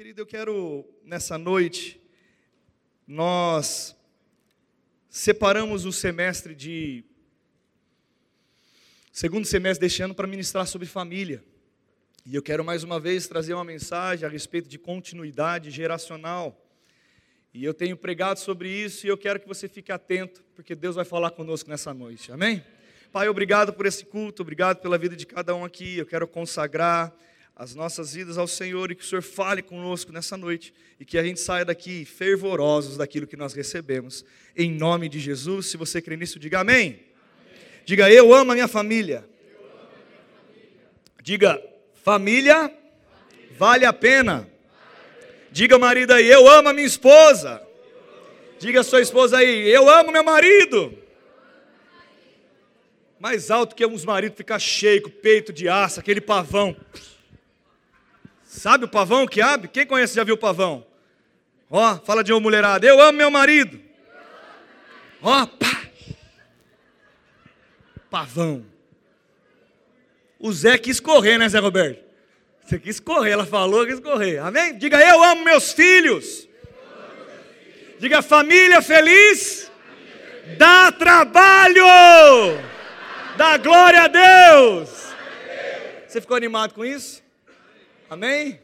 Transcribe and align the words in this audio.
Querido, 0.00 0.22
eu 0.22 0.26
quero 0.26 0.88
nessa 1.04 1.36
noite, 1.36 2.00
nós 3.06 3.94
separamos 5.10 5.84
o 5.84 5.92
semestre 5.92 6.54
de. 6.54 7.04
Segundo 9.12 9.44
semestre 9.44 9.86
deste 9.86 10.02
ano 10.02 10.14
para 10.14 10.26
ministrar 10.26 10.66
sobre 10.66 10.86
família. 10.86 11.44
E 12.24 12.34
eu 12.34 12.40
quero 12.42 12.64
mais 12.64 12.82
uma 12.82 12.98
vez 12.98 13.28
trazer 13.28 13.52
uma 13.52 13.62
mensagem 13.62 14.26
a 14.26 14.30
respeito 14.30 14.70
de 14.70 14.78
continuidade 14.78 15.70
geracional. 15.70 16.58
E 17.52 17.62
eu 17.62 17.74
tenho 17.74 17.94
pregado 17.94 18.40
sobre 18.40 18.70
isso 18.70 19.06
e 19.06 19.10
eu 19.10 19.18
quero 19.18 19.38
que 19.38 19.46
você 19.46 19.68
fique 19.68 19.92
atento, 19.92 20.42
porque 20.54 20.74
Deus 20.74 20.96
vai 20.96 21.04
falar 21.04 21.32
conosco 21.32 21.68
nessa 21.68 21.92
noite. 21.92 22.32
Amém? 22.32 22.64
Pai, 23.12 23.28
obrigado 23.28 23.74
por 23.74 23.84
esse 23.84 24.06
culto, 24.06 24.40
obrigado 24.40 24.80
pela 24.80 24.96
vida 24.96 25.14
de 25.14 25.26
cada 25.26 25.54
um 25.54 25.62
aqui. 25.62 25.98
Eu 25.98 26.06
quero 26.06 26.26
consagrar 26.26 27.14
as 27.60 27.74
nossas 27.74 28.14
vidas 28.14 28.38
ao 28.38 28.48
Senhor 28.48 28.90
e 28.90 28.94
que 28.94 29.04
o 29.04 29.06
Senhor 29.06 29.20
fale 29.20 29.60
conosco 29.60 30.10
nessa 30.10 30.34
noite 30.34 30.72
e 30.98 31.04
que 31.04 31.18
a 31.18 31.22
gente 31.22 31.38
saia 31.38 31.62
daqui 31.62 32.06
fervorosos 32.06 32.96
daquilo 32.96 33.26
que 33.26 33.36
nós 33.36 33.52
recebemos. 33.52 34.24
Em 34.56 34.72
nome 34.72 35.10
de 35.10 35.20
Jesus, 35.20 35.66
se 35.66 35.76
você 35.76 36.00
crê 36.00 36.16
nisso, 36.16 36.38
diga 36.38 36.60
amém. 36.60 36.76
amém. 36.78 37.04
Diga 37.84 38.10
eu 38.10 38.32
amo 38.32 38.52
a 38.52 38.54
minha 38.54 38.66
família. 38.66 39.28
Diga 41.22 41.62
família, 42.02 42.54
família. 42.56 42.78
Vale, 43.58 43.84
a 43.84 43.92
pena. 43.92 44.48
Diga 45.52 45.78
marido 45.78 46.14
aí, 46.14 46.30
eu 46.30 46.48
amo 46.48 46.70
a 46.70 46.72
minha 46.72 46.86
esposa. 46.86 47.60
Diga 48.58 48.80
a 48.80 48.84
sua 48.84 49.02
esposa 49.02 49.36
aí, 49.36 49.68
eu 49.68 49.86
amo 49.86 50.10
meu 50.10 50.24
marido. 50.24 50.96
Mais 53.18 53.50
alto 53.50 53.76
que 53.76 53.84
uns 53.84 54.06
maridos 54.06 54.38
ficar 54.38 54.58
cheio, 54.58 55.02
com 55.02 55.10
peito 55.10 55.52
de 55.52 55.68
aço, 55.68 56.00
aquele 56.00 56.22
pavão. 56.22 56.74
Sabe 58.50 58.84
o 58.84 58.88
pavão 58.88 59.28
que 59.28 59.40
abre? 59.40 59.68
Quem 59.68 59.86
conhece 59.86 60.16
já 60.16 60.24
viu 60.24 60.34
o 60.34 60.38
pavão? 60.38 60.84
Ó, 61.70 61.96
fala 61.98 62.24
de 62.24 62.32
uma 62.32 62.40
mulherada. 62.40 62.84
Eu 62.84 63.00
amo 63.00 63.16
meu 63.16 63.30
marido. 63.30 63.80
Ó, 65.22 65.46
pá. 65.46 65.82
Pavão. 68.10 68.66
O 70.36 70.52
Zé 70.52 70.76
quis 70.78 70.98
correr, 70.98 71.38
né, 71.38 71.48
Zé 71.48 71.60
Roberto? 71.60 72.02
Você 72.66 72.76
quis 72.80 72.98
correr, 72.98 73.30
ela 73.30 73.46
falou 73.46 73.86
que 73.86 73.92
quis 73.92 74.00
correr. 74.00 74.38
Amém? 74.38 74.76
Diga, 74.76 75.00
eu 75.00 75.22
amo 75.22 75.44
meus 75.44 75.72
filhos. 75.72 76.48
Diga, 78.00 78.20
família 78.20 78.82
feliz. 78.82 79.70
Dá 80.58 80.90
trabalho. 80.90 81.86
Dá 83.36 83.56
glória 83.58 84.02
a 84.02 84.08
Deus. 84.08 84.90
Você 86.08 86.20
ficou 86.20 86.36
animado 86.36 86.74
com 86.74 86.84
isso? 86.84 87.29
Amém? 88.10 88.60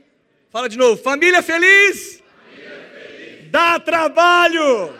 Fala 0.50 0.68
de 0.68 0.76
novo. 0.76 1.00
Família 1.00 1.40
feliz? 1.40 2.20
Família 2.50 2.90
feliz. 2.92 3.48
Dá 3.48 3.78
trabalho. 3.78 4.92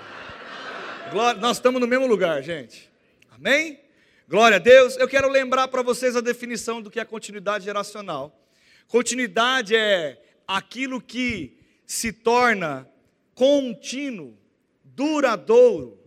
Glória, 1.11 1.41
nós 1.41 1.57
estamos 1.57 1.81
no 1.81 1.87
mesmo 1.89 2.07
lugar, 2.07 2.45
gente. 2.45 2.89
Amém? 3.29 3.81
Glória 4.29 4.59
a 4.59 4.61
Deus. 4.61 4.97
Eu 4.99 5.09
quero 5.09 5.29
lembrar 5.29 5.67
para 5.67 5.83
vocês 5.83 6.15
a 6.15 6.21
definição 6.21 6.81
do 6.81 6.93
que 6.93 7.01
é 7.01 7.05
continuidade 7.05 7.65
geracional. 7.65 8.41
Continuidade 8.87 9.75
é 9.75 10.23
aquilo 10.47 11.01
que 11.01 11.59
se 11.85 12.13
torna 12.13 12.89
contínuo, 13.35 14.39
duradouro, 14.85 15.99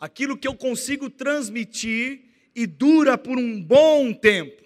aquilo 0.00 0.38
que 0.38 0.48
eu 0.48 0.54
consigo 0.54 1.10
transmitir 1.10 2.22
e 2.56 2.66
dura 2.66 3.18
por 3.18 3.36
um 3.36 3.60
bom 3.60 4.10
tempo. 4.10 4.62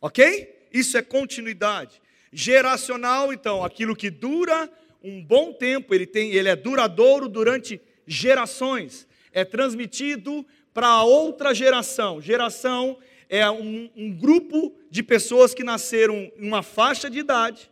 Ok? 0.00 0.68
Isso 0.72 0.96
é 0.96 1.02
continuidade. 1.02 2.00
Geracional, 2.38 3.32
então, 3.32 3.64
aquilo 3.64 3.96
que 3.96 4.10
dura 4.10 4.70
um 5.02 5.24
bom 5.24 5.54
tempo, 5.54 5.94
ele, 5.94 6.04
tem, 6.04 6.32
ele 6.32 6.50
é 6.50 6.54
duradouro 6.54 7.30
durante 7.30 7.80
gerações, 8.06 9.08
é 9.32 9.42
transmitido 9.42 10.44
para 10.74 11.02
outra 11.02 11.54
geração. 11.54 12.20
Geração 12.20 12.98
é 13.30 13.50
um, 13.50 13.88
um 13.96 14.12
grupo 14.12 14.76
de 14.90 15.02
pessoas 15.02 15.54
que 15.54 15.64
nasceram 15.64 16.30
em 16.36 16.46
uma 16.46 16.62
faixa 16.62 17.08
de 17.08 17.20
idade, 17.20 17.70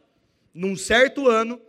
num 0.55 0.75
certo 0.77 1.29
ano, 1.29 1.61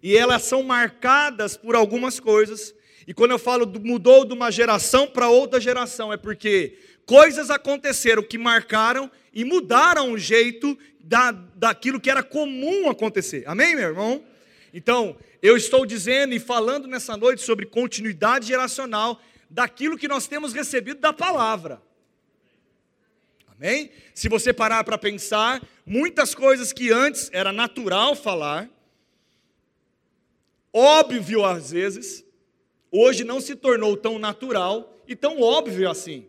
e 0.00 0.16
elas 0.16 0.42
são 0.42 0.62
marcadas 0.62 1.56
por 1.56 1.74
algumas 1.74 2.20
coisas. 2.20 2.72
E 3.04 3.12
quando 3.12 3.32
eu 3.32 3.38
falo 3.40 3.66
mudou 3.82 4.24
de 4.24 4.32
uma 4.32 4.52
geração 4.52 5.08
para 5.08 5.28
outra 5.28 5.60
geração, 5.60 6.12
é 6.12 6.16
porque 6.16 6.78
coisas 7.04 7.50
aconteceram 7.50 8.22
que 8.22 8.38
marcaram 8.38 9.10
e 9.32 9.44
mudaram 9.44 10.12
o 10.12 10.18
jeito 10.18 10.78
da, 11.04 11.30
daquilo 11.30 12.00
que 12.00 12.10
era 12.10 12.22
comum 12.22 12.88
acontecer. 12.88 13.44
Amém, 13.46 13.76
meu 13.76 13.88
irmão? 13.88 14.24
Então, 14.72 15.16
eu 15.42 15.56
estou 15.56 15.84
dizendo 15.84 16.34
e 16.34 16.40
falando 16.40 16.88
nessa 16.88 17.16
noite 17.16 17.42
sobre 17.42 17.66
continuidade 17.66 18.46
geracional 18.46 19.20
daquilo 19.50 19.98
que 19.98 20.08
nós 20.08 20.26
temos 20.26 20.52
recebido 20.52 21.00
da 21.00 21.12
palavra. 21.12 21.80
Amém? 23.48 23.90
Se 24.14 24.28
você 24.28 24.52
parar 24.52 24.82
para 24.82 24.98
pensar, 24.98 25.62
muitas 25.86 26.34
coisas 26.34 26.72
que 26.72 26.90
antes 26.90 27.30
era 27.32 27.52
natural 27.52 28.16
falar, 28.16 28.68
óbvio 30.72 31.44
às 31.44 31.70
vezes, 31.70 32.24
hoje 32.90 33.22
não 33.22 33.40
se 33.40 33.54
tornou 33.54 33.96
tão 33.96 34.18
natural 34.18 35.02
e 35.06 35.14
tão 35.14 35.40
óbvio 35.40 35.88
assim. 35.88 36.26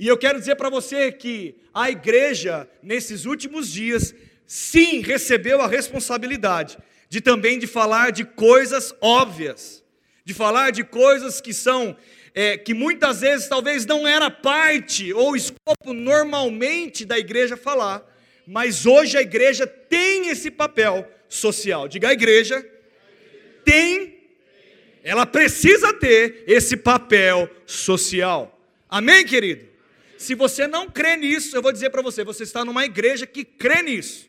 E 0.00 0.08
eu 0.08 0.16
quero 0.16 0.38
dizer 0.38 0.56
para 0.56 0.70
você 0.70 1.12
que 1.12 1.54
a 1.74 1.90
igreja, 1.90 2.66
nesses 2.82 3.26
últimos 3.26 3.70
dias, 3.70 4.14
sim, 4.46 5.02
recebeu 5.02 5.60
a 5.60 5.66
responsabilidade 5.66 6.78
de 7.10 7.20
também 7.20 7.58
de 7.58 7.66
falar 7.66 8.10
de 8.10 8.24
coisas 8.24 8.94
óbvias, 8.98 9.84
de 10.24 10.32
falar 10.32 10.70
de 10.70 10.84
coisas 10.84 11.38
que 11.38 11.52
são, 11.52 11.94
é, 12.34 12.56
que 12.56 12.72
muitas 12.72 13.20
vezes 13.20 13.46
talvez 13.46 13.84
não 13.84 14.08
era 14.08 14.30
parte 14.30 15.12
ou 15.12 15.36
escopo 15.36 15.92
normalmente 15.92 17.04
da 17.04 17.18
igreja 17.18 17.54
falar, 17.54 18.02
mas 18.46 18.86
hoje 18.86 19.18
a 19.18 19.20
igreja 19.20 19.66
tem 19.66 20.28
esse 20.28 20.50
papel 20.50 21.06
social. 21.28 21.86
Diga 21.86 22.08
a 22.08 22.14
igreja, 22.14 22.66
tem, 23.66 24.18
ela 25.04 25.26
precisa 25.26 25.92
ter 25.92 26.42
esse 26.46 26.74
papel 26.74 27.50
social. 27.66 28.58
Amém, 28.88 29.26
querido? 29.26 29.68
Se 30.20 30.34
você 30.34 30.66
não 30.66 30.86
crê 30.86 31.16
nisso, 31.16 31.56
eu 31.56 31.62
vou 31.62 31.72
dizer 31.72 31.88
para 31.88 32.02
você, 32.02 32.22
você 32.22 32.42
está 32.42 32.62
numa 32.62 32.84
igreja 32.84 33.26
que 33.26 33.42
crê 33.42 33.80
nisso. 33.80 34.28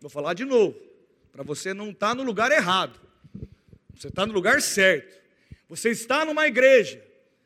Vou 0.00 0.08
falar 0.08 0.32
de 0.32 0.44
novo, 0.44 0.78
para 1.32 1.42
você 1.42 1.74
não 1.74 1.90
estar 1.90 2.10
tá 2.10 2.14
no 2.14 2.22
lugar 2.22 2.52
errado. 2.52 3.00
Você 3.96 4.06
está 4.06 4.24
no 4.24 4.32
lugar 4.32 4.62
certo. 4.62 5.20
Você 5.68 5.90
está 5.90 6.24
numa 6.24 6.46
igreja. 6.46 7.02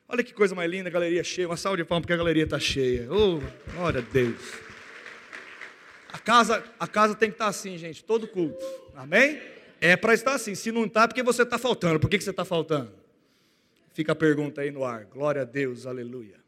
Olha 0.06 0.22
que 0.22 0.34
coisa 0.34 0.54
mais 0.54 0.70
linda, 0.70 0.90
galeria 0.90 1.24
cheia. 1.24 1.48
Uma 1.48 1.56
salva 1.56 1.78
de 1.78 1.84
palmas 1.84 2.02
porque 2.02 2.12
a 2.12 2.18
galeria 2.18 2.44
está 2.44 2.60
cheia. 2.60 3.10
Oh, 3.10 3.40
glória 3.72 4.00
a 4.00 4.12
Deus. 4.12 4.52
A 6.12 6.18
casa, 6.18 6.62
a 6.78 6.86
casa 6.86 7.14
tem 7.14 7.30
que 7.30 7.36
estar 7.36 7.46
tá 7.46 7.50
assim, 7.50 7.78
gente, 7.78 8.04
todo 8.04 8.28
culto. 8.28 8.62
Amém? 8.94 9.40
É 9.80 9.96
para 9.96 10.12
estar 10.12 10.34
assim. 10.34 10.54
Se 10.54 10.70
não 10.70 10.84
está, 10.84 11.08
porque 11.08 11.22
você 11.22 11.42
está 11.42 11.56
faltando. 11.56 11.98
Por 11.98 12.10
que, 12.10 12.18
que 12.18 12.24
você 12.24 12.28
está 12.28 12.44
faltando? 12.44 12.99
Fica 14.00 14.12
a 14.12 14.16
pergunta 14.16 14.62
aí 14.62 14.70
no 14.70 14.82
ar. 14.82 15.04
Glória 15.04 15.42
a 15.42 15.44
Deus, 15.44 15.84
aleluia. 15.84 16.40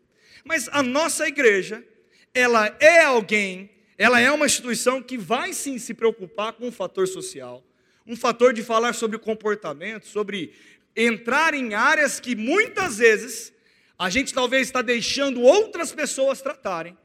Mas 0.42 0.70
a 0.72 0.82
nossa 0.82 1.28
igreja, 1.28 1.84
ela 2.32 2.74
é 2.80 3.02
alguém, 3.02 3.68
ela 3.98 4.18
é 4.18 4.32
uma 4.32 4.46
instituição 4.46 5.02
que 5.02 5.18
vai 5.18 5.52
sim 5.52 5.76
se 5.76 5.92
preocupar 5.92 6.54
com 6.54 6.68
o 6.68 6.72
fator 6.72 7.06
social, 7.06 7.62
um 8.06 8.16
fator 8.16 8.54
de 8.54 8.62
falar 8.62 8.94
sobre 8.94 9.18
comportamento, 9.18 10.06
sobre 10.06 10.54
entrar 10.96 11.52
em 11.52 11.74
áreas 11.74 12.18
que 12.18 12.34
muitas 12.34 12.96
vezes 12.96 13.52
a 13.98 14.08
gente 14.08 14.32
talvez 14.32 14.68
está 14.68 14.80
deixando 14.80 15.42
outras 15.42 15.92
pessoas 15.92 16.40
tratarem. 16.40 16.96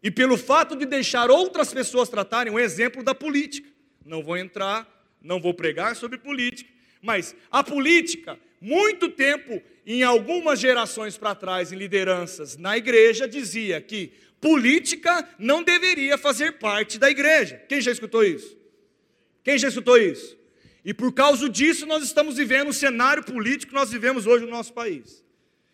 E 0.00 0.12
pelo 0.12 0.38
fato 0.38 0.76
de 0.76 0.86
deixar 0.86 1.28
outras 1.28 1.74
pessoas 1.74 2.08
tratarem, 2.08 2.52
um 2.52 2.60
exemplo 2.60 3.02
da 3.02 3.16
política. 3.16 3.68
Não 4.06 4.22
vou 4.22 4.36
entrar, 4.36 4.86
não 5.20 5.40
vou 5.40 5.52
pregar 5.52 5.96
sobre 5.96 6.18
política, 6.18 6.70
mas 7.02 7.34
a 7.50 7.64
política 7.64 8.38
muito 8.62 9.08
tempo, 9.08 9.60
em 9.86 10.02
algumas 10.02 10.60
gerações 10.60 11.16
para 11.16 11.34
trás, 11.34 11.72
em 11.72 11.76
lideranças 11.76 12.56
na 12.56 12.76
igreja, 12.76 13.28
dizia 13.28 13.80
que 13.80 14.12
política 14.40 15.28
não 15.38 15.62
deveria 15.62 16.16
fazer 16.18 16.58
parte 16.58 16.98
da 16.98 17.10
igreja. 17.10 17.62
Quem 17.68 17.80
já 17.80 17.90
escutou 17.90 18.24
isso? 18.24 18.56
Quem 19.42 19.58
já 19.58 19.68
escutou 19.68 19.96
isso? 19.96 20.36
E 20.84 20.92
por 20.92 21.12
causa 21.12 21.48
disso, 21.48 21.86
nós 21.86 22.02
estamos 22.02 22.36
vivendo 22.36 22.68
o 22.68 22.72
cenário 22.72 23.22
político 23.22 23.70
que 23.70 23.78
nós 23.78 23.90
vivemos 23.90 24.26
hoje 24.26 24.44
no 24.44 24.50
nosso 24.50 24.72
país. 24.72 25.22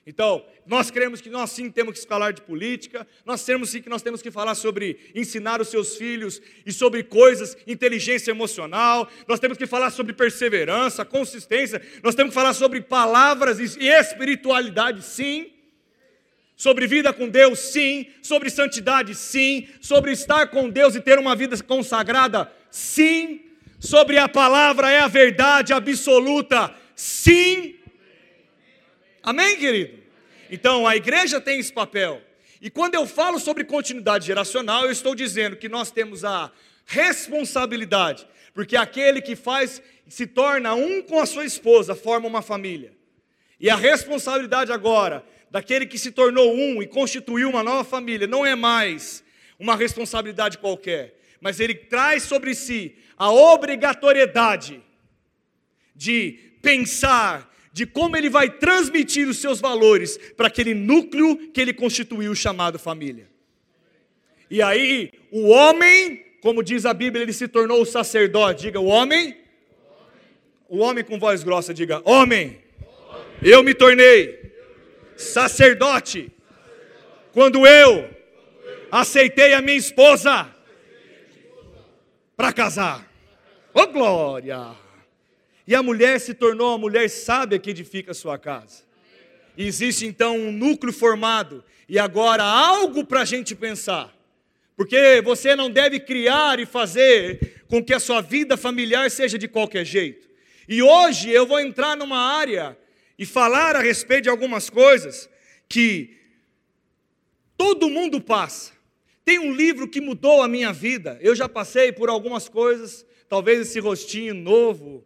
Então, 0.08 0.42
nós 0.64 0.90
cremos 0.90 1.20
que 1.20 1.28
nós 1.28 1.50
sim 1.50 1.70
temos 1.70 2.00
que 2.00 2.08
falar 2.08 2.32
de 2.32 2.40
política, 2.40 3.06
nós 3.26 3.44
temos 3.44 3.68
sim 3.68 3.82
que 3.82 3.90
nós 3.90 4.00
temos 4.00 4.22
que 4.22 4.30
falar 4.30 4.54
sobre 4.54 4.98
ensinar 5.14 5.60
os 5.60 5.68
seus 5.68 5.96
filhos 5.96 6.40
e 6.64 6.72
sobre 6.72 7.02
coisas, 7.02 7.54
inteligência 7.66 8.30
emocional, 8.30 9.06
nós 9.26 9.38
temos 9.38 9.58
que 9.58 9.66
falar 9.66 9.90
sobre 9.90 10.14
perseverança, 10.14 11.04
consistência, 11.04 11.82
nós 12.02 12.14
temos 12.14 12.30
que 12.30 12.34
falar 12.40 12.54
sobre 12.54 12.80
palavras 12.80 13.58
e 13.58 13.86
espiritualidade, 13.86 15.04
sim. 15.04 15.52
Sobre 16.56 16.86
vida 16.86 17.12
com 17.12 17.28
Deus, 17.28 17.58
sim. 17.58 18.06
Sobre 18.22 18.48
santidade, 18.48 19.14
sim. 19.14 19.68
Sobre 19.78 20.12
estar 20.12 20.46
com 20.46 20.70
Deus 20.70 20.94
e 20.94 21.02
ter 21.02 21.18
uma 21.18 21.36
vida 21.36 21.62
consagrada, 21.62 22.50
Sim. 22.70 23.42
Sobre 23.78 24.18
a 24.18 24.28
palavra 24.28 24.90
é 24.90 25.00
a 25.00 25.06
verdade 25.06 25.74
absoluta. 25.74 26.74
Sim. 26.96 27.76
Amém, 29.22 29.58
querido? 29.58 29.97
Então, 30.50 30.86
a 30.86 30.96
igreja 30.96 31.40
tem 31.40 31.58
esse 31.58 31.72
papel. 31.72 32.22
E 32.60 32.70
quando 32.70 32.94
eu 32.94 33.06
falo 33.06 33.38
sobre 33.38 33.64
continuidade 33.64 34.26
geracional, 34.26 34.84
eu 34.84 34.90
estou 34.90 35.14
dizendo 35.14 35.56
que 35.56 35.68
nós 35.68 35.90
temos 35.90 36.24
a 36.24 36.50
responsabilidade, 36.86 38.26
porque 38.54 38.76
aquele 38.76 39.20
que 39.20 39.36
faz 39.36 39.82
se 40.08 40.26
torna 40.26 40.74
um 40.74 41.02
com 41.02 41.20
a 41.20 41.26
sua 41.26 41.44
esposa, 41.44 41.94
forma 41.94 42.26
uma 42.26 42.42
família. 42.42 42.92
E 43.60 43.68
a 43.68 43.76
responsabilidade 43.76 44.72
agora 44.72 45.24
daquele 45.50 45.86
que 45.86 45.98
se 45.98 46.10
tornou 46.10 46.54
um 46.54 46.82
e 46.82 46.86
constituiu 46.86 47.48
uma 47.50 47.62
nova 47.62 47.84
família 47.84 48.26
não 48.26 48.44
é 48.44 48.54
mais 48.54 49.24
uma 49.58 49.76
responsabilidade 49.76 50.58
qualquer, 50.58 51.18
mas 51.40 51.60
ele 51.60 51.74
traz 51.74 52.22
sobre 52.22 52.54
si 52.54 52.96
a 53.16 53.30
obrigatoriedade 53.30 54.82
de 55.94 56.38
pensar 56.62 57.47
de 57.78 57.86
como 57.86 58.16
ele 58.16 58.28
vai 58.28 58.50
transmitir 58.50 59.28
os 59.28 59.38
seus 59.38 59.60
valores 59.60 60.18
para 60.36 60.48
aquele 60.48 60.74
núcleo 60.74 61.36
que 61.52 61.60
ele 61.60 61.72
constituiu 61.72 62.34
chamado 62.34 62.76
família. 62.76 63.28
E 64.50 64.60
aí, 64.60 65.12
o 65.30 65.46
homem, 65.46 66.24
como 66.40 66.60
diz 66.60 66.84
a 66.84 66.92
Bíblia, 66.92 67.22
ele 67.22 67.32
se 67.32 67.46
tornou 67.46 67.80
o 67.80 67.86
sacerdote. 67.86 68.62
Diga, 68.62 68.80
o 68.80 68.86
homem. 68.86 69.36
O 70.68 70.78
homem 70.78 71.04
com 71.04 71.20
voz 71.20 71.44
grossa, 71.44 71.72
diga, 71.72 72.02
homem. 72.04 72.58
Eu 73.40 73.62
me 73.62 73.72
tornei 73.72 74.52
sacerdote 75.16 76.32
quando 77.32 77.64
eu 77.64 78.10
aceitei 78.90 79.54
a 79.54 79.62
minha 79.62 79.78
esposa 79.78 80.52
para 82.36 82.52
casar. 82.52 83.08
Ô 83.72 83.82
oh, 83.82 83.86
glória! 83.86 84.87
E 85.68 85.74
a 85.74 85.82
mulher 85.82 86.18
se 86.18 86.32
tornou 86.32 86.72
a 86.72 86.78
mulher 86.78 87.10
sábia 87.10 87.58
que 87.58 87.68
edifica 87.68 88.12
a 88.12 88.14
sua 88.14 88.38
casa. 88.38 88.84
E 89.54 89.66
existe 89.66 90.06
então 90.06 90.34
um 90.34 90.50
núcleo 90.50 90.94
formado 90.94 91.62
e 91.86 91.98
agora 91.98 92.42
algo 92.42 93.04
para 93.04 93.20
a 93.20 93.24
gente 93.26 93.54
pensar. 93.54 94.16
Porque 94.74 95.20
você 95.20 95.54
não 95.54 95.70
deve 95.70 96.00
criar 96.00 96.58
e 96.58 96.64
fazer 96.64 97.64
com 97.68 97.84
que 97.84 97.92
a 97.92 98.00
sua 98.00 98.22
vida 98.22 98.56
familiar 98.56 99.10
seja 99.10 99.36
de 99.36 99.46
qualquer 99.46 99.84
jeito. 99.84 100.26
E 100.66 100.82
hoje 100.82 101.28
eu 101.28 101.46
vou 101.46 101.60
entrar 101.60 101.98
numa 101.98 102.18
área 102.18 102.74
e 103.18 103.26
falar 103.26 103.76
a 103.76 103.82
respeito 103.82 104.22
de 104.22 104.30
algumas 104.30 104.70
coisas 104.70 105.28
que 105.68 106.16
todo 107.58 107.90
mundo 107.90 108.22
passa. 108.22 108.72
Tem 109.22 109.38
um 109.38 109.52
livro 109.52 109.86
que 109.86 110.00
mudou 110.00 110.40
a 110.40 110.48
minha 110.48 110.72
vida. 110.72 111.18
Eu 111.20 111.36
já 111.36 111.46
passei 111.46 111.92
por 111.92 112.08
algumas 112.08 112.48
coisas, 112.48 113.04
talvez 113.28 113.60
esse 113.60 113.78
rostinho 113.78 114.32
novo, 114.32 115.04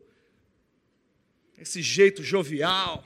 esse 1.63 1.83
jeito 1.83 2.23
jovial, 2.23 3.05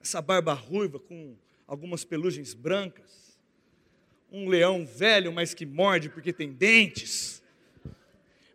essa 0.00 0.20
barba 0.20 0.52
ruiva 0.52 0.98
com 0.98 1.36
algumas 1.66 2.04
pelugens 2.04 2.54
brancas, 2.54 3.38
um 4.30 4.48
leão 4.48 4.86
velho, 4.86 5.32
mas 5.32 5.52
que 5.54 5.66
morde 5.66 6.08
porque 6.08 6.32
tem 6.32 6.52
dentes. 6.52 7.42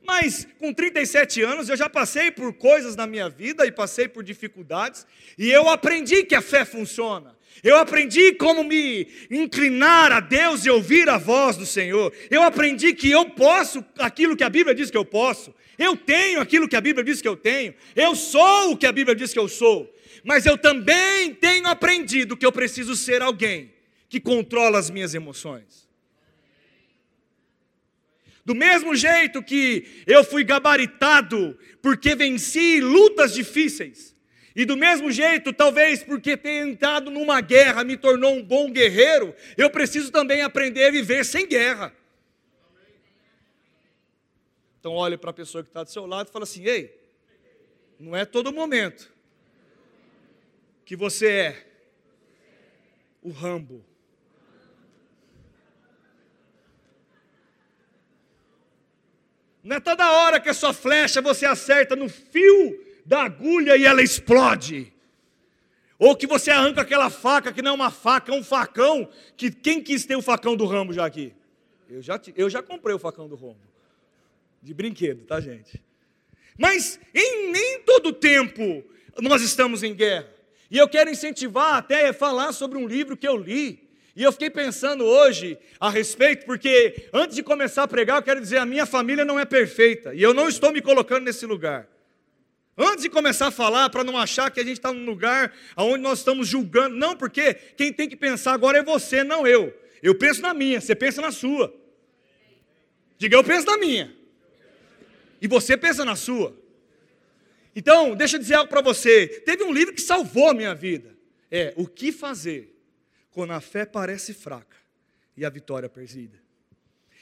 Mas 0.02 0.48
com 0.58 0.74
37 0.74 1.44
anos 1.44 1.70
eu 1.70 1.78
já 1.78 1.90
passei 1.90 2.32
por 2.32 2.54
coisas 2.54 2.96
na 2.96 3.06
minha 3.06 3.30
vida 3.30 3.66
e 3.66 3.72
passei 3.72 4.08
por 4.08 4.24
dificuldades, 4.24 5.06
e 5.38 5.52
eu 5.52 5.70
aprendi 5.70 6.24
que 6.24 6.34
a 6.34 6.42
fé 6.42 6.66
funciona. 6.66 7.37
Eu 7.64 7.78
aprendi 7.78 8.34
como 8.34 8.64
me 8.64 9.08
inclinar 9.30 10.12
a 10.12 10.20
Deus 10.20 10.66
e 10.66 10.70
ouvir 10.70 11.10
a 11.10 11.18
voz 11.18 11.58
do 11.58 11.66
Senhor. 11.66 12.14
Eu 12.30 12.44
aprendi 12.44 12.94
que 12.94 13.10
eu 13.10 13.30
posso 13.32 13.84
aquilo 13.98 14.36
que 14.36 14.44
a 14.44 14.50
Bíblia 14.50 14.76
diz 14.76 14.92
que 14.92 14.98
eu 14.98 15.06
posso. 15.06 15.54
Eu 15.78 15.96
tenho 15.96 16.40
aquilo 16.40 16.68
que 16.68 16.76
a 16.76 16.82
Bíblia 16.82 17.04
diz 17.04 17.22
que 17.22 17.28
eu 17.28 17.36
tenho. 17.36 17.74
Eu 17.96 18.16
sou 18.16 18.72
o 18.72 18.78
que 18.78 18.86
a 18.86 18.92
Bíblia 18.92 19.16
diz 19.16 19.34
que 19.34 19.40
eu 19.40 19.48
sou. 19.48 19.94
Mas 20.24 20.46
eu 20.46 20.58
também 20.58 21.34
tenho 21.34 21.68
aprendido 21.68 22.36
que 22.36 22.46
eu 22.46 22.52
preciso 22.52 22.96
ser 22.96 23.22
alguém 23.22 23.74
que 24.10 24.20
controla 24.20 24.80
as 24.80 24.90
minhas 24.90 25.14
emoções. 25.14 25.88
Do 28.46 28.56
mesmo 28.56 28.96
jeito 28.96 29.44
que 29.44 29.86
eu 30.08 30.24
fui 30.24 30.44
gabaritado 30.44 31.58
porque 31.82 32.16
venci 32.16 32.80
lutas 32.80 33.34
difíceis, 33.34 34.16
e 34.58 34.66
do 34.66 34.76
mesmo 34.76 35.12
jeito, 35.12 35.54
talvez 35.54 36.02
porque 36.02 36.36
ter 36.36 36.68
entrado 36.68 37.12
numa 37.12 37.40
guerra 37.42 37.84
me 37.84 37.96
tornou 37.96 38.34
um 38.34 38.42
bom 38.42 38.72
guerreiro, 38.72 39.36
eu 39.56 39.70
preciso 39.70 40.12
também 40.12 40.42
aprender 40.42 40.86
a 40.86 40.92
viver 40.92 41.24
sem 41.24 41.48
guerra. 41.48 41.94
Então 44.80 44.94
olhe 44.94 45.16
para 45.16 45.30
a 45.30 45.34
pessoa 45.34 45.64
que 45.64 45.70
está 45.70 45.84
do 45.84 45.92
seu 45.92 46.08
lado 46.08 46.30
e 46.30 46.32
fala 46.32 46.42
assim: 46.42 46.66
ei, 46.66 47.00
não 48.00 48.16
é 48.16 48.26
todo 48.26 48.52
momento 48.52 49.14
que 50.84 50.96
você 50.96 51.28
é 51.28 51.68
o 53.22 53.30
Rambo. 53.30 53.86
Não 59.64 59.76
é 59.76 59.80
toda 59.80 60.12
hora 60.14 60.40
que 60.40 60.50
a 60.50 60.54
sua 60.56 60.74
flecha 60.74 61.22
você 61.22 61.46
acerta 61.46 61.96
no 61.96 62.10
fio 62.10 62.87
da 63.08 63.24
agulha 63.24 63.78
e 63.78 63.86
ela 63.86 64.04
explode. 64.04 64.94
Ou 65.98 66.14
que 66.14 66.28
você 66.28 66.52
arranca 66.52 66.82
aquela 66.82 67.10
faca 67.10 67.54
que 67.54 67.62
não 67.62 67.72
é 67.72 67.74
uma 67.74 67.90
faca, 67.90 68.34
é 68.34 68.36
um 68.36 68.44
facão. 68.44 69.10
Que 69.38 69.50
quem 69.50 69.82
quis 69.82 70.06
ter 70.06 70.18
o 70.18 70.22
facão 70.22 70.58
do 70.58 70.66
Rambo 70.66 70.92
já 70.92 71.06
aqui? 71.06 71.34
Eu 71.90 72.02
já, 72.02 72.20
eu 72.36 72.50
já 72.50 72.62
comprei 72.62 72.94
o 72.94 73.00
facão 73.00 73.30
do 73.30 73.36
Rambo. 73.36 73.62
De 74.62 74.74
brinquedo, 74.74 75.26
tá, 75.26 75.40
gente? 75.40 75.82
Mas 76.58 77.00
em 77.14 77.50
nem 77.50 77.80
todo 77.84 78.12
tempo 78.12 78.84
nós 79.22 79.42
estamos 79.42 79.84
em 79.84 79.96
guerra. 79.96 80.28
E 80.70 80.78
eu 80.78 80.90
quero 80.90 81.10
incentivar 81.10 81.76
até 81.76 82.12
falar 82.12 82.52
sobre 82.52 82.78
um 82.78 82.86
livro 82.86 83.16
que 83.16 83.28
eu 83.28 83.38
li, 83.38 83.88
e 84.14 84.22
eu 84.22 84.34
fiquei 84.34 84.50
pensando 84.50 85.06
hoje 85.06 85.58
a 85.80 85.90
respeito, 85.90 86.46
porque 86.46 87.08
antes 87.14 87.38
de 87.38 87.44
começar 87.44 87.84
a 87.84 87.88
pregar, 87.88 88.18
eu 88.18 88.24
quero 88.24 88.42
dizer: 88.42 88.58
a 88.58 88.66
minha 88.66 88.86
família 88.86 89.24
não 89.24 89.40
é 89.40 89.46
perfeita, 89.46 90.14
e 90.14 90.22
eu 90.22 90.34
não 90.34 90.50
estou 90.50 90.74
me 90.74 90.82
colocando 90.82 91.24
nesse 91.24 91.46
lugar. 91.46 91.88
Antes 92.78 93.04
de 93.04 93.10
começar 93.10 93.48
a 93.48 93.52
falar, 93.52 93.90
para 93.90 94.04
não 94.04 94.16
achar 94.16 94.52
que 94.52 94.60
a 94.60 94.64
gente 94.64 94.78
está 94.78 94.94
num 94.94 95.04
lugar 95.04 95.52
onde 95.76 96.04
nós 96.04 96.20
estamos 96.20 96.48
julgando, 96.48 96.96
não, 96.96 97.16
porque 97.16 97.56
quem 97.76 97.92
tem 97.92 98.08
que 98.08 98.16
pensar 98.16 98.54
agora 98.54 98.78
é 98.78 98.84
você, 98.84 99.24
não 99.24 99.48
eu. 99.48 99.76
Eu 100.04 100.14
penso 100.14 100.42
na 100.42 100.54
minha, 100.54 100.80
você 100.80 100.96
pensa 100.96 101.20
na 101.20 101.32
sua. 101.32 101.74
Diga, 103.18 103.36
eu 103.36 103.44
penso 103.44 103.66
na 103.66 103.78
minha. 103.78 104.16
E 105.42 105.48
você 105.48 105.76
pensa 105.76 106.06
na 106.06 106.16
sua. 106.16 106.56
Então, 107.76 108.16
deixa 108.16 108.36
eu 108.36 108.40
dizer 108.40 108.56
algo 108.56 108.70
para 108.70 108.82
você. 108.82 109.28
Teve 109.46 109.64
um 109.64 109.74
livro 109.74 109.94
que 109.94 110.02
salvou 110.02 110.50
a 110.50 110.54
minha 110.54 110.76
vida. 110.76 111.18
É 111.50 111.74
O 111.78 111.88
que 111.88 112.12
fazer 112.12 112.76
quando 113.32 113.54
a 113.54 113.62
fé 113.62 113.86
parece 113.86 114.34
fraca 114.34 114.78
e 115.36 115.46
a 115.46 115.50
vitória 115.50 115.90
perdida. 115.90 116.38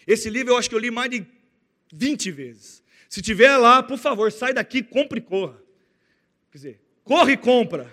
Esse 0.08 0.30
livro 0.30 0.54
eu 0.54 0.58
acho 0.58 0.70
que 0.70 0.76
eu 0.76 0.80
li 0.80 0.92
mais 0.92 1.10
de 1.10 1.26
20 1.94 2.32
vezes. 2.32 2.84
Se 3.16 3.22
tiver 3.22 3.56
lá, 3.56 3.82
por 3.82 3.98
favor, 3.98 4.30
sai 4.30 4.54
daqui, 4.54 4.84
compre 4.84 5.20
e 5.20 5.22
corra. 5.22 5.56
Quer 6.52 6.58
dizer, 6.58 6.82
corre 7.02 7.32
e 7.32 7.38
compra. 7.38 7.90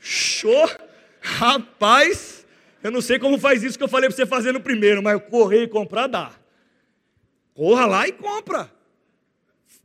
Show! 0.00 0.68
Rapaz, 1.20 2.44
eu 2.82 2.90
não 2.90 3.00
sei 3.00 3.20
como 3.20 3.38
faz 3.38 3.62
isso 3.62 3.78
que 3.78 3.84
eu 3.84 3.88
falei 3.88 4.08
para 4.08 4.16
você 4.16 4.26
fazer 4.26 4.50
no 4.50 4.60
primeiro, 4.60 5.00
mas 5.00 5.22
correr 5.30 5.62
e 5.62 5.68
comprar 5.68 6.08
dá. 6.08 6.32
Corra 7.54 7.86
lá 7.86 8.08
e 8.08 8.10
compra. 8.10 8.68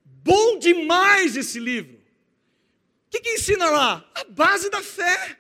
Bom 0.04 0.58
demais 0.58 1.38
esse 1.38 1.60
livro. 1.60 1.98
O 1.98 3.12
que, 3.12 3.22
que 3.22 3.34
ensina 3.34 3.70
lá? 3.70 4.10
A 4.16 4.24
base 4.24 4.72
da 4.72 4.82
fé 4.82 5.38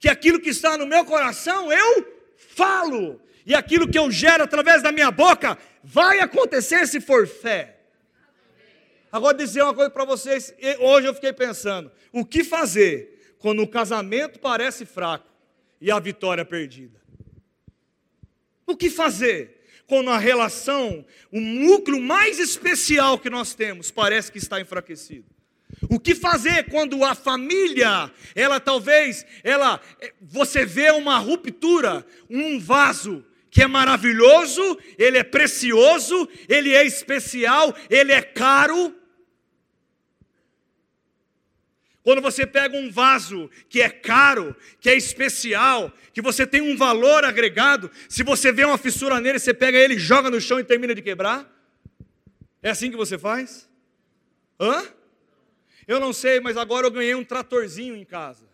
que 0.00 0.08
aquilo 0.08 0.40
que 0.40 0.48
está 0.48 0.78
no 0.78 0.86
meu 0.86 1.04
coração 1.04 1.70
eu 1.70 2.10
falo, 2.38 3.20
e 3.48 3.54
aquilo 3.54 3.88
que 3.88 3.98
eu 3.98 4.10
gero 4.10 4.44
através 4.44 4.82
da 4.82 4.92
minha 4.92 5.10
boca 5.10 5.56
vai 5.82 6.20
acontecer 6.20 6.86
se 6.86 7.00
for 7.00 7.26
fé. 7.26 7.78
Agora 9.10 9.34
dizer 9.34 9.62
uma 9.62 9.72
coisa 9.72 9.88
para 9.88 10.04
vocês, 10.04 10.54
hoje 10.78 11.06
eu 11.06 11.14
fiquei 11.14 11.32
pensando, 11.32 11.90
o 12.12 12.26
que 12.26 12.44
fazer 12.44 13.34
quando 13.38 13.62
o 13.62 13.66
casamento 13.66 14.38
parece 14.38 14.84
fraco 14.84 15.32
e 15.80 15.90
a 15.90 15.98
vitória 15.98 16.44
perdida? 16.44 17.00
O 18.66 18.76
que 18.76 18.90
fazer 18.90 19.62
quando 19.86 20.10
a 20.10 20.18
relação, 20.18 21.02
o 21.32 21.40
núcleo 21.40 21.98
mais 21.98 22.38
especial 22.38 23.18
que 23.18 23.30
nós 23.30 23.54
temos, 23.54 23.90
parece 23.90 24.30
que 24.30 24.36
está 24.36 24.60
enfraquecido? 24.60 25.24
O 25.88 25.98
que 25.98 26.14
fazer 26.14 26.64
quando 26.64 27.02
a 27.02 27.14
família, 27.14 28.12
ela 28.34 28.60
talvez, 28.60 29.24
ela, 29.42 29.80
você 30.20 30.66
vê 30.66 30.90
uma 30.90 31.16
ruptura, 31.18 32.04
um 32.28 32.60
vaso 32.60 33.24
que 33.50 33.62
é 33.62 33.66
maravilhoso, 33.66 34.78
ele 34.98 35.18
é 35.18 35.24
precioso, 35.24 36.28
ele 36.48 36.74
é 36.74 36.84
especial, 36.84 37.74
ele 37.88 38.12
é 38.12 38.22
caro. 38.22 38.94
Quando 42.02 42.22
você 42.22 42.46
pega 42.46 42.76
um 42.76 42.90
vaso 42.90 43.50
que 43.68 43.82
é 43.82 43.90
caro, 43.90 44.56
que 44.80 44.88
é 44.88 44.96
especial, 44.96 45.92
que 46.12 46.22
você 46.22 46.46
tem 46.46 46.62
um 46.62 46.76
valor 46.76 47.24
agregado, 47.24 47.90
se 48.08 48.22
você 48.22 48.50
vê 48.50 48.64
uma 48.64 48.78
fissura 48.78 49.20
nele, 49.20 49.38
você 49.38 49.52
pega 49.52 49.76
ele, 49.76 49.98
joga 49.98 50.30
no 50.30 50.40
chão 50.40 50.58
e 50.58 50.64
termina 50.64 50.94
de 50.94 51.02
quebrar? 51.02 51.46
É 52.62 52.70
assim 52.70 52.90
que 52.90 52.96
você 52.96 53.18
faz? 53.18 53.68
Hã? 54.58 54.86
Eu 55.86 56.00
não 56.00 56.12
sei, 56.12 56.40
mas 56.40 56.56
agora 56.56 56.86
eu 56.86 56.90
ganhei 56.90 57.14
um 57.14 57.24
tratorzinho 57.24 57.94
em 57.94 58.04
casa. 58.04 58.47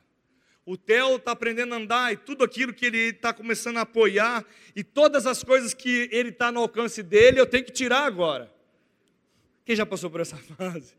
O 0.67 0.79
Theo 0.79 1.17
está 1.17 1.33
aprendendo 1.33 1.75
a 1.75 1.77
andar 1.77 2.13
e 2.13 2.17
tudo 2.17 2.43
aquilo 2.43 2.73
que 2.73 2.87
ele 2.87 3.11
está 3.11 3.35
começando 3.35 3.77
a 3.77 3.83
apoiar 3.83 4.45
e 4.75 4.83
todas 4.83 5.27
as 5.27 5.43
coisas 5.43 5.75
que 5.75 6.09
ele 6.11 6.31
está 6.31 6.51
no 6.51 6.61
alcance 6.61 7.03
dele, 7.03 7.39
eu 7.39 7.47
tenho 7.47 7.65
que 7.65 7.73
tirar 7.73 8.05
agora. 8.05 8.51
Quem 9.65 9.77
já 9.77 9.85
passou 9.85 10.11
por 10.11 10.21
essa 10.21 10.37
fase? 10.57 10.95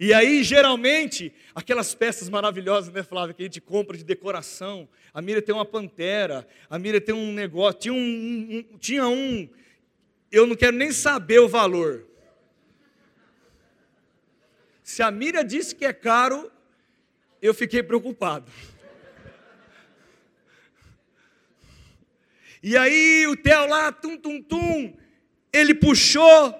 E 0.00 0.12
aí, 0.12 0.42
geralmente, 0.44 1.32
aquelas 1.54 1.94
peças 1.94 2.28
maravilhosas, 2.28 2.92
né, 2.92 3.02
Flávia, 3.02 3.34
que 3.34 3.42
a 3.42 3.46
gente 3.46 3.60
compra 3.60 3.96
de 3.96 4.04
decoração. 4.04 4.88
A 5.12 5.20
Miriam 5.20 5.42
tem 5.42 5.54
uma 5.54 5.64
pantera, 5.64 6.46
a 6.70 6.78
Miriam 6.78 7.00
tem 7.00 7.14
um 7.14 7.32
negócio, 7.32 7.80
tinha 7.80 7.94
um, 7.94 7.98
um, 7.98 8.78
tinha 8.78 9.08
um, 9.08 9.48
eu 10.30 10.46
não 10.46 10.54
quero 10.54 10.76
nem 10.76 10.92
saber 10.92 11.40
o 11.40 11.48
valor. 11.48 12.06
Se 14.82 15.02
a 15.02 15.10
Miriam 15.10 15.44
disse 15.44 15.74
que 15.74 15.84
é 15.84 15.92
caro, 15.92 16.50
eu 17.40 17.54
fiquei 17.54 17.82
preocupado. 17.82 18.50
E 22.62 22.76
aí 22.76 23.26
o 23.26 23.36
Theo 23.36 23.68
lá, 23.68 23.92
tum, 23.92 24.16
tum, 24.16 24.42
tum, 24.42 24.96
ele 25.52 25.74
puxou, 25.74 26.54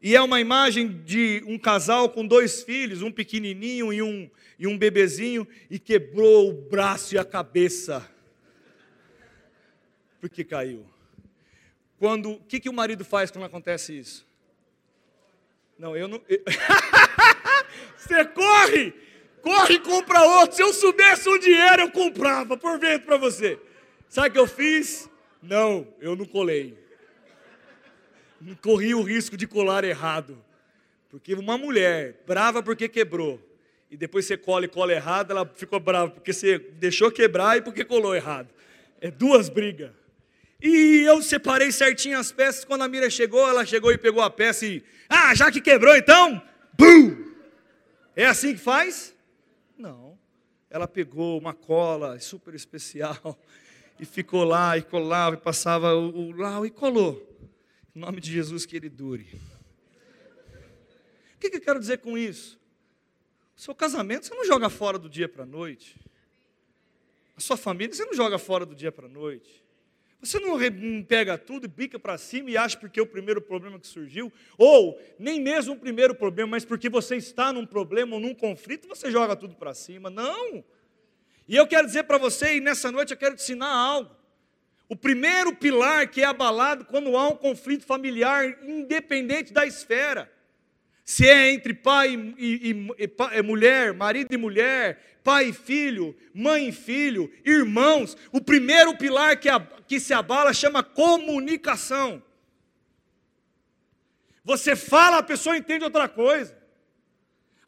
e 0.00 0.14
é 0.14 0.20
uma 0.20 0.40
imagem 0.40 1.02
de 1.02 1.42
um 1.46 1.58
casal 1.58 2.08
com 2.08 2.26
dois 2.26 2.62
filhos, 2.62 3.02
um 3.02 3.10
pequenininho 3.10 3.92
e 3.92 4.00
um, 4.00 4.30
e 4.58 4.66
um 4.66 4.78
bebezinho, 4.78 5.46
e 5.68 5.78
quebrou 5.78 6.50
o 6.50 6.52
braço 6.52 7.14
e 7.14 7.18
a 7.18 7.24
cabeça, 7.24 8.08
porque 10.20 10.44
caiu. 10.44 10.86
Quando, 11.98 12.32
o 12.32 12.40
que, 12.40 12.60
que 12.60 12.68
o 12.68 12.72
marido 12.72 13.04
faz 13.04 13.30
quando 13.30 13.44
acontece 13.44 13.98
isso? 13.98 14.26
Não, 15.78 15.96
eu 15.96 16.06
não. 16.06 16.22
Você 17.96 18.24
corre! 18.26 18.92
Corre 19.44 19.74
e 19.74 19.78
compra 19.78 20.22
outro. 20.22 20.56
Se 20.56 20.62
eu 20.62 20.72
soubesse 20.72 21.28
um 21.28 21.38
dinheiro, 21.38 21.82
eu 21.82 21.90
comprava 21.90 22.56
por 22.56 22.78
vento 22.78 23.04
para 23.04 23.18
você. 23.18 23.60
Sabe 24.08 24.30
o 24.30 24.32
que 24.32 24.38
eu 24.38 24.46
fiz? 24.46 25.08
Não, 25.42 25.86
eu 26.00 26.16
não 26.16 26.24
colei. 26.24 26.78
Corri 28.62 28.94
o 28.94 29.02
risco 29.02 29.36
de 29.36 29.46
colar 29.46 29.84
errado. 29.84 30.42
Porque 31.10 31.34
uma 31.34 31.58
mulher 31.58 32.22
brava 32.26 32.62
porque 32.62 32.88
quebrou, 32.88 33.38
e 33.90 33.96
depois 33.96 34.24
você 34.24 34.36
cola 34.36 34.64
e 34.64 34.68
cola 34.68 34.92
errado, 34.92 35.30
ela 35.30 35.48
ficou 35.54 35.78
brava 35.78 36.10
porque 36.10 36.32
você 36.32 36.58
deixou 36.58 37.10
quebrar 37.10 37.58
e 37.58 37.60
porque 37.60 37.84
colou 37.84 38.16
errado. 38.16 38.48
É 39.00 39.10
duas 39.10 39.50
brigas. 39.50 39.90
E 40.60 41.02
eu 41.06 41.20
separei 41.22 41.70
certinho 41.70 42.18
as 42.18 42.32
peças. 42.32 42.64
Quando 42.64 42.82
a 42.82 42.88
Mira 42.88 43.10
chegou, 43.10 43.46
ela 43.46 43.66
chegou 43.66 43.92
e 43.92 43.98
pegou 43.98 44.22
a 44.22 44.30
peça 44.30 44.64
e. 44.64 44.82
Ah, 45.08 45.34
já 45.34 45.52
que 45.52 45.60
quebrou 45.60 45.94
então? 45.94 46.42
Bum! 46.78 47.32
É 48.16 48.24
assim 48.26 48.54
que 48.54 48.60
faz? 48.60 49.13
Não. 49.76 50.18
Ela 50.70 50.88
pegou 50.88 51.38
uma 51.38 51.54
cola 51.54 52.18
super 52.18 52.54
especial 52.54 53.38
e 53.98 54.04
ficou 54.04 54.44
lá 54.44 54.76
e 54.76 54.82
colava 54.82 55.36
e 55.36 55.38
passava 55.38 55.94
o, 55.94 56.28
o 56.28 56.32
lá 56.32 56.64
e 56.66 56.70
colou. 56.70 57.22
Em 57.94 57.98
nome 58.00 58.20
de 58.20 58.30
Jesus 58.32 58.66
que 58.66 58.76
ele 58.76 58.88
dure. 58.88 59.40
O 61.34 61.38
que, 61.38 61.50
que 61.50 61.56
eu 61.56 61.60
quero 61.60 61.78
dizer 61.78 61.98
com 61.98 62.16
isso? 62.18 62.58
O 63.56 63.60
seu 63.60 63.74
casamento 63.74 64.26
você 64.26 64.34
não 64.34 64.44
joga 64.44 64.68
fora 64.68 64.98
do 64.98 65.08
dia 65.08 65.28
para 65.28 65.44
a 65.44 65.46
noite. 65.46 65.96
A 67.36 67.40
sua 67.40 67.56
família 67.56 67.94
você 67.94 68.04
não 68.04 68.14
joga 68.14 68.38
fora 68.38 68.66
do 68.66 68.74
dia 68.74 68.92
para 68.92 69.06
a 69.06 69.08
noite. 69.08 69.63
Você 70.24 70.40
não 70.40 70.58
pega 71.02 71.36
tudo 71.36 71.68
bica 71.68 71.98
para 71.98 72.16
cima 72.16 72.50
e 72.50 72.56
acha 72.56 72.78
porque 72.78 72.98
é 72.98 73.02
o 73.02 73.06
primeiro 73.06 73.42
problema 73.42 73.78
que 73.78 73.86
surgiu, 73.86 74.32
ou 74.56 74.98
nem 75.18 75.40
mesmo 75.40 75.74
o 75.74 75.78
primeiro 75.78 76.14
problema, 76.14 76.52
mas 76.52 76.64
porque 76.64 76.88
você 76.88 77.16
está 77.16 77.52
num 77.52 77.66
problema 77.66 78.14
ou 78.14 78.20
num 78.20 78.34
conflito, 78.34 78.88
você 78.88 79.10
joga 79.10 79.36
tudo 79.36 79.54
para 79.54 79.74
cima. 79.74 80.08
Não! 80.08 80.64
E 81.46 81.54
eu 81.54 81.66
quero 81.66 81.86
dizer 81.86 82.04
para 82.04 82.16
você, 82.16 82.56
e 82.56 82.60
nessa 82.60 82.90
noite 82.90 83.10
eu 83.12 83.18
quero 83.18 83.36
te 83.36 83.42
ensinar 83.42 83.68
algo. 83.68 84.10
O 84.88 84.96
primeiro 84.96 85.54
pilar 85.54 86.08
que 86.08 86.22
é 86.22 86.24
abalado 86.24 86.84
quando 86.86 87.16
há 87.16 87.28
um 87.28 87.36
conflito 87.36 87.84
familiar, 87.84 88.58
independente 88.62 89.52
da 89.52 89.66
esfera, 89.66 90.30
se 91.04 91.28
é 91.28 91.52
entre 91.52 91.74
pai 91.74 92.14
e, 92.38 92.70
e, 92.98 93.04
e, 93.04 93.38
e, 93.38 93.42
mulher, 93.42 93.92
marido 93.92 94.32
e 94.32 94.38
mulher, 94.38 95.18
pai 95.22 95.50
e 95.50 95.52
filho, 95.52 96.16
mãe 96.32 96.68
e 96.68 96.72
filho, 96.72 97.30
irmãos, 97.44 98.16
o 98.32 98.40
primeiro 98.40 98.96
pilar 98.96 99.38
que, 99.38 99.48
a, 99.48 99.60
que 99.60 100.00
se 100.00 100.14
abala 100.14 100.54
chama 100.54 100.82
comunicação. 100.82 102.22
Você 104.42 104.74
fala, 104.74 105.18
a 105.18 105.22
pessoa 105.22 105.56
entende 105.56 105.84
outra 105.84 106.08
coisa. 106.08 106.56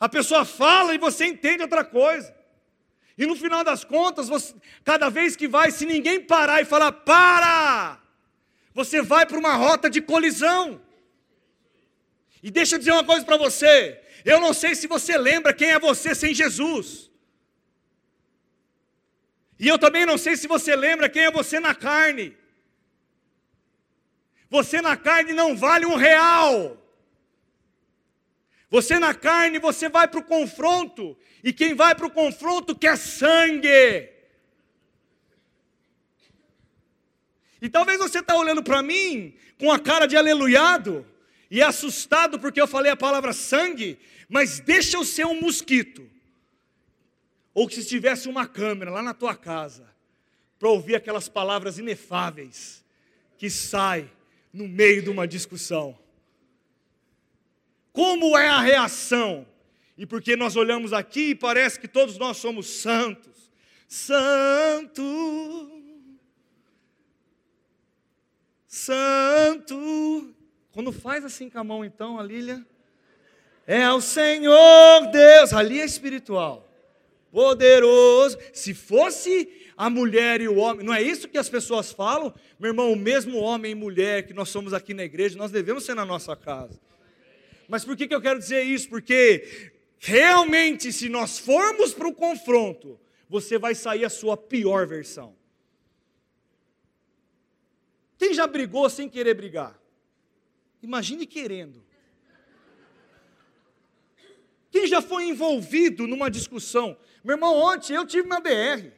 A 0.00 0.08
pessoa 0.08 0.44
fala 0.44 0.94
e 0.94 0.98
você 0.98 1.26
entende 1.26 1.62
outra 1.62 1.84
coisa. 1.84 2.34
E 3.18 3.26
no 3.26 3.36
final 3.36 3.64
das 3.64 3.84
contas, 3.84 4.28
você, 4.28 4.54
cada 4.84 5.10
vez 5.10 5.36
que 5.36 5.48
vai, 5.48 5.70
se 5.70 5.84
ninguém 5.84 6.20
parar 6.20 6.60
e 6.60 6.66
falar, 6.66 6.92
para! 6.92 7.98
Você 8.74 9.00
vai 9.00 9.24
para 9.24 9.38
uma 9.38 9.54
rota 9.54 9.88
de 9.88 10.02
colisão. 10.02 10.80
E 12.46 12.50
deixa 12.52 12.76
eu 12.76 12.78
dizer 12.78 12.92
uma 12.92 13.02
coisa 13.02 13.26
para 13.26 13.36
você. 13.36 14.00
Eu 14.24 14.38
não 14.38 14.54
sei 14.54 14.76
se 14.76 14.86
você 14.86 15.18
lembra 15.18 15.52
quem 15.52 15.72
é 15.72 15.80
você 15.80 16.14
sem 16.14 16.32
Jesus. 16.32 17.10
E 19.58 19.66
eu 19.66 19.76
também 19.76 20.06
não 20.06 20.16
sei 20.16 20.36
se 20.36 20.46
você 20.46 20.76
lembra 20.76 21.08
quem 21.08 21.24
é 21.24 21.30
você 21.38 21.58
na 21.58 21.74
carne. 21.74 22.36
Você 24.48 24.80
na 24.80 24.96
carne 24.96 25.32
não 25.32 25.56
vale 25.56 25.86
um 25.86 25.96
real. 25.96 26.80
Você 28.70 28.96
na 29.00 29.12
carne, 29.12 29.58
você 29.58 29.88
vai 29.88 30.06
para 30.06 30.20
o 30.20 30.24
confronto. 30.24 31.18
E 31.42 31.52
quem 31.52 31.74
vai 31.74 31.96
para 31.96 32.06
o 32.06 32.12
confronto 32.12 32.76
quer 32.76 32.96
sangue. 32.96 34.08
E 37.60 37.68
talvez 37.68 37.98
você 37.98 38.20
está 38.20 38.36
olhando 38.36 38.62
para 38.62 38.84
mim 38.84 39.36
com 39.58 39.72
a 39.72 39.80
cara 39.80 40.06
de 40.06 40.16
aleluiado 40.16 41.04
e 41.50 41.60
é 41.60 41.64
assustado 41.64 42.38
porque 42.38 42.60
eu 42.60 42.66
falei 42.66 42.90
a 42.90 42.96
palavra 42.96 43.32
sangue, 43.32 43.98
mas 44.28 44.60
deixa 44.60 44.96
eu 44.96 45.04
ser 45.04 45.26
um 45.26 45.40
mosquito. 45.40 46.08
Ou 47.54 47.66
que 47.66 47.74
se 47.74 47.86
tivesse 47.86 48.28
uma 48.28 48.46
câmera 48.46 48.90
lá 48.90 49.02
na 49.02 49.14
tua 49.14 49.34
casa, 49.34 49.86
para 50.58 50.68
ouvir 50.68 50.96
aquelas 50.96 51.28
palavras 51.28 51.78
inefáveis 51.78 52.84
que 53.38 53.48
saem 53.50 54.10
no 54.52 54.66
meio 54.66 55.02
de 55.02 55.10
uma 55.10 55.26
discussão. 55.26 55.98
Como 57.92 58.36
é 58.36 58.48
a 58.48 58.60
reação? 58.60 59.46
E 59.96 60.04
porque 60.04 60.36
nós 60.36 60.56
olhamos 60.56 60.92
aqui 60.92 61.30
e 61.30 61.34
parece 61.34 61.78
que 61.80 61.88
todos 61.88 62.18
nós 62.18 62.36
somos 62.36 62.66
santos. 62.66 63.50
Santo. 63.88 65.02
Santo. 65.02 65.75
Quando 70.86 71.00
faz 71.00 71.24
assim 71.24 71.50
com 71.50 71.58
a 71.58 71.64
mão, 71.64 71.84
então, 71.84 72.16
a 72.16 72.22
Lília, 72.22 72.64
é 73.66 73.90
o 73.90 74.00
Senhor 74.00 75.10
Deus, 75.10 75.52
ali 75.52 75.80
é 75.80 75.84
espiritual, 75.84 76.64
poderoso. 77.32 78.38
Se 78.52 78.72
fosse 78.72 79.50
a 79.76 79.90
mulher 79.90 80.40
e 80.40 80.46
o 80.46 80.54
homem, 80.58 80.86
não 80.86 80.94
é 80.94 81.02
isso 81.02 81.26
que 81.26 81.38
as 81.38 81.48
pessoas 81.48 81.90
falam? 81.90 82.32
Meu 82.56 82.70
irmão, 82.70 82.92
o 82.92 82.96
mesmo 82.96 83.36
homem 83.38 83.72
e 83.72 83.74
mulher 83.74 84.28
que 84.28 84.32
nós 84.32 84.48
somos 84.48 84.72
aqui 84.72 84.94
na 84.94 85.02
igreja, 85.02 85.36
nós 85.36 85.50
devemos 85.50 85.84
ser 85.84 85.96
na 85.96 86.06
nossa 86.06 86.36
casa. 86.36 86.80
Mas 87.66 87.84
por 87.84 87.96
que, 87.96 88.06
que 88.06 88.14
eu 88.14 88.22
quero 88.22 88.38
dizer 88.38 88.62
isso? 88.62 88.88
Porque 88.88 89.72
realmente, 89.98 90.92
se 90.92 91.08
nós 91.08 91.36
formos 91.36 91.92
para 91.92 92.06
o 92.06 92.14
confronto, 92.14 92.96
você 93.28 93.58
vai 93.58 93.74
sair 93.74 94.04
a 94.04 94.08
sua 94.08 94.36
pior 94.36 94.86
versão. 94.86 95.34
Quem 98.16 98.32
já 98.32 98.46
brigou 98.46 98.88
sem 98.88 99.08
querer 99.08 99.34
brigar? 99.34 99.76
Imagine 100.82 101.26
querendo. 101.26 101.84
Quem 104.70 104.86
já 104.86 105.00
foi 105.00 105.24
envolvido 105.24 106.06
numa 106.06 106.30
discussão? 106.30 106.96
Meu 107.24 107.36
irmão, 107.36 107.56
ontem 107.56 107.94
eu 107.94 108.06
tive 108.06 108.26
uma 108.26 108.40
BR. 108.40 108.90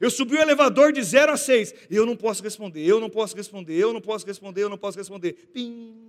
Eu 0.00 0.10
subi 0.10 0.36
o 0.36 0.40
elevador 0.40 0.92
de 0.92 1.02
0 1.02 1.32
a 1.32 1.36
6. 1.36 1.74
Eu 1.90 2.06
não 2.06 2.16
posso 2.16 2.42
responder, 2.42 2.84
eu 2.84 3.00
não 3.00 3.10
posso 3.10 3.36
responder, 3.36 3.74
eu 3.74 3.92
não 3.92 4.00
posso 4.00 4.24
responder, 4.24 4.62
eu 4.62 4.68
não 4.68 4.78
posso 4.78 4.96
responder. 4.96 5.32
Pim. 5.52 6.08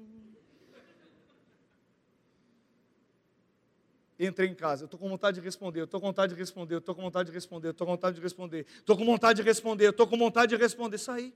Entrei 4.20 4.50
em 4.50 4.54
casa, 4.54 4.84
eu 4.84 4.86
estou 4.86 5.00
com 5.00 5.08
vontade 5.08 5.40
de 5.40 5.46
responder, 5.46 5.80
eu 5.80 5.86
estou 5.86 6.00
com 6.00 6.08
vontade 6.08 6.34
de 6.34 6.40
responder, 6.40 6.76
eu 6.76 6.80
estou 6.80 6.94
com 6.94 7.02
vontade 7.02 7.30
de 7.30 7.34
responder, 7.34 7.68
eu 7.68 7.72
estou 7.72 7.86
com 7.86 7.94
vontade 7.94 8.16
de 8.18 8.22
responder, 8.22 8.66
estou 8.78 8.98
com 8.98 9.06
vontade 9.06 9.38
de 9.38 9.44
responder, 9.44 9.90
estou 9.90 10.08
com 10.08 10.18
vontade 10.18 10.56
de 10.56 10.62
responder. 10.62 10.98
Saí. 10.98 11.34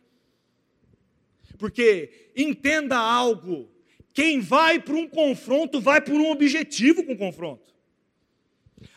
Porque 1.63 2.33
entenda 2.35 2.97
algo, 2.97 3.71
quem 4.13 4.41
vai 4.41 4.81
para 4.81 4.95
um 4.95 5.07
confronto 5.07 5.79
vai 5.79 6.01
por 6.01 6.15
um 6.15 6.29
objetivo 6.29 7.05
com 7.05 7.13
o 7.13 7.17
confronto. 7.17 7.73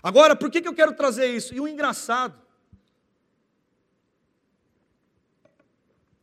Agora, 0.02 0.34
por 0.34 0.50
que, 0.50 0.60
que 0.60 0.66
eu 0.66 0.74
quero 0.74 0.92
trazer 0.96 1.32
isso? 1.32 1.54
E 1.54 1.60
o 1.60 1.68
engraçado, 1.68 2.44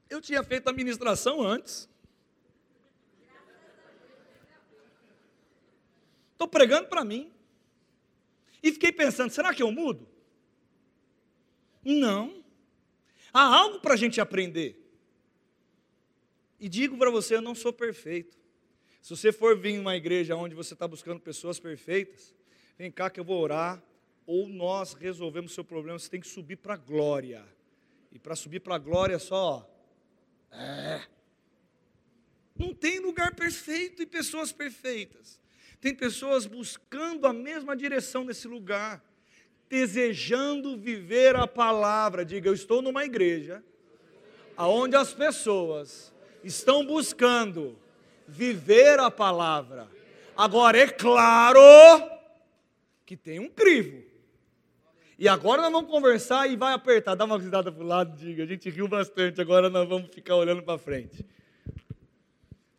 eu 0.09 0.19
tinha 0.19 0.43
feito 0.43 0.67
a 0.67 0.73
ministração 0.73 1.41
antes. 1.41 1.89
Estou 6.33 6.50
pregando 6.50 6.89
para 6.89 7.05
mim. 7.05 7.31
E 8.62 8.73
fiquei 8.73 8.91
pensando, 8.91 9.31
será 9.31 9.53
que 9.53 9.63
eu 9.63 9.71
mudo? 9.71 10.05
Não. 11.85 12.43
Há 13.33 13.43
algo 13.43 13.79
para 13.79 13.93
a 13.93 13.97
gente 13.97 14.19
aprender. 14.19 14.82
E 16.63 16.70
digo 16.70 16.98
para 16.98 17.12
você, 17.12 17.36
eu 17.36 17.41
não 17.41 17.53
sou 17.53 17.74
perfeito. 17.74 18.38
Se 19.01 19.10
você 19.10 19.34
for 19.34 19.60
vir 19.60 19.72
em 19.72 19.79
uma 19.79 19.98
igreja 19.98 20.34
onde 20.34 20.55
você 20.55 20.74
está 20.74 20.88
buscando 20.88 21.20
pessoas 21.20 21.60
perfeitas, 21.60 22.34
vem 22.77 22.89
cá 22.89 23.10
que 23.10 23.20
eu 23.20 23.24
vou 23.25 23.38
orar, 23.41 23.84
ou 24.25 24.48
nós 24.48 24.93
resolvemos 24.93 25.51
o 25.51 25.55
seu 25.55 25.65
problema, 25.65 26.00
você 26.00 26.10
tem 26.10 26.22
que 26.22 26.27
subir 26.27 26.55
para 26.55 26.75
a 26.75 26.77
glória. 26.77 27.46
E 28.13 28.17
para 28.17 28.34
subir 28.34 28.62
para 28.62 28.75
a 28.75 28.77
glória 28.77 29.20
só, 29.20 29.70
é. 30.50 31.01
Não 32.55 32.74
tem 32.74 33.01
lugar 33.01 33.36
perfeito 33.36 34.01
e 34.01 34.05
pessoas 34.05 34.53
perfeitas. 34.53 35.41
Tem 35.82 35.93
pessoas 35.93 36.46
buscando 36.46 37.27
a 37.27 37.34
mesma 37.34 37.75
direção 37.75 38.24
nesse 38.24 38.48
lugar, 38.48 39.03
desejando 39.67 40.77
viver 40.77 41.36
a 41.36 41.46
palavra. 41.46 42.24
Diga, 42.24 42.48
eu 42.48 42.53
estou 42.53 42.82
numa 42.82 43.03
igreja 43.03 43.62
aonde 44.55 44.96
as 44.96 45.13
pessoas 45.13 46.12
estão 46.43 46.85
buscando 46.85 47.77
viver 48.27 49.00
a 49.00 49.09
palavra. 49.09 49.88
Agora 50.35 50.77
é 50.77 50.88
claro 50.88 51.59
que 53.05 53.15
tem 53.15 53.39
um 53.39 53.50
crivo. 53.50 54.03
E 55.17 55.27
agora 55.27 55.62
nós 55.62 55.71
vamos 55.71 55.89
conversar 55.89 56.50
e 56.50 56.55
vai 56.55 56.73
apertar. 56.73 57.15
Dá 57.15 57.25
uma 57.25 57.38
risada 57.38 57.71
para 57.71 57.83
o 57.83 57.88
lado, 57.88 58.17
diga. 58.17 58.43
A 58.43 58.47
gente 58.47 58.69
riu 58.69 58.88
bastante, 58.88 59.39
agora 59.39 59.69
nós 59.69 59.88
vamos 59.88 60.09
ficar 60.13 60.35
olhando 60.35 60.63
para 60.63 60.77
frente. 60.77 61.25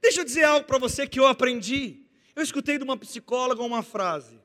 Deixa 0.02 0.21
eu 0.21 0.25
dizer 0.25 0.44
algo 0.44 0.66
para 0.66 0.78
você 0.78 1.06
que 1.06 1.18
eu 1.18 1.26
aprendi. 1.26 2.04
Eu 2.35 2.42
escutei 2.42 2.76
de 2.76 2.85
uma 2.85 2.97
psicóloga 2.97 3.62
uma 3.62 3.83
frase. 3.83 4.38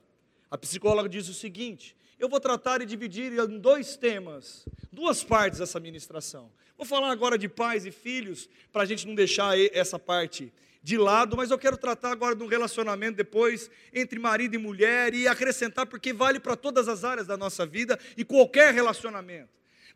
A 0.49 0.57
psicóloga 0.57 1.09
diz 1.09 1.27
o 1.27 1.33
seguinte: 1.33 1.95
eu 2.19 2.29
vou 2.29 2.39
tratar 2.39 2.81
e 2.81 2.85
dividir 2.85 3.33
em 3.33 3.59
dois 3.59 3.97
temas, 3.97 4.65
duas 4.91 5.23
partes 5.23 5.59
essa 5.59 5.79
ministração. 5.79 6.51
Vou 6.79 6.86
falar 6.86 7.12
agora 7.12 7.38
de 7.38 7.50
pais 7.50 7.86
e 7.86 7.91
filhos, 7.91 8.50
para 8.71 8.83
a 8.83 8.86
gente 8.86 9.05
não 9.05 9.13
deixar 9.13 9.59
essa 9.59 10.00
parte 10.00 10.50
de 10.81 10.98
lado, 10.98 11.36
mas 11.36 11.51
eu 11.51 11.59
quero 11.59 11.75
tratar 11.75 12.09
agora 12.09 12.33
de 12.33 12.41
um 12.41 12.48
relacionamento 12.48 13.17
depois 13.17 13.69
entre 13.93 14.17
marido 14.17 14.55
e 14.55 14.57
mulher 14.57 15.13
e 15.13 15.27
acrescentar, 15.27 15.88
porque 15.88 16.13
vale 16.13 16.39
para 16.39 16.55
todas 16.55 16.88
as 16.88 17.03
áreas 17.03 17.27
da 17.27 17.36
nossa 17.36 17.65
vida 17.65 18.00
e 18.15 18.24
qualquer 18.24 18.74
relacionamento. 18.74 19.50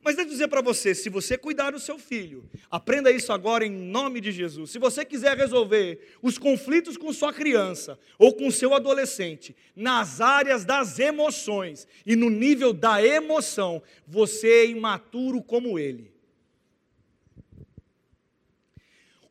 Mas 0.04 0.18
eu 0.18 0.26
dizer 0.26 0.50
para 0.50 0.60
você: 0.60 0.94
se 0.94 1.08
você 1.08 1.38
cuidar 1.38 1.72
do 1.72 1.80
seu 1.80 1.98
filho, 1.98 2.44
aprenda 2.70 3.10
isso 3.10 3.32
agora 3.32 3.66
em 3.66 3.72
nome 3.72 4.20
de 4.20 4.34
Jesus. 4.34 4.72
Se 4.72 4.78
você 4.78 5.06
quiser 5.06 5.38
resolver 5.38 6.18
os 6.22 6.38
conflitos 6.38 6.98
com 6.98 7.14
sua 7.14 7.32
criança 7.32 7.98
ou 8.20 8.34
com 8.34 8.52
seu 8.52 8.74
adolescente, 8.74 9.56
nas 9.74 10.20
áreas 10.20 10.66
das 10.66 11.00
emoções 11.00 11.88
e 12.06 12.14
no 12.14 12.30
nível 12.30 12.74
da 12.74 13.02
emoção, 13.02 13.82
você 14.06 14.50
é 14.50 14.66
imaturo 14.66 15.42
como 15.42 15.80
ele. 15.80 16.13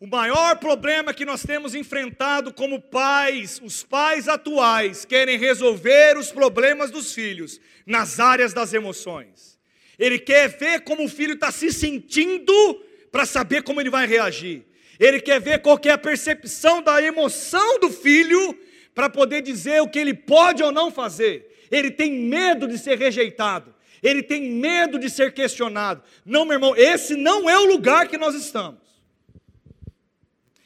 O 0.02 0.06
maior 0.08 0.56
problema 0.56 1.14
que 1.14 1.24
nós 1.24 1.44
temos 1.44 1.76
enfrentado 1.76 2.52
como 2.52 2.80
pais, 2.80 3.60
os 3.62 3.84
pais 3.84 4.26
atuais, 4.26 5.04
querem 5.04 5.38
resolver 5.38 6.18
os 6.18 6.32
problemas 6.32 6.90
dos 6.90 7.14
filhos 7.14 7.60
nas 7.86 8.18
áreas 8.18 8.52
das 8.52 8.74
emoções. 8.74 9.60
Ele 9.96 10.18
quer 10.18 10.48
ver 10.48 10.80
como 10.80 11.04
o 11.04 11.08
filho 11.08 11.34
está 11.34 11.52
se 11.52 11.72
sentindo 11.72 12.52
para 13.12 13.24
saber 13.24 13.62
como 13.62 13.80
ele 13.80 13.90
vai 13.90 14.04
reagir. 14.04 14.66
Ele 14.98 15.20
quer 15.20 15.40
ver 15.40 15.62
qual 15.62 15.78
que 15.78 15.88
é 15.88 15.92
a 15.92 15.98
percepção 15.98 16.82
da 16.82 17.00
emoção 17.00 17.78
do 17.78 17.88
filho 17.88 18.58
para 18.92 19.08
poder 19.08 19.40
dizer 19.40 19.82
o 19.82 19.88
que 19.88 20.00
ele 20.00 20.14
pode 20.14 20.64
ou 20.64 20.72
não 20.72 20.90
fazer. 20.90 21.48
Ele 21.70 21.92
tem 21.92 22.10
medo 22.10 22.66
de 22.66 22.76
ser 22.76 22.98
rejeitado. 22.98 23.72
Ele 24.02 24.20
tem 24.20 24.50
medo 24.50 24.98
de 24.98 25.08
ser 25.08 25.32
questionado. 25.32 26.02
Não, 26.26 26.44
meu 26.44 26.54
irmão, 26.54 26.74
esse 26.76 27.14
não 27.14 27.48
é 27.48 27.56
o 27.56 27.66
lugar 27.66 28.08
que 28.08 28.18
nós 28.18 28.34
estamos. 28.34 28.81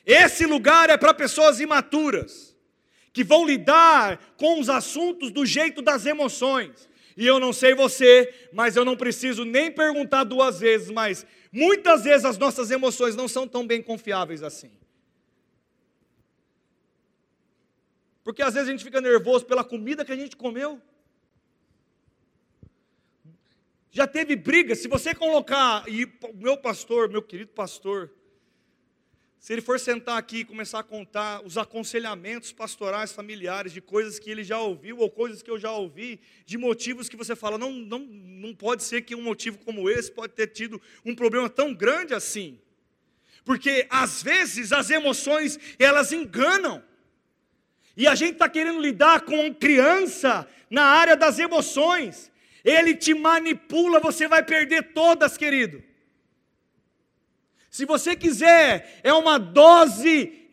Esse 0.07 0.47
lugar 0.47 0.88
é 0.88 0.97
para 0.97 1.12
pessoas 1.12 1.59
imaturas, 1.59 2.57
que 3.12 3.25
vão 3.25 3.45
lidar 3.45 4.19
com 4.37 4.61
os 4.61 4.69
assuntos 4.69 5.33
do 5.33 5.45
jeito 5.45 5.83
das 5.83 6.07
emoções. 6.07 6.88
E 7.16 7.27
eu 7.27 7.40
não 7.40 7.53
sei 7.53 7.75
você, 7.75 8.33
mas 8.53 8.77
eu 8.77 8.85
não 8.85 8.97
preciso 8.97 9.45
nem 9.45 9.73
perguntar 9.73 10.23
duas 10.23 10.61
vezes, 10.61 10.90
mas 10.90 11.27
muitas 11.51 12.05
vezes 12.05 12.25
as 12.25 12.38
nossas 12.38 12.71
emoções 12.71 13.16
não 13.16 13.27
são 13.27 13.49
tão 13.49 13.66
bem 13.66 13.83
confiáveis 13.83 14.45
assim. 14.45 14.71
Porque 18.23 18.42
às 18.42 18.55
vezes 18.55 18.69
a 18.69 18.73
gente 18.73 18.85
fica 18.85 19.01
nervoso 19.01 19.45
pela 19.45 19.64
comida 19.64 20.05
que 20.05 20.12
a 20.12 20.16
gente 20.16 20.37
comeu. 20.37 20.81
Já 23.90 24.07
teve 24.07 24.37
briga, 24.37 24.75
se 24.75 24.88
você 24.88 25.14
colocar, 25.14 25.88
e 25.88 26.07
meu 26.35 26.59
pastor, 26.59 27.09
meu 27.09 27.23
querido 27.23 27.53
pastor, 27.53 28.12
se 29.38 29.53
ele 29.53 29.62
for 29.62 29.79
sentar 29.79 30.18
aqui 30.18 30.38
e 30.38 30.44
começar 30.44 30.81
a 30.81 30.83
contar 30.83 31.44
os 31.44 31.57
aconselhamentos 31.57 32.53
pastorais 32.53 33.12
familiares 33.12 33.72
de 33.72 33.81
coisas 33.81 34.18
que 34.18 34.31
ele 34.31 34.42
já 34.42 34.59
ouviu 34.59 34.99
ou 34.99 35.11
coisas 35.11 35.42
que 35.42 35.51
eu 35.51 35.59
já 35.59 35.70
ouvi, 35.70 36.20
de 36.44 36.59
motivos 36.59 37.09
que 37.09 37.16
você 37.16 37.37
fala, 37.37 37.57
não, 37.57 37.70
não, 37.70 38.01
não 38.01 38.55
pode 38.55 38.83
ser 38.83 39.03
que 39.03 39.14
um 39.14 39.22
motivo 39.22 39.59
como 39.59 39.88
esse 39.88 40.11
pode 40.11 40.33
ter 40.33 40.49
tido 40.49 40.81
um 41.05 41.14
problema 41.14 41.49
tão 41.49 41.72
grande 41.72 42.14
assim. 42.14 42.59
Porque 43.44 43.87
às 43.88 44.22
vezes 44.22 44.72
as 44.72 44.90
emoções 44.90 45.59
elas 45.79 46.11
enganam. 46.11 46.83
E 47.96 48.07
a 48.09 48.14
gente 48.14 48.33
está 48.33 48.49
querendo 48.49 48.81
lidar 48.81 49.20
com 49.20 49.55
criança 49.55 50.46
na 50.68 50.83
área 50.83 51.16
das 51.16 51.38
emoções. 51.38 52.33
Ele 52.64 52.96
te 52.96 53.14
manipula, 53.14 54.01
você 54.01 54.27
vai 54.27 54.42
perder 54.42 54.92
todas, 54.92 55.37
querido. 55.37 55.86
Se 57.77 57.85
você 57.85 58.17
quiser, 58.17 59.01
é 59.03 59.12
uma 59.12 59.37
dose 59.37 60.49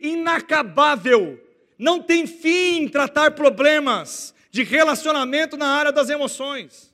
inacabável. 0.00 1.38
Não 1.78 2.02
tem 2.02 2.26
fim 2.26 2.88
tratar 2.88 3.32
problemas 3.32 4.34
de 4.50 4.62
relacionamento 4.62 5.58
na 5.58 5.66
área 5.66 5.92
das 5.92 6.08
emoções. 6.08 6.90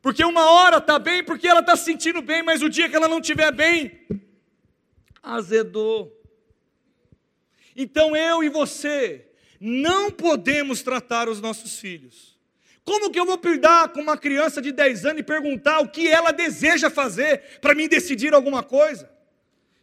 Porque 0.00 0.24
uma 0.24 0.48
hora 0.48 0.76
está 0.76 0.96
bem 0.96 1.24
porque 1.24 1.48
ela 1.48 1.58
está 1.58 1.74
se 1.74 1.86
sentindo 1.86 2.22
bem, 2.22 2.40
mas 2.40 2.62
o 2.62 2.68
dia 2.68 2.88
que 2.88 2.94
ela 2.94 3.08
não 3.08 3.18
estiver 3.18 3.50
bem, 3.50 4.06
azedou. 5.20 6.16
Então 7.74 8.14
eu 8.14 8.44
e 8.44 8.48
você 8.48 9.26
não 9.58 10.08
podemos 10.08 10.82
tratar 10.84 11.28
os 11.28 11.40
nossos 11.40 11.80
filhos 11.80 12.33
como 12.84 13.10
que 13.10 13.18
eu 13.18 13.24
vou 13.24 13.40
lidar 13.42 13.88
com 13.88 14.00
uma 14.00 14.16
criança 14.16 14.60
de 14.60 14.70
10 14.70 15.06
anos 15.06 15.20
e 15.20 15.22
perguntar 15.22 15.80
o 15.80 15.88
que 15.88 16.06
ela 16.06 16.32
deseja 16.32 16.90
fazer 16.90 17.58
para 17.60 17.74
mim 17.74 17.88
decidir 17.88 18.34
alguma 18.34 18.62
coisa? 18.62 19.10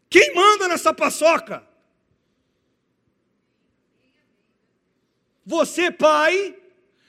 Quem 0.10 0.36
manda 0.36 0.68
nessa 0.68 0.94
paçoca? 0.94 1.64
Você, 5.44 5.90
pai? 5.90 6.56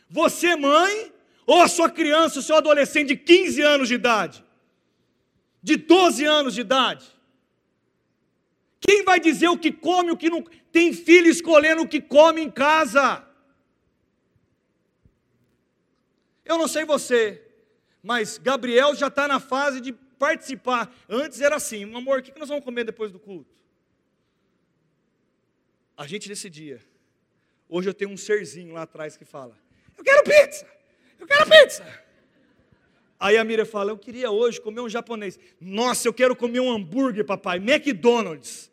Você, 0.08 0.56
mãe? 0.56 1.12
Ou 1.46 1.60
a 1.60 1.68
sua 1.68 1.90
criança, 1.90 2.38
o 2.38 2.42
seu 2.42 2.56
adolescente 2.56 3.08
de 3.08 3.16
15 3.16 3.60
anos 3.60 3.88
de 3.88 3.94
idade? 3.94 4.44
De 5.62 5.76
12 5.76 6.24
anos 6.24 6.54
de 6.54 6.62
idade? 6.62 7.04
Quem 8.80 9.04
vai 9.04 9.20
dizer 9.20 9.48
o 9.48 9.58
que 9.58 9.70
come, 9.70 10.10
o 10.10 10.16
que 10.16 10.30
não. 10.30 10.42
Tem 10.72 10.92
filho 10.92 11.28
escolhendo 11.28 11.82
o 11.82 11.88
que 11.88 12.00
come 12.00 12.40
em 12.40 12.50
casa. 12.50 13.22
Eu 16.52 16.58
não 16.58 16.68
sei 16.68 16.84
você, 16.84 17.42
mas 18.02 18.36
Gabriel 18.36 18.94
já 18.94 19.06
está 19.06 19.26
na 19.26 19.40
fase 19.40 19.80
de 19.80 19.90
participar. 19.92 20.94
Antes 21.08 21.40
era 21.40 21.56
assim, 21.56 21.84
amor, 21.94 22.18
o 22.18 22.22
que 22.22 22.38
nós 22.38 22.50
vamos 22.50 22.62
comer 22.62 22.84
depois 22.84 23.10
do 23.10 23.18
culto? 23.18 23.54
A 25.96 26.06
gente 26.06 26.28
decidia. 26.28 26.78
Hoje 27.70 27.88
eu 27.88 27.94
tenho 27.94 28.10
um 28.10 28.18
serzinho 28.18 28.74
lá 28.74 28.82
atrás 28.82 29.16
que 29.16 29.24
fala: 29.24 29.56
Eu 29.96 30.04
quero 30.04 30.24
pizza! 30.24 30.66
Eu 31.18 31.26
quero 31.26 31.48
pizza! 31.48 31.86
Aí 33.18 33.38
a 33.38 33.44
Mira 33.44 33.64
fala: 33.64 33.90
Eu 33.90 33.96
queria 33.96 34.30
hoje 34.30 34.60
comer 34.60 34.82
um 34.82 34.90
japonês. 34.90 35.38
Nossa, 35.58 36.06
eu 36.06 36.12
quero 36.12 36.36
comer 36.36 36.60
um 36.60 36.70
hambúrguer, 36.70 37.24
papai, 37.24 37.56
McDonald's. 37.56 38.70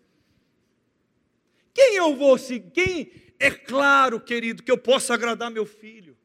Quem 1.73 1.95
eu 1.95 2.13
vou 2.13 2.37
seguir? 2.37 2.71
Quem? 2.71 3.11
É 3.39 3.49
claro, 3.49 4.19
querido, 4.19 4.63
que 4.63 4.71
eu 4.71 4.77
posso 4.77 5.13
agradar 5.13 5.49
meu 5.49 5.65
filho. 5.65 6.18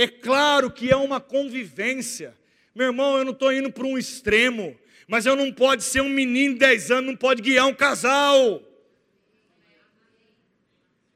É 0.00 0.08
claro 0.08 0.70
que 0.70 0.90
é 0.90 0.96
uma 0.96 1.20
convivência. 1.20 2.34
Meu 2.74 2.86
irmão, 2.86 3.18
eu 3.18 3.24
não 3.26 3.32
estou 3.32 3.52
indo 3.52 3.70
para 3.70 3.86
um 3.86 3.98
extremo, 3.98 4.74
mas 5.06 5.26
eu 5.26 5.36
não 5.36 5.52
pode 5.52 5.84
ser 5.84 6.00
um 6.00 6.08
menino 6.08 6.54
de 6.54 6.60
10 6.60 6.90
anos, 6.90 7.10
não 7.10 7.16
pode 7.16 7.42
guiar 7.42 7.66
um 7.66 7.74
casal. 7.74 8.62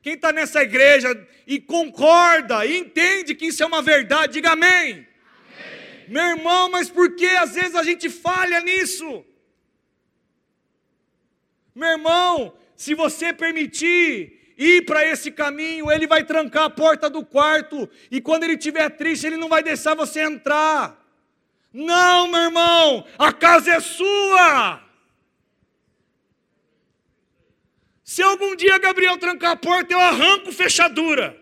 Quem 0.03 0.13
está 0.13 0.33
nessa 0.33 0.63
igreja 0.63 1.09
e 1.47 1.59
concorda, 1.59 2.67
e 2.67 2.77
entende 2.77 3.35
que 3.35 3.47
isso 3.47 3.63
é 3.63 3.67
uma 3.67 3.81
verdade, 3.81 4.35
diga 4.35 4.51
amém. 4.51 4.69
amém. 4.69 5.07
Meu 6.07 6.25
irmão, 6.37 6.69
mas 6.69 6.91
por 6.91 7.17
que 7.17 7.29
às 7.29 7.55
vezes 7.55 7.75
a 7.75 7.83
gente 7.83 8.11
falha 8.11 8.61
nisso? 8.61 9.25
Meu 11.75 11.89
irmão, 11.89 12.55
se 12.77 12.93
você 12.95 13.33
permitir 13.33 14.44
ir 14.57 14.85
para 14.85 15.05
esse 15.07 15.31
caminho, 15.31 15.91
ele 15.91 16.07
vai 16.07 16.25
trancar 16.25 16.65
a 16.65 16.71
porta 16.71 17.11
do 17.11 17.25
quarto, 17.25 17.89
e 18.11 18.21
quando 18.21 18.45
ele 18.45 18.55
estiver 18.55 18.89
triste, 18.91 19.27
ele 19.27 19.37
não 19.37 19.49
vai 19.49 19.63
deixar 19.63 19.95
você 19.95 20.21
entrar. 20.21 21.03
Não, 21.73 22.29
meu 22.29 22.41
irmão, 22.41 23.05
a 23.19 23.33
casa 23.33 23.73
é 23.73 23.81
sua. 23.81 24.81
Se 28.05 28.23
algum 28.23 28.55
dia 28.55 28.79
Gabriel 28.79 29.19
trancar 29.19 29.53
a 29.53 29.57
porta, 29.57 29.93
eu 29.93 29.99
arranco 29.99 30.53
fechadura. 30.53 31.37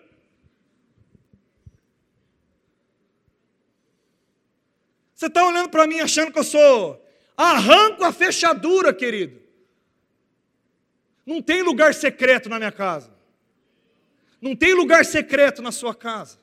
Você 5.13 5.27
está 5.27 5.45
olhando 5.47 5.69
para 5.69 5.87
mim 5.87 6.01
achando 6.01 6.33
que 6.33 6.39
eu 6.39 6.45
sou. 6.45 7.05
Arranco 7.37 8.05
a 8.05 8.13
fechadura, 8.13 8.95
querido. 8.95 9.42
Não 11.25 11.41
tem 11.41 11.63
lugar 11.63 11.95
secreto 11.95 12.49
na 12.49 12.59
minha 12.59 12.73
casa. 12.73 13.11
Não 14.41 14.57
tem 14.57 14.75
lugar 14.75 15.05
secreto 15.05 15.63
na 15.63 15.71
sua 15.71 15.95
casa. 15.95 16.39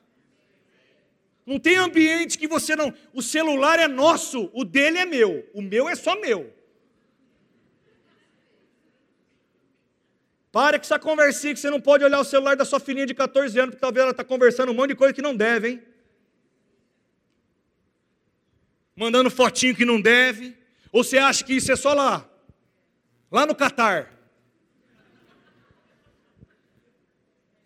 Não 1.46 1.60
tem 1.60 1.76
ambiente 1.76 2.38
que 2.38 2.48
você 2.48 2.76
não. 2.76 2.94
O 3.14 3.22
celular 3.22 3.80
é 3.80 3.88
nosso, 3.88 4.50
o 4.54 4.64
dele 4.64 5.00
é 5.00 5.06
meu, 5.06 5.50
o 5.54 5.62
meu 5.62 5.90
é 5.90 5.96
só 5.96 6.16
meu. 6.20 6.54
Para 10.52 10.80
com 10.80 10.84
essa 10.84 10.98
conversinha 10.98 11.54
que 11.54 11.60
você 11.60 11.70
não 11.70 11.82
pode 11.82 12.04
olhar 12.04 12.20
o 12.20 12.24
celular 12.24 12.56
da 12.56 12.66
sua 12.66 12.80
filhinha 12.80 13.06
de 13.06 13.14
14 13.14 13.60
anos, 13.60 13.72
porque 13.72 13.82
talvez 13.82 14.02
ela 14.02 14.12
está 14.12 14.24
conversando 14.24 14.72
um 14.72 14.76
monte 14.76 14.90
de 14.90 14.96
coisa 14.96 15.14
que 15.14 15.22
não 15.22 15.36
deve, 15.36 15.70
hein? 15.70 15.84
Mandando 18.96 19.30
fotinho 19.32 19.76
que 19.76 19.86
não 19.86 20.00
deve. 20.00 20.56
Ou 20.92 21.04
você 21.04 21.18
acha 21.18 21.44
que 21.44 21.54
isso 21.54 21.72
é 21.72 21.76
só 21.76 21.94
lá? 21.94 22.30
Lá 23.32 23.46
no 23.46 23.56
Catar. 23.56 24.19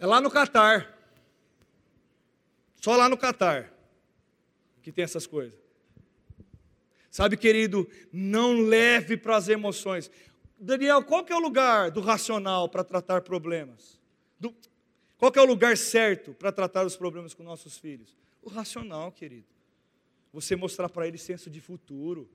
É 0.03 0.05
lá 0.05 0.19
no 0.19 0.29
Catar. 0.29 0.99
Só 2.75 2.93
lá 2.97 3.07
no 3.07 3.15
Catar 3.15 3.73
que 4.81 4.91
tem 4.91 5.01
essas 5.01 5.25
coisas. 5.25 5.57
Sabe, 7.09 7.37
querido, 7.37 7.89
não 8.11 8.51
leve 8.51 9.15
para 9.15 9.37
as 9.37 9.47
emoções. 9.47 10.11
Daniel, 10.59 11.05
qual 11.05 11.23
que 11.23 11.31
é 11.31 11.35
o 11.37 11.39
lugar 11.39 11.89
do 11.89 12.01
racional 12.01 12.67
para 12.67 12.83
tratar 12.83 13.21
problemas? 13.21 13.97
Do, 14.37 14.53
qual 15.17 15.31
que 15.31 15.39
é 15.39 15.41
o 15.41 15.45
lugar 15.45 15.77
certo 15.77 16.33
para 16.33 16.51
tratar 16.51 16.85
os 16.85 16.97
problemas 16.97 17.33
com 17.33 17.41
nossos 17.41 17.77
filhos? 17.77 18.17
O 18.41 18.49
racional, 18.49 19.09
querido. 19.09 19.47
Você 20.33 20.53
mostrar 20.53 20.89
para 20.89 21.07
ele 21.07 21.17
senso 21.17 21.49
de 21.49 21.61
futuro. 21.61 22.29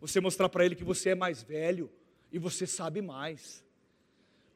Você 0.00 0.20
mostrar 0.20 0.48
para 0.48 0.64
ele 0.64 0.76
que 0.76 0.84
você 0.84 1.08
é 1.08 1.14
mais 1.16 1.42
velho 1.42 1.90
e 2.30 2.38
você 2.38 2.64
sabe 2.64 3.02
mais. 3.02 3.64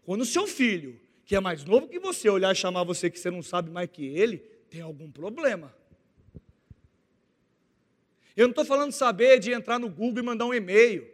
Quando 0.05 0.21
o 0.21 0.25
seu 0.25 0.47
filho 0.47 1.05
que 1.27 1.35
é 1.35 1.41
mais 1.41 1.65
novo 1.65 1.89
que 1.89 1.99
você, 1.99 2.31
olhar 2.31 2.53
e 2.53 2.55
chamar 2.55 2.85
você 2.85 3.11
que 3.11 3.19
você 3.19 3.33
não 3.33 3.43
sabe 3.43 3.69
mais 3.69 3.91
que 3.91 4.07
ele, 4.07 4.39
tem 4.71 4.81
algum 4.81 5.11
problema. 5.11 5.75
Eu 8.37 8.47
não 8.47 8.53
estou 8.53 8.65
falando 8.65 8.93
saber 8.93 9.41
de 9.41 9.53
entrar 9.53 9.79
no 9.81 9.89
Google 9.89 10.23
e 10.23 10.27
mandar 10.27 10.47
um 10.47 10.55
e-mail. 10.55 11.11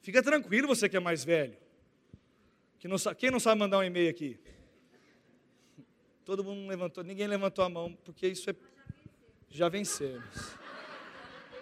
Fica 0.00 0.22
tranquilo, 0.22 0.68
você 0.68 0.88
que 0.88 0.96
é 0.96 1.00
mais 1.00 1.24
velho. 1.24 1.56
Que 2.78 2.86
não, 2.86 2.96
quem 3.16 3.32
não 3.32 3.40
sabe 3.40 3.58
mandar 3.58 3.78
um 3.78 3.82
e-mail 3.82 4.08
aqui? 4.08 4.38
Todo 6.24 6.44
mundo 6.44 6.68
levantou, 6.68 7.02
ninguém 7.02 7.26
levantou 7.26 7.64
a 7.64 7.68
mão, 7.68 7.98
porque 8.04 8.28
isso 8.28 8.48
é. 8.48 8.54
Já 9.50 9.68
vencemos. 9.68 10.56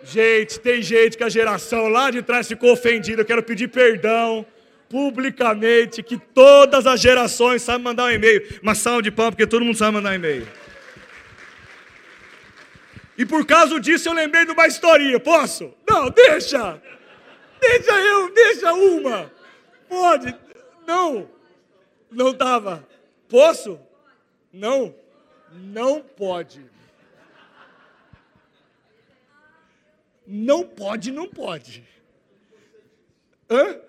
Gente, 0.03 0.61
tem 0.61 0.83
gente 0.83 1.17
que 1.17 1.25
a 1.25 1.29
geração 1.29 1.89
lá 1.89 2.11
de 2.11 2.21
trás 2.21 2.47
ficou 2.47 2.73
ofendida. 2.73 3.23
Eu 3.23 3.27
quero 3.27 3.43
pedir 3.43 3.69
perdão 3.69 4.45
publicamente 4.89 6.03
que 6.03 6.17
todas 6.19 6.87
as 6.87 7.01
gerações 7.01 7.63
sabem 7.63 7.83
mandar 7.83 8.05
um 8.05 8.11
e-mail. 8.11 8.61
Uma 8.63 8.75
salva 8.75 9.03
de 9.03 9.11
palmas, 9.11 9.35
porque 9.35 9.47
todo 9.47 9.65
mundo 9.65 9.77
sabe 9.77 9.93
mandar 9.93 10.11
um 10.11 10.15
e-mail. 10.15 10.47
E 13.19 13.25
por 13.25 13.47
causa 13.47 13.81
disso 13.81 14.09
eu 14.09 14.13
lembrei 14.13 14.45
de 14.45 14.53
uma 14.53 14.67
historinha. 14.67 15.19
Posso? 15.19 15.73
Não, 15.89 16.11
deixa. 16.11 16.81
Deixa 17.61 17.93
eu, 17.93 18.33
deixa 18.35 18.73
uma. 18.73 19.33
Pode. 19.89 20.37
Não. 20.87 21.29
Não 22.11 22.31
estava. 22.31 22.87
Posso? 23.29 23.81
Não. 24.53 24.95
Não 25.53 26.01
pode. 26.01 26.65
Não 30.27 30.67
pode, 30.67 31.13
não 31.13 31.29
pode. 31.29 31.85
Hã? 33.49 33.81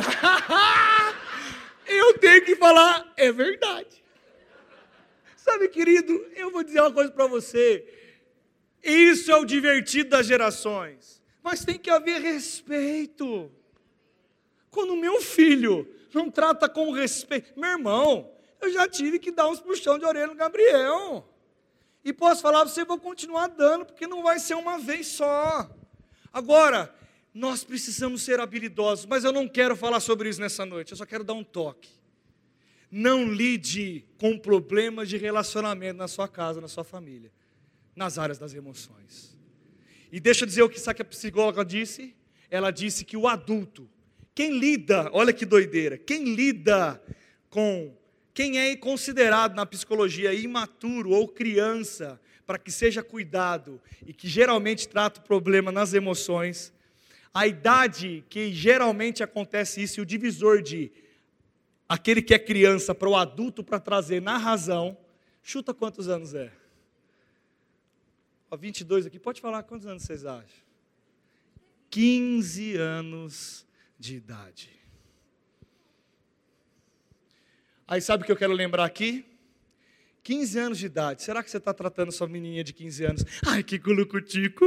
eu 1.86 2.18
tenho 2.18 2.44
que 2.44 2.56
falar, 2.56 3.12
é 3.16 3.30
verdade. 3.32 4.02
Sabe, 5.36 5.68
querido, 5.68 6.12
eu 6.36 6.50
vou 6.50 6.62
dizer 6.62 6.80
uma 6.80 6.92
coisa 6.92 7.10
para 7.10 7.26
você. 7.26 7.86
Isso 8.82 9.30
é 9.30 9.36
o 9.36 9.44
divertido 9.44 10.10
das 10.10 10.26
gerações. 10.26 11.22
Mas 11.42 11.64
tem 11.64 11.78
que 11.78 11.90
haver 11.90 12.20
respeito. 12.20 13.50
Quando 14.70 14.96
meu 14.96 15.20
filho 15.20 15.88
não 16.14 16.30
trata 16.30 16.68
com 16.68 16.90
respeito, 16.92 17.58
meu 17.58 17.70
irmão, 17.70 18.30
eu 18.60 18.70
já 18.72 18.88
tive 18.88 19.18
que 19.18 19.30
dar 19.30 19.48
uns 19.48 19.60
puxão 19.60 19.98
de 19.98 20.04
orelha 20.04 20.28
no 20.28 20.34
Gabriel. 20.34 21.26
E 22.04 22.12
posso 22.12 22.42
falar 22.42 22.60
para 22.60 22.68
você, 22.68 22.84
vou 22.84 22.98
continuar 22.98 23.48
dando, 23.48 23.86
porque 23.86 24.06
não 24.06 24.22
vai 24.22 24.38
ser 24.38 24.54
uma 24.54 24.78
vez 24.78 25.06
só. 25.06 25.68
Agora, 26.32 26.94
nós 27.32 27.62
precisamos 27.64 28.22
ser 28.22 28.40
habilidosos, 28.40 29.06
mas 29.06 29.24
eu 29.24 29.32
não 29.32 29.48
quero 29.48 29.76
falar 29.76 30.00
sobre 30.00 30.28
isso 30.28 30.40
nessa 30.40 30.66
noite, 30.66 30.92
eu 30.92 30.96
só 30.96 31.06
quero 31.06 31.24
dar 31.24 31.34
um 31.34 31.44
toque. 31.44 31.88
Não 32.90 33.24
lide 33.32 34.04
com 34.18 34.36
problemas 34.36 35.08
de 35.08 35.16
relacionamento 35.16 35.96
na 35.96 36.08
sua 36.08 36.26
casa, 36.26 36.60
na 36.60 36.66
sua 36.66 36.82
família, 36.82 37.30
nas 37.94 38.18
áreas 38.18 38.38
das 38.38 38.52
emoções. 38.52 39.38
E 40.10 40.18
deixa 40.18 40.42
eu 40.42 40.46
dizer 40.46 40.62
o 40.62 40.68
que, 40.68 40.80
sabe 40.80 40.96
que 40.96 41.02
a 41.02 41.04
psicóloga 41.04 41.64
disse? 41.64 42.16
Ela 42.50 42.72
disse 42.72 43.04
que 43.04 43.16
o 43.16 43.28
adulto, 43.28 43.88
quem 44.34 44.58
lida, 44.58 45.08
olha 45.12 45.32
que 45.32 45.46
doideira, 45.46 45.96
quem 45.96 46.34
lida 46.34 47.00
com, 47.48 47.96
quem 48.34 48.58
é 48.58 48.74
considerado 48.74 49.54
na 49.54 49.64
psicologia 49.64 50.34
imaturo 50.34 51.10
ou 51.10 51.28
criança, 51.28 52.20
para 52.44 52.58
que 52.58 52.72
seja 52.72 53.04
cuidado 53.04 53.80
e 54.04 54.12
que 54.12 54.26
geralmente 54.26 54.88
trata 54.88 55.20
o 55.20 55.22
problema 55.22 55.70
nas 55.70 55.94
emoções, 55.94 56.72
a 57.32 57.46
idade 57.46 58.24
que 58.28 58.52
geralmente 58.52 59.22
acontece 59.22 59.82
isso, 59.82 60.00
e 60.00 60.02
o 60.02 60.06
divisor 60.06 60.62
de 60.62 60.90
aquele 61.88 62.22
que 62.22 62.34
é 62.34 62.38
criança 62.38 62.94
para 62.94 63.08
o 63.08 63.16
adulto 63.16 63.62
para 63.62 63.78
trazer 63.78 64.20
na 64.20 64.36
razão, 64.36 64.96
chuta 65.42 65.72
quantos 65.72 66.08
anos 66.08 66.34
é? 66.34 66.52
Ó, 68.50 68.56
22 68.56 69.06
aqui, 69.06 69.18
pode 69.18 69.40
falar 69.40 69.62
quantos 69.62 69.86
anos 69.86 70.02
vocês 70.02 70.24
acham? 70.24 70.70
15 71.88 72.76
anos 72.76 73.66
de 73.98 74.16
idade. 74.16 74.70
Aí 77.86 78.00
sabe 78.00 78.22
o 78.22 78.26
que 78.26 78.30
eu 78.30 78.36
quero 78.36 78.52
lembrar 78.52 78.84
aqui? 78.84 79.24
15 80.22 80.58
anos 80.58 80.78
de 80.78 80.86
idade. 80.86 81.22
Será 81.22 81.42
que 81.42 81.50
você 81.50 81.56
está 81.56 81.74
tratando 81.74 82.12
sua 82.12 82.28
menininha 82.28 82.62
de 82.62 82.72
15 82.72 83.04
anos? 83.04 83.24
Ai, 83.46 83.62
que 83.64 83.78
culucutico. 83.78 84.66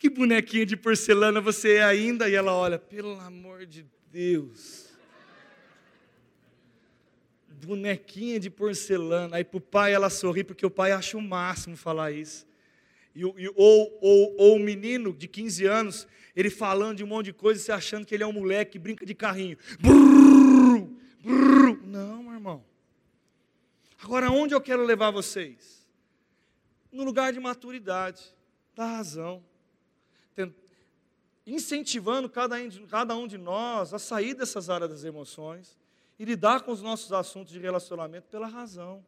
Que 0.00 0.08
bonequinha 0.08 0.64
de 0.64 0.78
porcelana 0.78 1.42
você 1.42 1.74
é 1.74 1.84
ainda? 1.84 2.26
E 2.26 2.34
ela 2.34 2.54
olha, 2.54 2.78
pelo 2.78 3.20
amor 3.20 3.66
de 3.66 3.84
Deus. 4.10 4.88
Bonequinha 7.62 8.40
de 8.40 8.48
porcelana. 8.48 9.36
Aí 9.36 9.44
para 9.44 9.58
o 9.58 9.60
pai 9.60 9.92
ela 9.92 10.08
sorri, 10.08 10.42
porque 10.42 10.64
o 10.64 10.70
pai 10.70 10.92
acha 10.92 11.18
o 11.18 11.20
máximo 11.20 11.76
falar 11.76 12.12
isso. 12.12 12.46
E, 13.14 13.20
e, 13.20 13.48
ou, 13.54 13.98
ou, 14.00 14.36
ou 14.38 14.56
o 14.56 14.58
menino 14.58 15.12
de 15.12 15.28
15 15.28 15.66
anos, 15.66 16.08
ele 16.34 16.48
falando 16.48 16.96
de 16.96 17.04
um 17.04 17.06
monte 17.06 17.26
de 17.26 17.32
coisa, 17.34 17.60
você 17.60 17.70
achando 17.70 18.06
que 18.06 18.14
ele 18.14 18.24
é 18.24 18.26
um 18.26 18.32
moleque 18.32 18.72
que 18.72 18.78
brinca 18.78 19.04
de 19.04 19.14
carrinho. 19.14 19.58
Brrr, 19.78 20.88
brrr. 21.22 21.78
Não, 21.84 22.22
meu 22.22 22.32
irmão. 22.32 22.64
Agora, 24.02 24.30
onde 24.30 24.54
eu 24.54 24.62
quero 24.62 24.82
levar 24.82 25.10
vocês? 25.10 25.86
No 26.90 27.04
lugar 27.04 27.34
de 27.34 27.38
maturidade, 27.38 28.34
da 28.74 28.86
razão 28.86 29.44
incentivando 31.46 32.28
cada, 32.28 33.16
um 33.16 33.26
de 33.26 33.38
nós 33.38 33.92
a 33.92 33.98
sair 33.98 34.34
dessas 34.34 34.70
áreas 34.70 34.90
das 34.90 35.04
emoções 35.04 35.78
e 36.18 36.24
lidar 36.24 36.62
com 36.62 36.70
os 36.70 36.82
nossos 36.82 37.12
assuntos 37.12 37.52
de 37.52 37.58
relacionamento 37.58 38.28
pela 38.28 38.46
razão. 38.46 39.04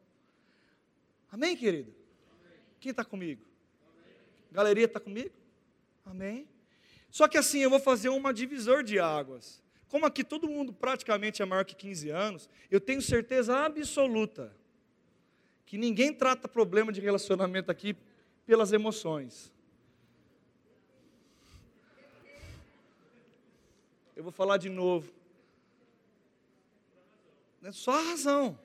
Amém, 1.30 1.56
querido? 1.56 1.94
Quem 2.80 2.90
está 2.90 3.04
comigo? 3.04 3.44
Galeria 4.50 4.86
está 4.86 4.98
comigo? 4.98 5.30
Amém? 6.04 6.48
Só 7.10 7.28
que 7.28 7.38
assim, 7.38 7.60
eu 7.60 7.70
vou 7.70 7.78
fazer 7.78 8.08
uma 8.08 8.32
divisor 8.32 8.82
de 8.82 8.98
águas. 8.98 9.62
como 9.88 10.06
aqui 10.06 10.24
todo 10.24 10.48
mundo 10.48 10.72
praticamente 10.72 11.42
é 11.42 11.44
maior 11.44 11.66
que 11.66 11.74
15 11.74 12.08
anos, 12.08 12.48
eu 12.70 12.80
tenho 12.80 13.02
certeza 13.02 13.54
absoluta 13.58 14.56
que 15.66 15.76
ninguém 15.76 16.14
trata 16.14 16.48
problema 16.48 16.90
de 16.90 17.00
relacionamento 17.00 17.70
aqui 17.70 17.94
pelas 18.46 18.72
emoções. 18.72 19.52
Eu 24.22 24.24
vou 24.24 24.32
falar 24.32 24.56
de 24.56 24.68
novo. 24.68 25.12
É 27.60 27.72
só 27.72 27.90
a 27.90 28.02
razão. 28.02 28.56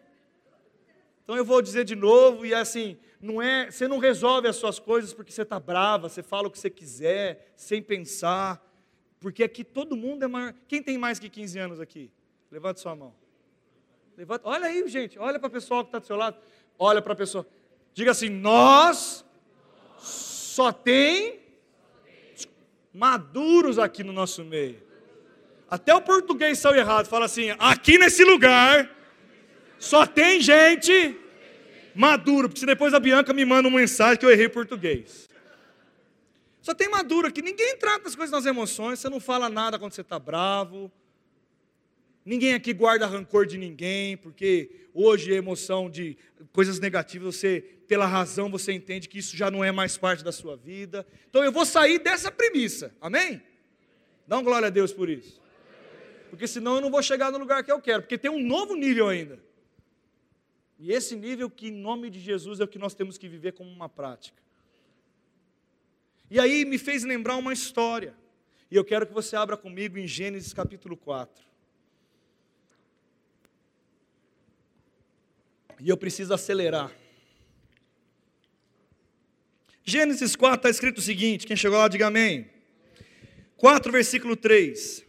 Então 1.23 1.35
eu 1.35 1.43
vou 1.43 1.63
dizer 1.63 1.83
de 1.83 1.95
novo, 1.95 2.45
e 2.45 2.53
é 2.53 2.57
assim, 2.57 2.95
não 3.19 3.41
é, 3.41 3.71
você 3.71 3.87
não 3.87 3.97
resolve 3.97 4.47
as 4.47 4.55
suas 4.57 4.77
coisas 4.77 5.15
porque 5.15 5.31
você 5.31 5.41
está 5.41 5.59
brava, 5.59 6.09
você 6.09 6.21
fala 6.21 6.47
o 6.47 6.51
que 6.51 6.59
você 6.59 6.69
quiser, 6.69 7.51
sem 7.55 7.81
pensar, 7.81 8.63
porque 9.19 9.43
aqui 9.43 9.63
todo 9.63 9.97
mundo 9.97 10.21
é 10.21 10.27
maior. 10.27 10.53
Quem 10.67 10.83
tem 10.83 10.95
mais 10.95 11.17
que 11.17 11.27
15 11.27 11.57
anos 11.57 11.81
aqui? 11.81 12.11
Levante 12.51 12.79
sua 12.79 12.95
mão. 12.95 13.15
Levanta, 14.15 14.47
olha 14.47 14.67
aí, 14.67 14.87
gente, 14.87 15.17
olha 15.17 15.39
para 15.39 15.47
o 15.47 15.51
pessoal 15.51 15.83
que 15.83 15.87
está 15.87 15.97
do 15.97 16.05
seu 16.05 16.17
lado, 16.17 16.37
olha 16.77 17.01
para 17.01 17.13
a 17.13 17.15
pessoa, 17.15 17.47
diga 17.95 18.11
assim: 18.11 18.29
nós 18.29 19.25
só 19.97 20.71
tem 20.71 21.39
maduros 22.93 23.79
aqui 23.79 24.03
no 24.03 24.13
nosso 24.13 24.43
meio. 24.43 24.85
Até 25.69 25.93
o 25.93 26.01
português 26.01 26.59
saiu 26.59 26.75
errado, 26.75 27.07
fala 27.07 27.25
assim: 27.25 27.49
aqui 27.59 27.97
nesse 27.97 28.23
lugar 28.23 28.89
só 29.77 30.05
tem 30.05 30.39
gente 30.41 31.15
maduro, 31.93 32.47
porque 32.47 32.65
depois 32.65 32.93
a 32.93 32.99
Bianca 32.99 33.33
me 33.33 33.43
manda 33.43 33.67
uma 33.67 33.79
mensagem 33.79 34.17
que 34.17 34.25
eu 34.25 34.31
errei 34.31 34.47
português. 34.47 35.27
Só 36.61 36.73
tem 36.73 36.89
maduro 36.89 37.27
aqui, 37.27 37.41
ninguém 37.41 37.77
trata 37.77 38.07
as 38.07 38.15
coisas 38.15 38.31
nas 38.31 38.45
emoções, 38.45 38.99
você 38.99 39.09
não 39.09 39.19
fala 39.19 39.49
nada 39.49 39.79
quando 39.79 39.93
você 39.93 40.01
está 40.01 40.19
bravo. 40.19 40.91
Ninguém 42.25 42.53
aqui 42.53 42.73
guarda 42.73 43.07
rancor 43.07 43.45
de 43.45 43.57
ninguém, 43.57 44.17
porque 44.17 44.69
hoje 44.93 45.31
a 45.31 45.37
emoção 45.37 45.89
de 45.89 46.17
coisas 46.51 46.77
negativas, 46.77 47.35
você, 47.35 47.61
pela 47.87 48.05
razão, 48.05 48.49
você 48.49 48.73
entende 48.73 49.07
que 49.07 49.17
isso 49.17 49.35
já 49.35 49.49
não 49.49 49.63
é 49.63 49.71
mais 49.71 49.97
parte 49.97 50.25
da 50.25 50.31
sua 50.33 50.57
vida. 50.57 51.07
Então 51.29 51.41
eu 51.41 51.53
vou 51.53 51.65
sair 51.65 51.99
dessa 51.99 52.29
premissa, 52.29 52.93
amém? 52.99 53.41
Dá 54.27 54.37
um 54.37 54.43
glória 54.43 54.67
a 54.67 54.69
Deus 54.69 54.91
por 54.91 55.09
isso. 55.09 55.41
Porque 56.29 56.47
senão 56.47 56.75
eu 56.75 56.81
não 56.81 56.91
vou 56.91 57.01
chegar 57.01 57.31
no 57.31 57.37
lugar 57.37 57.63
que 57.63 57.71
eu 57.71 57.81
quero, 57.81 58.03
porque 58.03 58.17
tem 58.17 58.31
um 58.31 58.41
novo 58.45 58.75
nível 58.75 59.07
ainda. 59.07 59.39
E 60.79 60.91
esse 60.91 61.15
nível 61.15 61.49
que, 61.49 61.69
em 61.69 61.71
nome 61.71 62.09
de 62.09 62.19
Jesus, 62.19 62.59
é 62.59 62.63
o 62.63 62.67
que 62.67 62.77
nós 62.77 62.93
temos 62.93 63.17
que 63.17 63.27
viver 63.27 63.53
como 63.53 63.69
uma 63.69 63.89
prática. 63.89 64.41
E 66.29 66.39
aí 66.39 66.65
me 66.65 66.77
fez 66.77 67.03
lembrar 67.03 67.35
uma 67.37 67.53
história. 67.53 68.13
E 68.69 68.75
eu 68.75 68.83
quero 68.83 69.07
que 69.07 69.13
você 69.13 69.35
abra 69.35 69.55
comigo 69.55 69.97
em 69.97 70.05
Gênesis 70.05 70.53
capítulo 70.53 70.97
4. 70.97 71.45
E 75.79 75.89
eu 75.89 75.97
preciso 75.97 76.33
acelerar. 76.33 76.91
Gênesis 79.83 80.35
4 80.35 80.57
está 80.57 80.69
escrito 80.69 80.97
o 80.97 81.01
seguinte: 81.01 81.47
quem 81.47 81.55
chegou 81.55 81.77
lá, 81.77 81.87
diga 81.87 82.07
amém. 82.07 82.49
4, 83.55 83.91
versículo 83.91 84.35
3. 84.35 85.06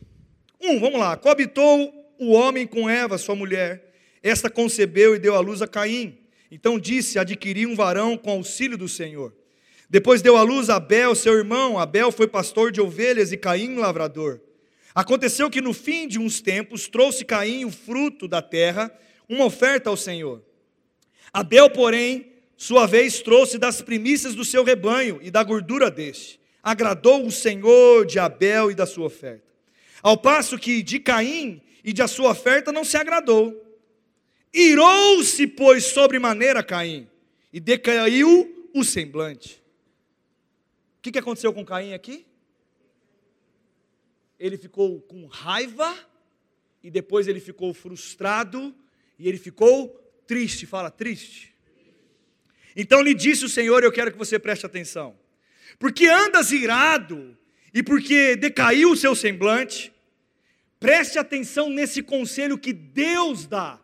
1, 0.60 0.80
vamos 0.80 0.98
lá. 0.98 1.16
Coabitou 1.16 1.92
o 2.18 2.32
homem 2.32 2.66
com 2.66 2.88
Eva, 2.88 3.18
sua 3.18 3.34
mulher 3.34 3.88
esta 4.22 4.50
concebeu 4.50 5.14
e 5.14 5.18
deu 5.18 5.34
à 5.34 5.40
luz 5.40 5.62
a 5.62 5.68
Caim. 5.68 6.18
Então 6.50 6.78
disse: 6.78 7.18
Adquiri 7.18 7.66
um 7.66 7.74
varão 7.74 8.16
com 8.16 8.30
auxílio 8.30 8.76
do 8.76 8.88
Senhor. 8.88 9.34
Depois 9.88 10.20
deu 10.20 10.36
à 10.36 10.42
luz 10.42 10.68
a 10.68 10.76
Abel, 10.76 11.14
seu 11.14 11.34
irmão. 11.34 11.78
Abel 11.78 12.12
foi 12.12 12.26
pastor 12.26 12.70
de 12.70 12.80
ovelhas 12.80 13.32
e 13.32 13.36
Caim 13.36 13.76
lavrador. 13.76 14.40
Aconteceu 14.94 15.48
que 15.48 15.60
no 15.60 15.72
fim 15.72 16.08
de 16.08 16.18
uns 16.18 16.40
tempos 16.40 16.88
trouxe 16.88 17.24
Caim 17.24 17.64
o 17.64 17.70
fruto 17.70 18.26
da 18.26 18.42
terra, 18.42 18.92
uma 19.28 19.44
oferta 19.44 19.88
ao 19.88 19.96
Senhor. 19.96 20.42
Abel, 21.32 21.70
porém, 21.70 22.32
sua 22.56 22.86
vez 22.86 23.20
trouxe 23.20 23.56
das 23.58 23.80
primícias 23.80 24.34
do 24.34 24.44
seu 24.44 24.64
rebanho 24.64 25.20
e 25.22 25.30
da 25.30 25.42
gordura 25.42 25.90
deste. 25.90 26.40
Agradou 26.62 27.24
o 27.24 27.30
Senhor 27.30 28.04
de 28.04 28.18
Abel 28.18 28.70
e 28.70 28.74
da 28.74 28.84
sua 28.84 29.06
oferta. 29.06 29.47
Ao 30.02 30.16
passo 30.16 30.58
que 30.58 30.82
de 30.82 30.98
Caim 30.98 31.62
e 31.82 31.92
de 31.92 32.02
a 32.02 32.08
sua 32.08 32.30
oferta 32.30 32.72
não 32.72 32.84
se 32.84 32.96
agradou. 32.96 33.64
Irou-se, 34.52 35.46
pois, 35.46 35.84
sobremaneira 35.86 36.62
Caim, 36.62 37.08
e 37.52 37.60
decaiu 37.60 38.70
o 38.74 38.84
semblante. 38.84 39.62
O 40.98 41.02
que, 41.02 41.12
que 41.12 41.18
aconteceu 41.18 41.52
com 41.52 41.64
Caim 41.64 41.92
aqui? 41.92 42.26
Ele 44.38 44.56
ficou 44.56 45.00
com 45.02 45.26
raiva, 45.26 45.96
e 46.82 46.90
depois 46.90 47.28
ele 47.28 47.40
ficou 47.40 47.72
frustrado, 47.74 48.74
e 49.18 49.28
ele 49.28 49.38
ficou 49.38 49.88
triste. 50.26 50.66
Fala, 50.66 50.90
triste. 50.90 51.54
Então 52.76 53.02
lhe 53.02 53.14
disse 53.14 53.44
o 53.44 53.48
Senhor, 53.48 53.82
eu 53.82 53.92
quero 53.92 54.12
que 54.12 54.18
você 54.18 54.38
preste 54.38 54.66
atenção. 54.66 55.18
Porque 55.78 56.06
andas 56.06 56.50
irado, 56.50 57.37
e 57.72 57.82
porque 57.82 58.36
decaiu 58.36 58.92
o 58.92 58.96
seu 58.96 59.14
semblante, 59.14 59.92
preste 60.80 61.18
atenção 61.18 61.68
nesse 61.68 62.02
conselho 62.02 62.58
que 62.58 62.72
Deus 62.72 63.46
dá 63.46 63.80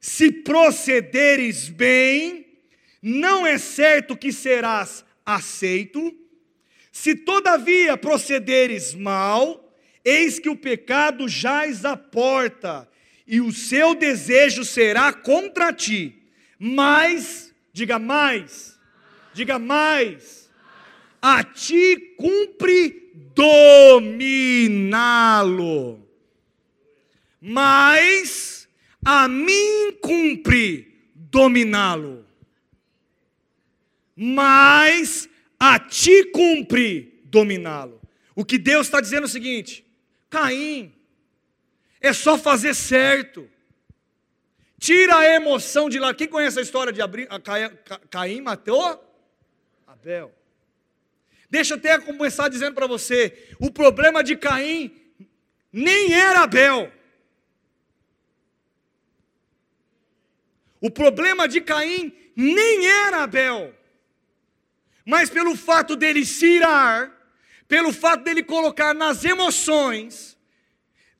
se 0.00 0.32
procederes 0.32 1.68
bem, 1.68 2.46
não 3.02 3.46
é 3.46 3.58
certo 3.58 4.16
que 4.16 4.32
serás 4.32 5.04
aceito. 5.24 6.16
Se 6.90 7.14
todavia 7.14 7.96
procederes 7.98 8.94
mal, 8.94 9.72
eis 10.02 10.38
que 10.38 10.48
o 10.48 10.56
pecado 10.56 11.28
jaz 11.28 11.84
à 11.84 11.96
porta, 11.96 12.88
e 13.26 13.40
o 13.40 13.52
seu 13.52 13.94
desejo 13.94 14.64
será 14.64 15.12
contra 15.12 15.72
ti. 15.72 16.22
Mas, 16.58 17.54
diga 17.72 17.98
mais, 17.98 18.78
diga 19.34 19.58
mais, 19.58 20.39
a 21.20 21.44
ti 21.44 22.14
cumpre 22.16 23.12
dominá-lo. 23.34 24.80
Mas 27.40 28.68
a 29.04 29.26
mim 29.28 29.92
cumpre 30.00 30.86
dominá-lo, 31.14 32.26
mas 34.14 35.28
a 35.58 35.78
ti 35.78 36.24
cumpre 36.24 37.22
dominá-lo. 37.24 38.00
O 38.34 38.44
que 38.44 38.58
Deus 38.58 38.86
está 38.86 39.00
dizendo 39.00 39.22
é 39.22 39.26
o 39.26 39.28
seguinte: 39.28 39.84
Caim, 40.28 40.92
é 42.00 42.12
só 42.12 42.36
fazer 42.36 42.74
certo. 42.74 43.48
Tira 44.78 45.16
a 45.18 45.34
emoção 45.34 45.88
de 45.88 45.98
lá. 45.98 46.14
Quem 46.14 46.26
conhece 46.26 46.58
a 46.58 46.62
história 46.62 46.92
de 46.92 47.02
Abri... 47.02 47.28
Caim 48.08 48.40
matou 48.40 49.06
Abel? 49.86 50.34
Deixa 51.50 51.74
eu 51.74 51.78
até 51.78 51.98
começar 51.98 52.48
dizendo 52.48 52.74
para 52.74 52.86
você: 52.86 53.54
o 53.58 53.70
problema 53.70 54.22
de 54.22 54.36
Caim 54.36 54.94
nem 55.72 56.14
era 56.14 56.42
Abel. 56.42 56.92
O 60.80 60.90
problema 60.90 61.48
de 61.48 61.60
Caim 61.60 62.12
nem 62.34 62.86
era 62.86 63.24
Abel, 63.24 63.74
mas 65.04 65.28
pelo 65.28 65.54
fato 65.54 65.94
dele 65.94 66.24
se 66.24 66.46
irar, 66.46 67.12
pelo 67.68 67.92
fato 67.92 68.24
dele 68.24 68.42
colocar 68.42 68.94
nas 68.94 69.22
emoções, 69.24 70.38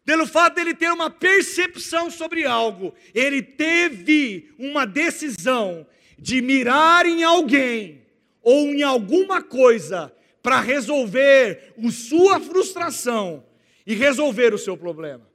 pelo 0.03 0.27
fato 0.27 0.55
dele 0.55 0.75
ter 0.75 0.91
uma 0.91 1.11
percepção 1.11 2.11
sobre 2.11 2.47
algo, 2.47 2.95
ele 3.13 3.43
teve 3.43 4.55
uma 4.59 4.87
decisão 4.87 5.87
de 6.19 6.41
mirar 6.41 7.05
em 7.05 7.23
alguém 7.23 8.07
ou 8.43 8.69
em 8.69 8.83
alguma 8.83 9.43
coisa 9.43 10.11
para 10.43 10.61
resolver 10.61 11.75
a 11.77 11.91
sua 11.91 12.41
frustração 12.41 13.45
e 13.87 13.95
resolver 13.95 14.55
o 14.55 14.59
seu 14.59 14.77
problema. 14.77 15.29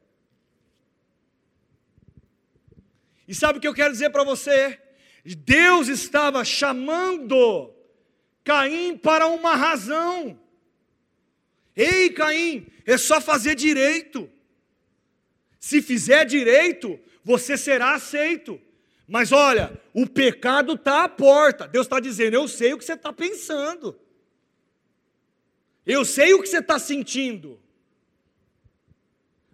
E 3.27 3.33
sabe 3.33 3.57
o 3.57 3.61
que 3.61 3.67
eu 3.67 3.73
quero 3.73 3.91
dizer 3.91 4.09
para 4.11 4.23
você? 4.23 4.79
Deus 5.23 5.87
estava 5.87 6.45
chamando 6.45 7.73
Caim 8.43 8.95
para 8.97 9.25
uma 9.27 9.55
razão. 9.55 10.39
Ei, 11.75 12.11
Caim, 12.11 12.67
é 12.85 12.97
só 12.97 13.19
fazer 13.19 13.55
direito. 13.55 14.29
Se 15.59 15.81
fizer 15.81 16.25
direito, 16.25 16.99
você 17.23 17.57
será 17.57 17.95
aceito. 17.95 18.61
Mas 19.07 19.31
olha, 19.31 19.79
o 19.93 20.07
pecado 20.07 20.73
está 20.73 21.03
à 21.03 21.09
porta. 21.09 21.67
Deus 21.67 21.87
está 21.87 21.99
dizendo: 21.99 22.35
Eu 22.35 22.47
sei 22.47 22.73
o 22.73 22.77
que 22.77 22.85
você 22.85 22.93
está 22.93 23.11
pensando. 23.11 23.99
Eu 25.85 26.03
sei 26.03 26.33
o 26.33 26.41
que 26.41 26.47
você 26.47 26.59
está 26.59 26.79
sentindo. 26.79 27.59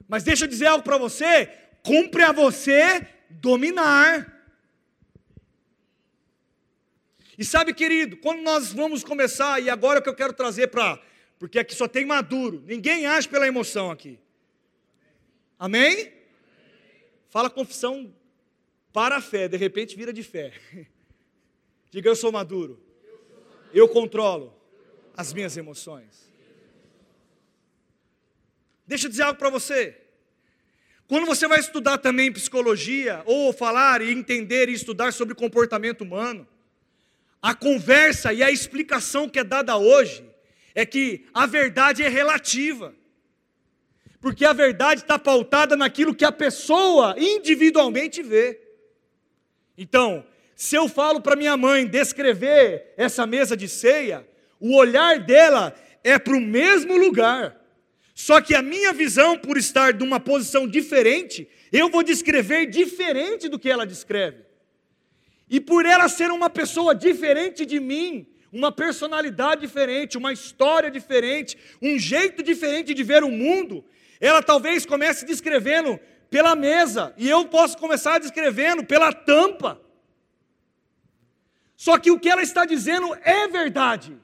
Mas 0.08 0.24
deixa 0.24 0.46
eu 0.46 0.50
dizer 0.50 0.68
algo 0.68 0.84
para 0.84 0.98
você: 0.98 1.48
cumpre 1.84 2.24
a 2.24 2.32
você 2.32 3.08
dominar. 3.30 4.40
E 7.38 7.44
sabe, 7.44 7.74
querido, 7.74 8.18
quando 8.18 8.42
nós 8.42 8.72
vamos 8.72 9.04
começar, 9.04 9.60
e 9.62 9.70
agora 9.70 9.98
é 9.98 10.00
o 10.00 10.04
que 10.04 10.10
eu 10.10 10.16
quero 10.16 10.34
trazer 10.34 10.68
para. 10.68 11.02
Porque 11.40 11.58
aqui 11.58 11.74
só 11.74 11.88
tem 11.88 12.06
maduro, 12.06 12.64
ninguém 12.68 13.08
age 13.08 13.28
pela 13.28 13.48
emoção 13.48 13.90
aqui. 13.90 14.20
Amém? 15.58 16.14
Fala 17.30 17.50
confissão 17.50 18.14
para 18.94 19.18
a 19.18 19.22
fé, 19.22 19.48
de 19.48 19.58
repente 19.58 19.96
vira 19.96 20.14
de 20.14 20.22
fé. 20.22 20.54
Diga 21.90 22.10
eu 22.10 22.16
sou 22.16 22.32
maduro. 22.32 22.80
Eu 23.74 23.90
controlo 23.90 24.61
as 25.22 25.34
minhas 25.34 25.56
emoções. 25.56 26.30
Deixa 28.86 29.06
eu 29.06 29.10
dizer 29.10 29.24
algo 29.24 29.40
para 29.40 29.50
você. 29.50 29.96
Quando 31.08 31.26
você 31.26 31.48
vai 31.48 31.60
estudar 31.60 31.98
também 31.98 32.32
psicologia, 32.32 33.22
ou 33.26 33.54
falar 33.54 34.02
e 34.02 34.12
entender 34.12 34.68
e 34.68 34.74
estudar 34.74 35.14
sobre 35.14 35.36
comportamento 35.36 36.02
humano, 36.02 36.48
a 37.42 37.54
conversa 37.54 38.34
e 38.34 38.42
a 38.42 38.52
explicação 38.52 39.30
que 39.30 39.40
é 39.40 39.44
dada 39.44 39.78
hoje 39.78 40.26
é 40.74 40.86
que 40.86 41.26
a 41.34 41.46
verdade 41.46 42.04
é 42.04 42.10
relativa. 42.10 42.94
Porque 44.20 44.46
a 44.46 44.54
verdade 44.54 45.02
está 45.02 45.18
pautada 45.20 45.76
naquilo 45.76 46.16
que 46.16 46.26
a 46.26 46.32
pessoa 46.32 47.16
individualmente 47.18 48.22
vê. 48.24 48.60
Então, 49.78 50.26
se 50.56 50.76
eu 50.76 50.88
falo 50.88 51.22
para 51.22 51.36
minha 51.36 51.58
mãe 51.58 51.88
descrever 51.88 52.94
essa 52.96 53.26
mesa 53.26 53.58
de 53.58 53.68
ceia, 53.68 54.28
o 54.62 54.78
olhar 54.78 55.20
dela 55.20 55.76
é 56.04 56.18
para 56.18 56.36
o 56.36 56.40
mesmo 56.40 56.96
lugar. 56.96 57.60
Só 58.14 58.40
que 58.40 58.54
a 58.54 58.62
minha 58.62 58.94
visão, 58.94 59.38
por 59.38 59.58
estar 59.58 59.92
de 59.92 60.04
uma 60.04 60.20
posição 60.20 60.68
diferente, 60.68 61.50
eu 61.72 61.90
vou 61.90 62.04
descrever 62.04 62.68
diferente 62.68 63.50
do 63.50 63.58
que 63.58 63.70
ela 63.70 63.86
descreve. 63.86 64.46
E 65.50 65.60
por 65.60 65.86
ela 65.86 66.08
ser 66.08 66.32
uma 66.32 66.50
pessoa 66.50 66.94
diferente 66.94 67.66
de 67.66 67.80
mim, 67.80 68.28
uma 68.52 68.72
personalidade 68.72 69.62
diferente, 69.62 70.18
uma 70.18 70.32
história 70.32 70.92
diferente, 70.92 71.58
um 71.82 71.98
jeito 71.98 72.44
diferente 72.44 72.94
de 72.94 73.04
ver 73.04 73.24
o 73.24 73.32
mundo, 73.32 73.84
ela 74.20 74.44
talvez 74.44 74.86
comece 74.86 75.26
descrevendo 75.26 76.00
pela 76.30 76.56
mesa, 76.56 77.14
e 77.18 77.30
eu 77.30 77.46
posso 77.46 77.78
começar 77.78 78.20
descrevendo 78.20 78.86
pela 78.86 79.12
tampa. 79.12 79.82
Só 81.76 81.98
que 81.98 82.12
o 82.12 82.20
que 82.20 82.30
ela 82.30 82.42
está 82.42 82.64
dizendo 82.64 83.14
é 83.24 83.48
verdade, 83.48 84.18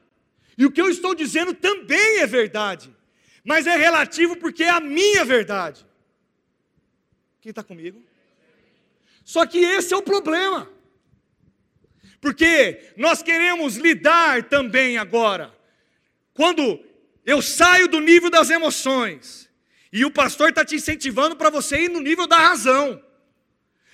e 0.57 0.65
o 0.65 0.71
que 0.71 0.81
eu 0.81 0.89
estou 0.89 1.13
dizendo 1.13 1.53
também 1.53 2.19
é 2.19 2.25
verdade, 2.25 2.93
mas 3.43 3.67
é 3.67 3.77
relativo 3.77 4.35
porque 4.35 4.63
é 4.63 4.69
a 4.69 4.79
minha 4.79 5.23
verdade. 5.23 5.85
Quem 7.39 7.51
está 7.51 7.63
comigo? 7.63 8.03
Só 9.23 9.45
que 9.45 9.59
esse 9.59 9.93
é 9.93 9.97
o 9.97 10.01
problema, 10.01 10.69
porque 12.19 12.93
nós 12.97 13.21
queremos 13.21 13.75
lidar 13.75 14.43
também 14.43 14.97
agora, 14.97 15.53
quando 16.33 16.83
eu 17.25 17.41
saio 17.41 17.87
do 17.87 17.99
nível 17.99 18.29
das 18.29 18.49
emoções, 18.49 19.47
e 19.91 20.05
o 20.05 20.11
pastor 20.11 20.49
está 20.49 20.63
te 20.65 20.75
incentivando 20.75 21.35
para 21.35 21.49
você 21.49 21.83
ir 21.83 21.89
no 21.89 21.99
nível 21.99 22.27
da 22.27 22.37
razão. 22.37 23.01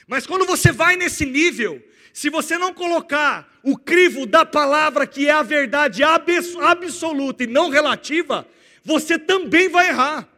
Mas 0.07 0.25
quando 0.25 0.45
você 0.45 0.71
vai 0.71 0.95
nesse 0.95 1.25
nível, 1.25 1.83
se 2.13 2.29
você 2.29 2.59
não 2.59 2.71
colocar 2.71 3.51
o 3.63 3.75
crivo 3.75 4.27
da 4.27 4.45
palavra, 4.45 5.07
que 5.07 5.27
é 5.27 5.31
a 5.31 5.41
verdade 5.41 6.03
absoluta 6.03 7.43
e 7.43 7.47
não 7.47 7.69
relativa, 7.71 8.47
você 8.85 9.17
também 9.17 9.67
vai 9.67 9.89
errar. 9.89 10.29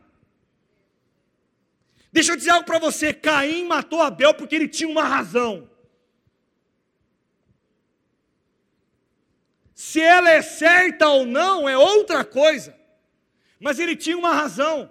Deixa 2.14 2.32
eu 2.32 2.38
dizer 2.38 2.52
algo 2.52 2.66
para 2.66 2.80
você: 2.80 3.14
Caim 3.14 3.68
matou 3.68 4.02
Abel 4.02 4.34
porque 4.34 4.56
ele 4.56 4.70
tinha 4.70 4.88
uma 4.88 5.04
razão. 5.04 5.70
Se 9.74 10.00
ela 10.00 10.30
é 10.30 10.42
certa 10.42 11.10
ou 11.10 11.26
não 11.26 11.68
é 11.68 11.78
outra 11.78 12.24
coisa, 12.24 12.74
mas 13.60 13.80
ele 13.80 13.98
tinha 13.98 14.18
uma 14.18 14.34
razão. 14.34 14.90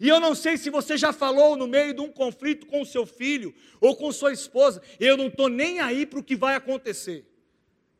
E 0.00 0.08
eu 0.08 0.18
não 0.18 0.34
sei 0.34 0.56
se 0.56 0.70
você 0.70 0.96
já 0.96 1.12
falou 1.12 1.54
no 1.56 1.68
meio 1.68 1.92
de 1.92 2.00
um 2.00 2.10
conflito 2.10 2.66
com 2.66 2.80
o 2.80 2.86
seu 2.86 3.04
filho 3.04 3.54
ou 3.78 3.94
com 3.94 4.10
sua 4.10 4.32
esposa, 4.32 4.80
eu 4.98 5.14
não 5.14 5.26
estou 5.26 5.50
nem 5.50 5.78
aí 5.78 6.06
para 6.06 6.18
o 6.18 6.24
que 6.24 6.34
vai 6.34 6.54
acontecer. 6.54 7.26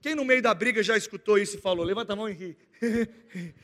Quem 0.00 0.14
no 0.14 0.24
meio 0.24 0.40
da 0.40 0.54
briga 0.54 0.82
já 0.82 0.96
escutou 0.96 1.38
isso 1.38 1.58
e 1.58 1.60
falou? 1.60 1.84
Levanta 1.84 2.14
a 2.14 2.16
mão 2.16 2.26
e 2.26 2.32
ri. 2.32 2.56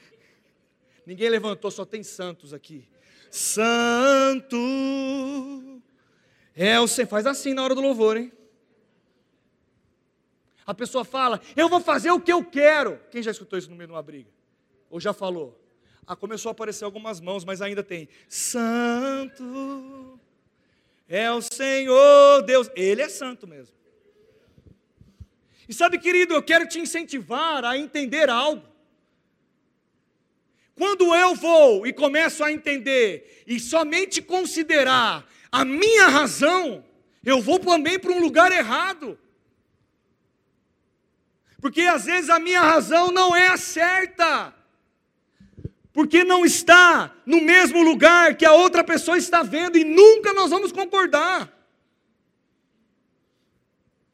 Ninguém 1.07 1.31
levantou, 1.31 1.71
só 1.71 1.87
tem 1.87 2.03
santos 2.03 2.53
aqui. 2.53 2.87
Santo 3.31 4.57
é 6.55 6.79
o 6.79 6.87
Senhor. 6.87 7.09
Faz 7.09 7.27
assim 7.27 7.55
na 7.55 7.65
hora 7.65 7.75
do 7.75 7.81
louvor, 7.81 8.19
hein? 8.19 8.31
A 10.67 10.75
pessoa 10.75 11.07
fala, 11.07 11.41
eu 11.57 11.71
vou 11.71 11.81
fazer 11.81 12.11
o 12.11 12.21
que 12.21 12.33
eu 12.33 12.45
quero. 12.45 13.01
Quem 13.11 13.23
já 13.23 13.31
escutou 13.31 13.59
isso 13.59 13.71
no 13.71 13.77
meio 13.77 13.87
de 13.87 13.95
uma 13.95 14.03
briga? 14.03 14.29
Ou 14.91 15.01
já 15.01 15.15
falou? 15.15 15.59
Ah, 16.07 16.15
começou 16.15 16.51
a 16.51 16.53
aparecer 16.53 16.85
algumas 16.85 17.21
mãos, 17.21 17.45
mas 17.45 17.61
ainda 17.61 17.83
tem. 17.83 18.09
Santo 18.29 20.21
é 21.09 21.31
o 21.33 21.43
Senhor 21.43 22.43
Deus. 22.43 22.71
Ele 22.77 23.03
é 23.03 23.09
santo 23.09 23.47
mesmo. 23.47 23.75
E 25.69 25.75
sabe, 25.75 25.99
querido, 25.99 26.35
eu 26.35 26.43
quero 26.43 26.69
te 26.69 26.79
incentivar 26.79 27.65
a 27.65 27.77
entender 27.77 28.31
algo. 28.31 28.63
Quando 30.77 31.15
eu 31.15 31.35
vou 31.35 31.87
e 31.87 31.93
começo 31.93 32.45
a 32.45 32.53
entender 32.53 33.43
e 33.47 33.59
somente 33.59 34.23
considerar 34.23 35.27
a 35.51 35.65
minha 35.65 36.07
razão, 36.07 36.85
eu 37.25 37.41
vou 37.41 37.59
também 37.59 37.99
para 37.99 38.13
um 38.13 38.21
lugar 38.21 38.53
errado. 38.53 39.19
Porque 41.61 41.83
às 41.83 42.05
vezes 42.05 42.31
a 42.31 42.39
minha 42.39 42.61
razão 42.61 43.11
não 43.11 43.35
é 43.35 43.49
a 43.49 43.57
certa 43.57 44.55
porque 45.97 46.23
não 46.25 46.45
está 46.45 47.17
no 47.25 47.41
mesmo 47.41 47.83
lugar 47.83 48.37
que 48.37 48.45
a 48.45 48.53
outra 48.53 48.85
pessoa 48.85 49.17
está 49.17 49.43
vendo 49.43 49.79
e 49.79 49.83
nunca 49.83 50.35
nós 50.35 50.51
vamos 50.51 50.71
concordar. 50.71 51.51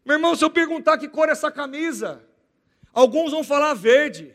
Meu 0.04 0.14
irmão, 0.14 0.36
se 0.36 0.44
eu 0.44 0.48
perguntar 0.48 0.96
que 0.96 1.08
cor 1.08 1.28
é 1.28 1.32
essa 1.32 1.50
camisa, 1.50 2.24
alguns 2.92 3.32
vão 3.32 3.42
falar 3.42 3.74
verde, 3.74 4.32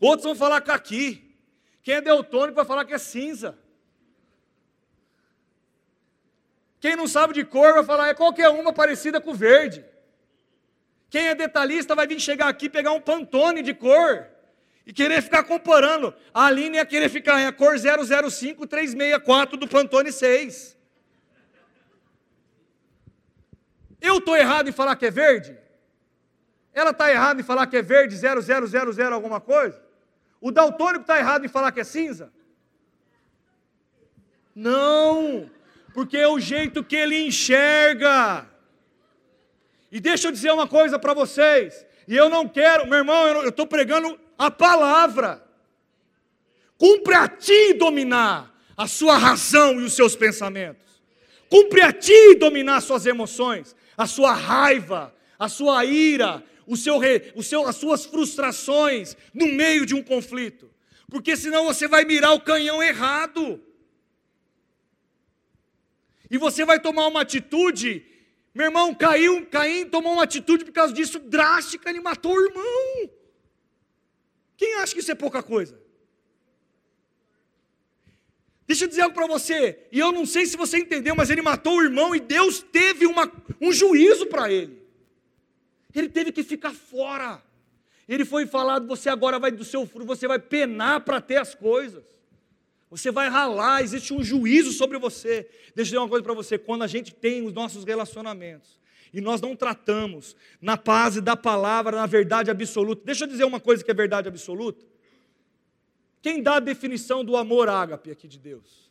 outros 0.00 0.24
vão 0.24 0.34
falar 0.34 0.62
caqui. 0.62 1.36
Quem 1.82 1.96
é 1.96 2.00
deltônico 2.00 2.56
vai 2.56 2.64
falar 2.64 2.86
que 2.86 2.94
é 2.94 2.98
cinza. 2.98 3.58
Quem 6.80 6.96
não 6.96 7.06
sabe 7.06 7.34
de 7.34 7.44
cor 7.44 7.74
vai 7.74 7.84
falar 7.84 8.08
é 8.08 8.14
qualquer 8.14 8.48
uma 8.48 8.72
parecida 8.72 9.20
com 9.20 9.34
verde. 9.34 9.84
Quem 11.10 11.28
é 11.28 11.34
detalhista 11.34 11.94
vai 11.94 12.06
vir 12.06 12.18
chegar 12.18 12.48
aqui 12.48 12.70
pegar 12.70 12.92
um 12.92 13.00
pantone 13.00 13.60
de 13.60 13.74
cor 13.74 14.31
e 14.86 14.92
querer 14.92 15.22
ficar 15.22 15.44
comparando. 15.44 16.14
A 16.34 16.46
Aline 16.46 16.76
ia 16.76 16.86
querer 16.86 17.08
ficar 17.08 17.40
em 17.40 17.46
a 17.46 17.52
cor 17.52 17.76
005364 17.78 19.56
do 19.56 19.68
Pantone 19.68 20.12
6. 20.12 20.76
Eu 24.00 24.18
estou 24.18 24.36
errado 24.36 24.68
em 24.68 24.72
falar 24.72 24.96
que 24.96 25.06
é 25.06 25.10
verde? 25.10 25.56
Ela 26.74 26.90
está 26.90 27.10
errada 27.10 27.40
em 27.40 27.44
falar 27.44 27.66
que 27.66 27.76
é 27.76 27.82
verde 27.82 28.16
0000 28.16 29.12
alguma 29.12 29.40
coisa? 29.40 29.80
O 30.40 30.50
daltônico 30.50 31.02
está 31.02 31.18
errado 31.18 31.44
em 31.44 31.48
falar 31.48 31.70
que 31.70 31.80
é 31.80 31.84
cinza? 31.84 32.32
Não, 34.54 35.48
porque 35.94 36.16
é 36.16 36.26
o 36.26 36.40
jeito 36.40 36.82
que 36.82 36.96
ele 36.96 37.26
enxerga. 37.26 38.46
E 39.90 40.00
deixa 40.00 40.28
eu 40.28 40.32
dizer 40.32 40.50
uma 40.50 40.66
coisa 40.66 40.98
para 40.98 41.14
vocês. 41.14 41.86
E 42.08 42.16
eu 42.16 42.28
não 42.28 42.48
quero, 42.48 42.86
meu 42.88 42.98
irmão, 42.98 43.26
eu 43.28 43.50
estou 43.50 43.66
pregando 43.66 44.18
a 44.38 44.50
palavra. 44.50 45.42
Cumpre 46.76 47.14
a 47.14 47.28
ti 47.28 47.74
dominar 47.74 48.52
a 48.76 48.88
sua 48.88 49.16
razão 49.16 49.80
e 49.80 49.84
os 49.84 49.94
seus 49.94 50.16
pensamentos. 50.16 51.02
Cumpre 51.48 51.82
a 51.82 51.92
ti 51.92 52.34
dominar 52.34 52.76
as 52.76 52.84
suas 52.84 53.06
emoções, 53.06 53.76
a 53.96 54.06
sua 54.06 54.32
raiva, 54.32 55.14
a 55.38 55.48
sua 55.48 55.84
ira, 55.84 56.42
o 56.66 56.76
seu, 56.76 56.98
o 57.34 57.42
seu, 57.42 57.66
as 57.66 57.76
suas 57.76 58.04
frustrações 58.04 59.16
no 59.34 59.46
meio 59.46 59.84
de 59.84 59.94
um 59.94 60.02
conflito. 60.02 60.70
Porque 61.08 61.36
senão 61.36 61.66
você 61.66 61.86
vai 61.86 62.04
mirar 62.04 62.32
o 62.32 62.40
canhão 62.40 62.82
errado. 62.82 63.62
E 66.30 66.38
você 66.38 66.64
vai 66.64 66.80
tomar 66.80 67.06
uma 67.08 67.20
atitude. 67.20 68.04
Meu 68.54 68.66
irmão, 68.66 68.94
caiu, 68.94 69.46
Caim 69.46 69.86
tomou 69.86 70.14
uma 70.14 70.24
atitude 70.24 70.64
por 70.64 70.72
causa 70.72 70.92
disso 70.92 71.18
drástica, 71.18 71.90
ele 71.90 72.00
matou 72.00 72.34
o 72.34 72.44
irmão. 72.44 73.10
Quem 74.62 74.74
acha 74.74 74.94
que 74.94 75.00
isso 75.00 75.10
é 75.10 75.14
pouca 75.16 75.42
coisa? 75.42 75.76
Deixa 78.64 78.84
eu 78.84 78.88
dizer 78.88 79.00
algo 79.02 79.12
para 79.12 79.26
você, 79.26 79.88
e 79.90 79.98
eu 79.98 80.12
não 80.12 80.24
sei 80.24 80.46
se 80.46 80.56
você 80.56 80.78
entendeu, 80.78 81.16
mas 81.16 81.30
ele 81.30 81.42
matou 81.42 81.78
o 81.78 81.82
irmão 81.82 82.14
e 82.14 82.20
Deus 82.20 82.62
teve 82.62 83.04
uma, 83.04 83.28
um 83.60 83.72
juízo 83.72 84.26
para 84.26 84.52
ele. 84.52 84.80
Ele 85.92 86.08
teve 86.08 86.30
que 86.30 86.44
ficar 86.44 86.72
fora. 86.72 87.42
Ele 88.08 88.24
foi 88.24 88.46
falado: 88.46 88.86
você 88.86 89.08
agora 89.08 89.36
vai 89.36 89.50
do 89.50 89.64
seu 89.64 89.84
fruto, 89.84 90.06
você 90.06 90.28
vai 90.28 90.38
penar 90.38 91.00
para 91.00 91.20
ter 91.20 91.38
as 91.38 91.56
coisas. 91.56 92.04
Você 92.88 93.10
vai 93.10 93.28
ralar, 93.28 93.82
existe 93.82 94.14
um 94.14 94.22
juízo 94.22 94.70
sobre 94.70 94.96
você. 94.96 95.42
Deixa 95.74 95.80
eu 95.80 95.84
dizer 95.84 95.98
uma 95.98 96.08
coisa 96.08 96.22
para 96.22 96.34
você: 96.34 96.56
quando 96.56 96.82
a 96.82 96.86
gente 96.86 97.12
tem 97.12 97.44
os 97.44 97.52
nossos 97.52 97.82
relacionamentos, 97.82 98.78
e 99.12 99.20
nós 99.20 99.40
não 99.40 99.54
tratamos 99.54 100.34
na 100.60 100.76
base 100.76 101.20
da 101.20 101.36
palavra, 101.36 101.96
na 101.96 102.06
verdade 102.06 102.50
absoluta. 102.50 103.02
Deixa 103.04 103.24
eu 103.24 103.28
dizer 103.28 103.44
uma 103.44 103.60
coisa 103.60 103.84
que 103.84 103.90
é 103.90 103.94
verdade 103.94 104.28
absoluta. 104.28 104.84
Quem 106.22 106.42
dá 106.42 106.56
a 106.56 106.60
definição 106.60 107.24
do 107.24 107.36
amor 107.36 107.68
ágape 107.68 108.10
aqui 108.10 108.26
de 108.26 108.38
Deus? 108.38 108.90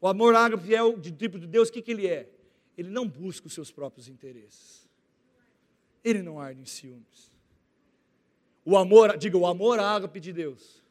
O 0.00 0.06
amor 0.06 0.34
ágape 0.34 0.74
é 0.74 0.82
o 0.82 0.98
de 0.98 1.10
tipo 1.10 1.38
de 1.38 1.46
Deus, 1.46 1.68
o 1.68 1.72
que, 1.72 1.80
que 1.80 1.90
ele 1.90 2.06
é? 2.06 2.28
Ele 2.76 2.90
não 2.90 3.08
busca 3.08 3.46
os 3.46 3.54
seus 3.54 3.70
próprios 3.70 4.08
interesses. 4.08 4.86
Ele 6.04 6.20
não 6.20 6.38
arde 6.38 6.60
em 6.60 6.66
ciúmes. 6.66 7.32
O 8.64 8.76
amor, 8.76 9.16
diga, 9.16 9.38
o 9.38 9.46
amor 9.46 9.78
ágape 9.78 10.20
de 10.20 10.32
Deus 10.32 10.82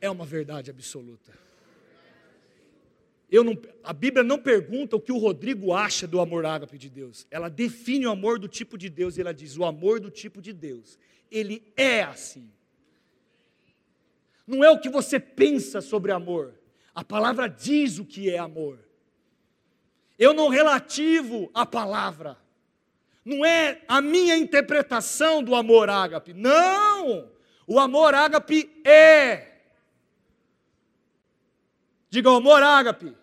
é 0.00 0.10
uma 0.10 0.24
verdade 0.24 0.70
absoluta. 0.70 1.47
Não, 3.30 3.58
a 3.84 3.92
Bíblia 3.92 4.24
não 4.24 4.38
pergunta 4.38 4.96
o 4.96 5.00
que 5.00 5.12
o 5.12 5.18
Rodrigo 5.18 5.74
acha 5.74 6.06
do 6.06 6.18
amor 6.18 6.46
ágape 6.46 6.78
de 6.78 6.88
Deus. 6.88 7.26
Ela 7.30 7.50
define 7.50 8.06
o 8.06 8.10
amor 8.10 8.38
do 8.38 8.48
tipo 8.48 8.78
de 8.78 8.88
Deus 8.88 9.16
e 9.16 9.20
ela 9.20 9.34
diz: 9.34 9.56
o 9.56 9.64
amor 9.64 10.00
do 10.00 10.10
tipo 10.10 10.40
de 10.40 10.52
Deus, 10.52 10.98
ele 11.30 11.62
é 11.76 12.02
assim. 12.02 12.50
Não 14.46 14.64
é 14.64 14.70
o 14.70 14.80
que 14.80 14.88
você 14.88 15.20
pensa 15.20 15.82
sobre 15.82 16.10
amor. 16.10 16.54
A 16.94 17.04
palavra 17.04 17.48
diz 17.48 17.98
o 17.98 18.04
que 18.04 18.30
é 18.30 18.38
amor. 18.38 18.78
Eu 20.18 20.32
não 20.32 20.48
relativo 20.48 21.50
a 21.52 21.66
palavra. 21.66 22.38
Não 23.22 23.44
é 23.44 23.82
a 23.86 24.00
minha 24.00 24.38
interpretação 24.38 25.42
do 25.42 25.54
amor 25.54 25.90
ágape. 25.90 26.32
Não! 26.32 27.30
O 27.66 27.78
amor 27.78 28.14
ágape 28.14 28.70
é 28.82 29.48
Diga, 32.10 32.30
amor 32.30 32.62
ágape. 32.62 33.14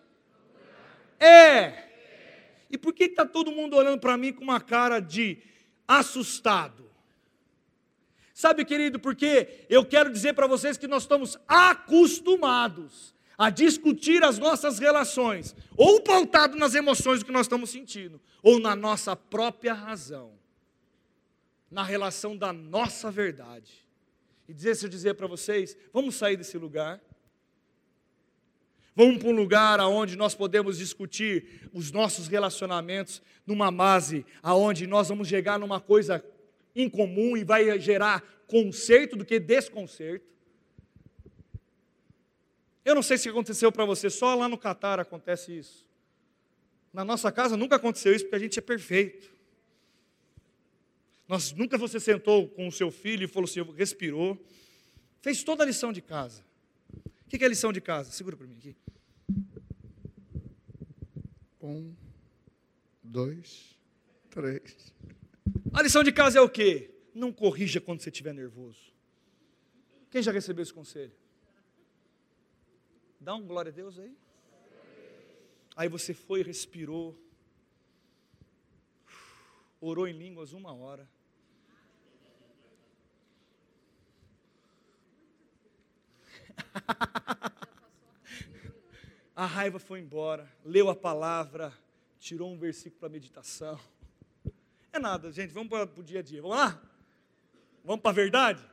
É. 1.18 1.84
E 2.70 2.76
por 2.76 2.92
que 2.92 3.04
está 3.04 3.24
todo 3.24 3.52
mundo 3.52 3.76
olhando 3.76 4.00
para 4.00 4.16
mim 4.16 4.32
com 4.32 4.44
uma 4.44 4.60
cara 4.60 5.00
de 5.00 5.38
assustado? 5.86 6.86
Sabe, 8.34 8.64
querido, 8.64 8.98
porque 8.98 9.64
eu 9.68 9.84
quero 9.84 10.12
dizer 10.12 10.34
para 10.34 10.46
vocês 10.46 10.76
que 10.76 10.86
nós 10.86 11.04
estamos 11.04 11.38
acostumados 11.48 13.14
a 13.38 13.50
discutir 13.50 14.24
as 14.24 14.38
nossas 14.38 14.78
relações, 14.78 15.54
ou 15.76 16.00
pautado 16.00 16.56
nas 16.56 16.74
emoções 16.74 17.22
que 17.22 17.32
nós 17.32 17.46
estamos 17.46 17.70
sentindo, 17.70 18.20
ou 18.42 18.58
na 18.58 18.74
nossa 18.74 19.14
própria 19.14 19.74
razão, 19.74 20.32
na 21.70 21.82
relação 21.82 22.36
da 22.36 22.52
nossa 22.52 23.10
verdade. 23.10 23.86
E 24.48 24.54
dizer, 24.54 24.74
se 24.76 24.86
eu 24.86 24.90
dizer 24.90 25.14
para 25.14 25.26
vocês, 25.26 25.76
vamos 25.92 26.14
sair 26.14 26.36
desse 26.36 26.56
lugar 26.56 27.00
Vamos 28.96 29.18
para 29.18 29.28
um 29.28 29.36
lugar 29.36 29.78
onde 29.80 30.16
nós 30.16 30.34
podemos 30.34 30.78
discutir 30.78 31.68
os 31.70 31.92
nossos 31.92 32.28
relacionamentos 32.28 33.20
numa 33.46 33.70
base 33.70 34.24
aonde 34.42 34.86
nós 34.86 35.10
vamos 35.10 35.28
chegar 35.28 35.58
numa 35.58 35.78
coisa 35.78 36.24
em 36.74 36.88
comum 36.88 37.36
e 37.36 37.44
vai 37.44 37.78
gerar 37.78 38.22
conserto 38.46 39.14
do 39.14 39.22
que 39.22 39.38
desconcerto. 39.38 40.24
Eu 42.82 42.94
não 42.94 43.02
sei 43.02 43.18
se 43.18 43.28
aconteceu 43.28 43.70
para 43.70 43.84
você, 43.84 44.08
só 44.08 44.34
lá 44.34 44.48
no 44.48 44.56
Catar 44.56 44.98
acontece 44.98 45.58
isso. 45.58 45.86
Na 46.90 47.04
nossa 47.04 47.30
casa 47.30 47.54
nunca 47.54 47.76
aconteceu 47.76 48.14
isso 48.14 48.24
porque 48.24 48.36
a 48.36 48.38
gente 48.40 48.58
é 48.58 48.62
perfeito. 48.62 49.30
Nós, 51.28 51.52
nunca 51.52 51.76
você 51.76 52.00
sentou 52.00 52.48
com 52.48 52.66
o 52.66 52.72
seu 52.72 52.90
filho 52.90 53.24
e 53.24 53.28
falou 53.28 53.46
assim, 53.46 53.60
respirou, 53.74 54.42
fez 55.20 55.44
toda 55.44 55.64
a 55.64 55.66
lição 55.66 55.92
de 55.92 56.00
casa. 56.00 56.46
O 57.26 57.28
que 57.28 57.42
é 57.42 57.46
a 57.46 57.48
lição 57.48 57.72
de 57.72 57.80
casa? 57.80 58.12
Segura 58.12 58.36
para 58.36 58.46
mim 58.46 58.56
aqui. 58.56 58.76
Um, 61.60 61.92
dois, 63.02 63.76
três. 64.30 64.94
A 65.74 65.82
lição 65.82 66.04
de 66.04 66.12
casa 66.12 66.38
é 66.38 66.40
o 66.40 66.48
quê? 66.48 66.94
Não 67.12 67.32
corrija 67.32 67.80
quando 67.80 68.00
você 68.00 68.10
estiver 68.10 68.32
nervoso. 68.32 68.94
Quem 70.08 70.22
já 70.22 70.30
recebeu 70.30 70.62
esse 70.62 70.72
conselho? 70.72 71.12
Dá 73.20 73.34
um 73.34 73.44
glória 73.44 73.72
a 73.72 73.74
Deus 73.74 73.98
aí. 73.98 74.16
Aí 75.74 75.88
você 75.88 76.14
foi, 76.14 76.42
respirou, 76.44 77.20
orou 79.80 80.06
em 80.06 80.16
línguas 80.16 80.52
uma 80.52 80.72
hora. 80.72 81.10
a 89.34 89.46
raiva 89.46 89.78
foi 89.78 90.00
embora, 90.00 90.48
leu 90.64 90.88
a 90.88 90.94
palavra, 90.94 91.72
tirou 92.18 92.50
um 92.50 92.58
versículo 92.58 93.00
para 93.00 93.08
meditação. 93.08 93.78
É 94.92 94.98
nada, 94.98 95.30
gente, 95.30 95.52
vamos 95.52 95.68
para 95.68 95.84
o 95.84 96.02
dia 96.02 96.20
a 96.20 96.22
dia. 96.22 96.40
Vamos 96.40 96.56
lá? 96.56 96.80
Vamos 97.84 98.00
para 98.00 98.10
a 98.10 98.14
verdade? 98.14 98.64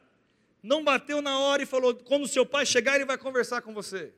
Não 0.61 0.83
bateu 0.83 1.21
na 1.21 1.39
hora 1.39 1.61
e 1.61 1.65
falou: 1.65 1.95
quando 1.95 2.27
seu 2.27 2.45
pai 2.45 2.65
chegar, 2.65 2.95
ele 2.95 3.05
vai 3.05 3.17
conversar 3.17 3.61
com 3.61 3.73
você. 3.73 4.13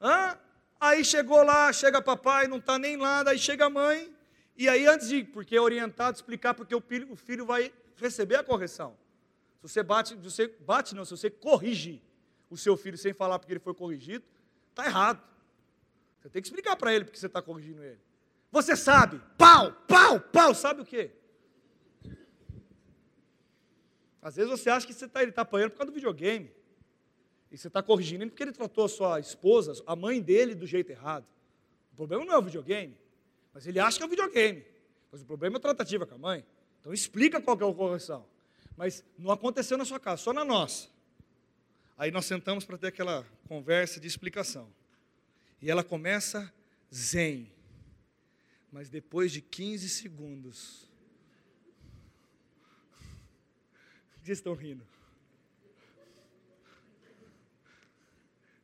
Hã? 0.00 0.38
Aí 0.80 1.04
chegou 1.04 1.42
lá, 1.42 1.72
chega 1.72 2.00
papai, 2.00 2.46
não 2.46 2.58
está 2.58 2.78
nem 2.78 2.96
lá, 2.96 3.22
daí 3.22 3.38
chega 3.38 3.66
a 3.66 3.70
mãe, 3.70 4.14
e 4.56 4.68
aí 4.68 4.86
antes 4.86 5.08
de, 5.08 5.24
porque 5.24 5.56
é 5.56 5.60
orientado, 5.60 6.16
explicar 6.16 6.54
porque 6.54 6.74
o 6.74 6.80
filho, 6.80 7.12
o 7.12 7.16
filho 7.16 7.44
vai 7.44 7.72
receber 7.96 8.36
a 8.36 8.44
correção. 8.44 8.96
Se 9.60 9.62
você 9.62 9.82
bate, 9.82 10.10
se 10.10 10.16
você 10.16 10.48
bate 10.60 10.94
não, 10.94 11.04
se 11.04 11.10
você 11.10 11.28
corrige, 11.28 12.02
o 12.50 12.56
seu 12.56 12.76
filho 12.76 12.96
sem 12.96 13.12
falar 13.12 13.38
porque 13.38 13.52
ele 13.52 13.60
foi 13.60 13.74
corrigido, 13.74 14.24
está 14.70 14.86
errado. 14.86 15.22
Você 16.20 16.28
tem 16.30 16.42
que 16.42 16.48
explicar 16.48 16.76
para 16.76 16.94
ele 16.94 17.04
porque 17.04 17.18
você 17.18 17.26
está 17.26 17.42
corrigindo 17.42 17.82
ele. 17.82 18.00
Você 18.50 18.74
sabe, 18.76 19.20
pau, 19.36 19.72
pau, 19.86 20.20
pau, 20.20 20.54
sabe 20.54 20.80
o 20.80 20.84
quê? 20.84 21.10
Às 24.22 24.36
vezes 24.36 24.50
você 24.50 24.70
acha 24.70 24.86
que 24.86 24.94
você 24.94 25.06
tá, 25.06 25.22
ele 25.22 25.30
está 25.30 25.42
apanhando 25.42 25.70
por 25.70 25.78
causa 25.78 25.92
do 25.92 25.94
videogame. 25.94 26.50
E 27.50 27.56
você 27.56 27.68
está 27.68 27.82
corrigindo 27.82 28.24
ele 28.24 28.30
porque 28.30 28.42
ele 28.42 28.52
tratou 28.52 28.84
a 28.84 28.88
sua 28.88 29.20
esposa, 29.20 29.82
a 29.86 29.94
mãe 29.94 30.20
dele, 30.20 30.54
do 30.54 30.66
jeito 30.66 30.90
errado. 30.90 31.26
O 31.92 31.96
problema 31.96 32.24
não 32.24 32.34
é 32.34 32.38
o 32.38 32.42
videogame, 32.42 32.96
mas 33.52 33.66
ele 33.66 33.80
acha 33.80 33.96
que 33.96 34.02
é 34.02 34.06
o 34.06 34.10
videogame. 34.10 34.64
Mas 35.10 35.22
o 35.22 35.26
problema 35.26 35.56
é 35.56 35.58
a 35.58 35.60
tratativa 35.60 36.06
com 36.06 36.14
a 36.14 36.18
mãe. 36.18 36.44
Então 36.80 36.92
explica 36.92 37.40
qual 37.40 37.58
é 37.58 37.70
a 37.70 37.74
correção. 37.74 38.26
Mas 38.78 39.04
não 39.18 39.32
aconteceu 39.32 39.76
na 39.76 39.84
sua 39.84 39.98
casa, 39.98 40.22
só 40.22 40.32
na 40.32 40.44
nossa. 40.44 40.88
Aí 41.96 42.12
nós 42.12 42.26
sentamos 42.26 42.64
para 42.64 42.78
ter 42.78 42.86
aquela 42.86 43.26
conversa 43.48 43.98
de 43.98 44.06
explicação. 44.06 44.72
E 45.60 45.68
ela 45.68 45.82
começa 45.82 46.54
zen. 46.94 47.52
Mas 48.70 48.88
depois 48.88 49.32
de 49.32 49.40
15 49.40 49.88
segundos. 49.88 50.88
Vocês 54.22 54.38
estão 54.38 54.54
rindo? 54.54 54.86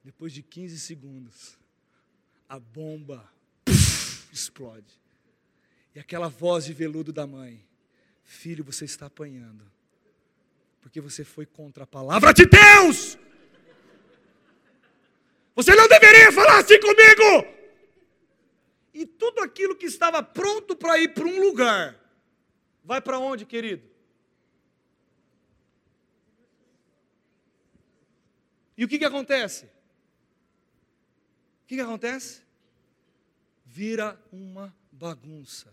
Depois 0.04 0.32
de 0.32 0.44
15 0.44 0.78
segundos, 0.78 1.58
a 2.48 2.60
bomba 2.60 3.28
puff, 3.64 4.32
explode. 4.32 4.94
E 5.92 5.98
aquela 5.98 6.28
voz 6.28 6.66
de 6.66 6.72
veludo 6.72 7.12
da 7.12 7.26
mãe: 7.26 7.66
Filho, 8.22 8.62
você 8.62 8.84
está 8.84 9.06
apanhando. 9.06 9.73
Porque 10.84 11.00
você 11.00 11.24
foi 11.24 11.46
contra 11.46 11.84
a 11.84 11.86
palavra 11.86 12.34
de 12.34 12.44
Deus. 12.44 13.16
Você 15.56 15.74
não 15.74 15.88
deveria 15.88 16.30
falar 16.30 16.58
assim 16.58 16.78
comigo. 16.78 17.48
E 18.92 19.06
tudo 19.06 19.40
aquilo 19.40 19.74
que 19.74 19.86
estava 19.86 20.22
pronto 20.22 20.76
para 20.76 20.98
ir 20.98 21.14
para 21.14 21.24
um 21.24 21.40
lugar, 21.40 21.98
vai 22.84 23.00
para 23.00 23.18
onde, 23.18 23.46
querido? 23.46 23.88
E 28.76 28.84
o 28.84 28.88
que, 28.88 28.98
que 28.98 29.06
acontece? 29.06 29.64
O 31.62 31.66
que, 31.66 31.76
que 31.76 31.80
acontece? 31.80 32.42
Vira 33.64 34.20
uma 34.30 34.76
bagunça. 34.92 35.72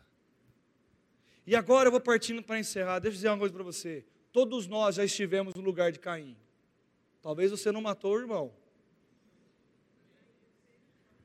E 1.45 1.53
agora 1.53 1.87
eu 1.87 1.91
vou 1.91 1.99
partindo 1.99 2.41
para 2.41 2.57
encerrar. 2.57 2.99
Deixa 2.99 3.15
eu 3.15 3.17
dizer 3.17 3.27
uma 3.27 3.39
coisa 3.39 3.53
para 3.53 3.63
você. 3.63 4.05
Todos 4.31 4.67
nós 4.67 4.95
já 4.95 5.03
estivemos 5.03 5.53
no 5.53 5.61
lugar 5.61 5.91
de 5.91 5.99
Caim. 5.99 6.37
Talvez 7.21 7.51
você 7.51 7.71
não 7.71 7.81
matou 7.81 8.15
o 8.15 8.19
irmão, 8.19 8.51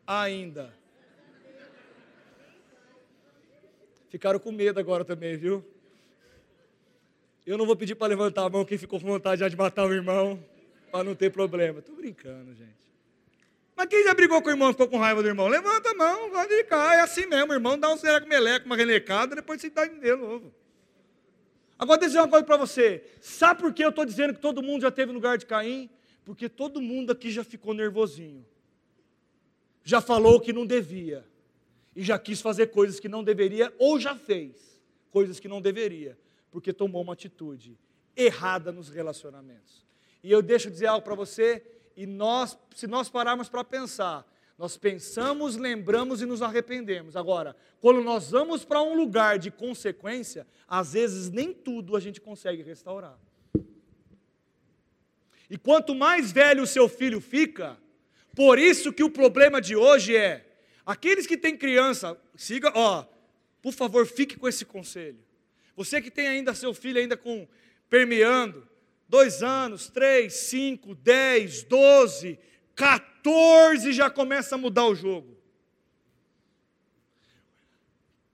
ainda. 0.07 0.72
Ficaram 4.09 4.38
com 4.38 4.52
medo 4.52 4.78
agora 4.78 5.04
também, 5.04 5.36
viu? 5.36 5.64
Eu 7.44 7.59
não 7.59 7.66
vou 7.66 7.76
pedir 7.76 7.94
para 7.94 8.09
levantar 8.09 8.44
a 8.44 8.48
mão 8.48 8.64
quem 8.64 8.78
ficou 8.78 9.00
com 9.00 9.07
vontade 9.07 9.48
de 9.48 9.57
matar 9.57 9.86
o 9.86 9.92
irmão, 9.92 10.42
para 10.90 11.04
não 11.04 11.14
ter 11.14 11.30
problema. 11.30 11.78
Estou 11.80 11.94
brincando, 11.94 12.54
gente. 12.54 12.86
Mas 13.76 13.86
quem 13.88 14.02
já 14.04 14.14
brigou 14.14 14.40
com 14.40 14.48
o 14.48 14.52
irmão 14.52 14.72
ficou 14.72 14.88
com 14.88 14.98
raiva 14.98 15.22
do 15.22 15.28
irmão? 15.28 15.48
Levanta 15.48 15.90
a 15.90 15.94
mão, 15.94 16.30
vai 16.30 16.48
de 16.48 16.64
cá, 16.64 16.94
é 16.94 17.00
assim 17.00 17.26
mesmo. 17.26 17.52
O 17.52 17.54
irmão 17.54 17.78
dá 17.78 17.92
um 17.92 17.96
será 17.96 18.20
meleco, 18.20 18.66
uma 18.66 18.76
renecada, 18.76 19.36
depois 19.36 19.61
você 19.61 19.70
dá 19.70 19.86
de 19.86 20.16
novo. 20.16 20.52
Agora, 21.79 21.99
deixa 22.01 22.05
eu 22.05 22.09
dizer 22.09 22.20
uma 22.20 22.29
coisa 22.29 22.47
para 22.47 22.57
você. 22.57 23.05
Sabe 23.20 23.61
por 23.61 23.72
que 23.72 23.85
eu 23.85 23.91
estou 23.91 24.05
dizendo 24.05 24.35
que 24.35 24.41
todo 24.41 24.62
mundo 24.62 24.83
já 24.83 24.91
teve 24.91 25.12
lugar 25.12 25.39
de 25.39 25.47
Caim? 25.47 25.91
Porque 26.24 26.49
todo 26.49 26.81
mundo 26.81 27.12
aqui 27.12 27.31
já 27.31 27.45
ficou 27.45 27.74
nervosinho 27.74 28.45
já 29.87 30.01
falou 30.01 30.41
que 30.41 30.53
não 30.53 30.66
devia, 30.66 31.24
e 31.95 32.03
já 32.03 32.18
quis 32.18 32.41
fazer 32.41 32.66
coisas 32.72 32.99
que 32.99 33.09
não 33.09 33.22
deveria, 33.22 33.72
ou 33.79 34.01
já 34.01 34.16
fez 34.16 34.83
coisas 35.12 35.39
que 35.39 35.47
não 35.47 35.62
deveria, 35.62 36.18
porque 36.51 36.72
tomou 36.72 37.03
uma 37.03 37.12
atitude 37.12 37.79
errada 38.16 38.72
nos 38.72 38.89
relacionamentos. 38.89 39.87
E 40.24 40.33
eu 40.33 40.43
deixo 40.43 40.72
dizer 40.72 40.87
algo 40.87 41.05
para 41.05 41.14
você: 41.14 41.64
e 41.97 42.05
nós, 42.05 42.59
se 42.74 42.89
nós 42.89 43.09
pararmos 43.09 43.49
para 43.49 43.62
pensar, 43.62 44.27
nós 44.59 44.76
pensamos, 44.76 45.57
lembramos 45.57 46.22
e 46.22 46.26
nos 46.26 46.40
arrependemos. 46.40 47.14
Agora, 47.14 47.54
quando 47.80 48.02
nós 48.02 48.30
vamos 48.30 48.64
para 48.64 48.82
um 48.82 48.96
lugar 48.96 49.38
de 49.38 49.50
consequência, 49.50 50.46
às 50.66 50.94
vezes 50.94 51.30
nem 51.30 51.52
tudo 51.52 51.94
a 51.94 52.00
gente 52.00 52.20
consegue 52.20 52.62
restaurar. 52.62 53.18
E 55.48 55.59
quanto 55.59 55.94
mais 55.94 56.32
velho 56.32 56.62
o 56.62 56.66
seu 56.66 56.88
filho 56.88 57.20
fica, 57.20 57.78
por 58.34 58.59
isso 58.59 58.92
que 58.92 59.04
o 59.04 59.11
problema 59.11 59.61
de 59.61 59.76
hoje 59.76 60.16
é 60.16 60.44
aqueles 60.84 61.26
que 61.26 61.36
têm 61.36 61.57
criança, 61.57 62.18
siga, 62.34 62.72
ó, 62.74 63.04
por 63.61 63.72
favor, 63.72 64.07
fique 64.07 64.36
com 64.36 64.48
esse 64.48 64.64
conselho. 64.64 65.18
Você 65.76 66.00
que 66.00 66.11
tem 66.11 66.26
ainda 66.26 66.54
seu 66.54 66.72
filho 66.72 66.98
ainda 66.98 67.16
com 67.16 67.46
permeando, 67.90 68.66
dois 69.09 69.42
anos, 69.42 69.88
três, 69.88 70.32
cinco, 70.34 70.94
dez, 70.94 71.62
doze, 71.62 72.38
14 72.77 73.93
já 73.93 74.09
começa 74.09 74.55
a 74.55 74.59
mudar 74.59 74.85
o 74.85 74.95
jogo. 74.95 75.37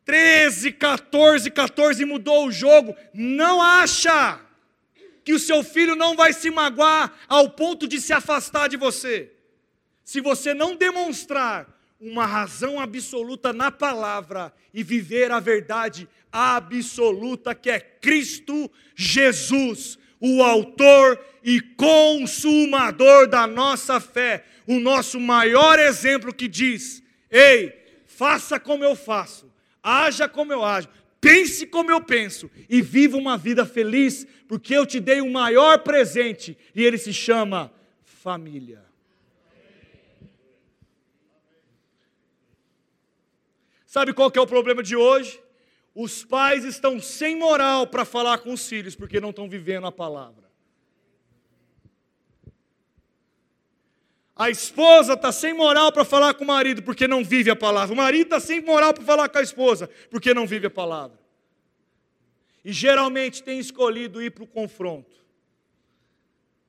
13, 0.05 0.73
14, 0.73 1.51
14 1.51 2.05
mudou 2.05 2.49
o 2.49 2.53
jogo. 2.53 2.95
Não 3.15 3.63
acha 3.63 4.41
que 5.25 5.33
o 5.33 5.39
seu 5.39 5.63
filho 5.63 5.95
não 5.95 6.17
vai 6.17 6.33
se 6.33 6.51
magoar 6.51 7.13
ao 7.29 7.51
ponto 7.51 7.87
de 7.87 8.01
se 8.01 8.13
afastar 8.13 8.69
de 8.69 8.77
você. 8.77 9.33
Se 10.05 10.21
você 10.21 10.53
não 10.53 10.75
demonstrar 10.75 11.73
uma 12.01 12.27
razão 12.27 12.81
absoluta 12.81 13.53
na 13.53 13.71
palavra 13.71 14.53
e 14.75 14.83
viver 14.83 15.31
a 15.31 15.39
verdade 15.39 16.09
absoluta 16.33 17.55
que 17.55 17.71
é 17.71 17.79
Cristo 17.79 18.69
Jesus, 18.97 19.99
o 20.25 20.41
autor 20.41 21.19
e 21.43 21.61
consumador 21.61 23.27
da 23.27 23.45
nossa 23.45 23.99
fé, 23.99 24.45
o 24.65 24.79
nosso 24.79 25.19
maior 25.19 25.81
exemplo 25.81 26.33
que 26.33 26.47
diz: 26.47 27.03
Ei, 27.29 27.75
faça 28.07 28.61
como 28.61 28.85
eu 28.85 28.95
faço, 28.95 29.53
haja 29.83 30.29
como 30.29 30.53
eu 30.53 30.65
ajo, 30.65 30.89
pense 31.21 31.67
como 31.67 31.91
eu 31.91 32.01
penso 32.01 32.49
e 32.69 32.81
viva 32.81 33.17
uma 33.17 33.37
vida 33.37 33.67
feliz, 33.67 34.25
porque 34.47 34.73
eu 34.73 34.87
te 34.87 35.01
dei 35.01 35.21
o 35.21 35.29
maior 35.29 35.81
presente 35.81 36.57
e 36.73 36.85
ele 36.85 36.99
se 36.99 37.13
chama 37.13 37.73
família. 38.05 38.85
Sabe 43.85 44.13
qual 44.15 44.31
que 44.31 44.39
é 44.39 44.43
o 44.43 44.47
problema 44.47 44.85
de 44.85 44.95
hoje? 44.95 45.43
Os 45.95 46.25
pais 46.25 46.65
estão 46.65 46.99
sem 47.01 47.37
moral 47.37 47.87
para 47.87 48.05
falar 48.05 48.39
com 48.39 48.53
os 48.53 48.67
filhos 48.67 48.97
porque 48.97 49.21
não 49.21 49.31
estão 49.31 49.49
vivendo 49.49 49.87
a 49.87 49.93
palavra. 49.93 50.51
A 54.35 54.49
esposa 54.49 55.13
está 55.13 55.31
sem 55.31 55.53
moral 55.53 55.93
para 55.93 56.05
falar 56.05 56.35
com 56.35 56.45
o 56.45 56.47
marido 56.47 56.83
porque 56.83 57.07
não 57.07 57.23
vive 57.23 57.51
a 57.51 57.57
palavra. 57.57 57.93
O 57.93 57.97
marido 57.97 58.25
está 58.25 58.41
sem 58.41 58.61
moral 58.61 58.95
para 58.95 59.05
falar 59.05 59.29
com 59.29 59.39
a 59.39 59.43
esposa 59.43 59.89
porque 60.11 60.33
não 60.33 60.47
vive 60.47 60.67
a 60.67 60.71
palavra. 60.71 61.19
E 62.65 62.73
geralmente 62.73 63.43
tem 63.43 63.59
escolhido 63.59 64.23
ir 64.23 64.31
para 64.31 64.45
o 64.45 64.47
confronto. 64.47 65.15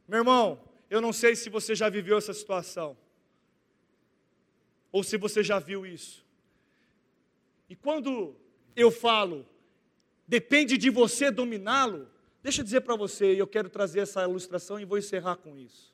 Meu 0.08 0.20
irmão, 0.20 0.62
eu 0.90 1.00
não 1.00 1.14
sei 1.14 1.36
se 1.36 1.50
você 1.50 1.74
já 1.74 1.88
viveu 1.88 2.18
essa 2.18 2.34
situação. 2.34 2.98
Ou 4.92 5.02
se 5.02 5.18
você 5.18 5.42
já 5.42 5.58
viu 5.60 5.86
isso. 5.86 6.26
E 7.70 7.76
quando 7.76 8.36
eu 8.76 8.92
falo, 8.92 9.46
depende 10.28 10.78
de 10.78 10.90
você 10.90 11.30
dominá-lo, 11.32 12.10
deixa 12.42 12.62
eu 12.62 12.64
dizer 12.64 12.82
para 12.82 12.96
você, 12.96 13.34
e 13.34 13.40
eu 13.40 13.48
quero 13.48 13.70
trazer 13.70 14.02
essa 14.02 14.24
ilustração 14.24 14.80
e 14.80 14.86
vou 14.86 14.98
encerrar 14.98 15.38
com 15.38 15.58
isso. 15.58 15.94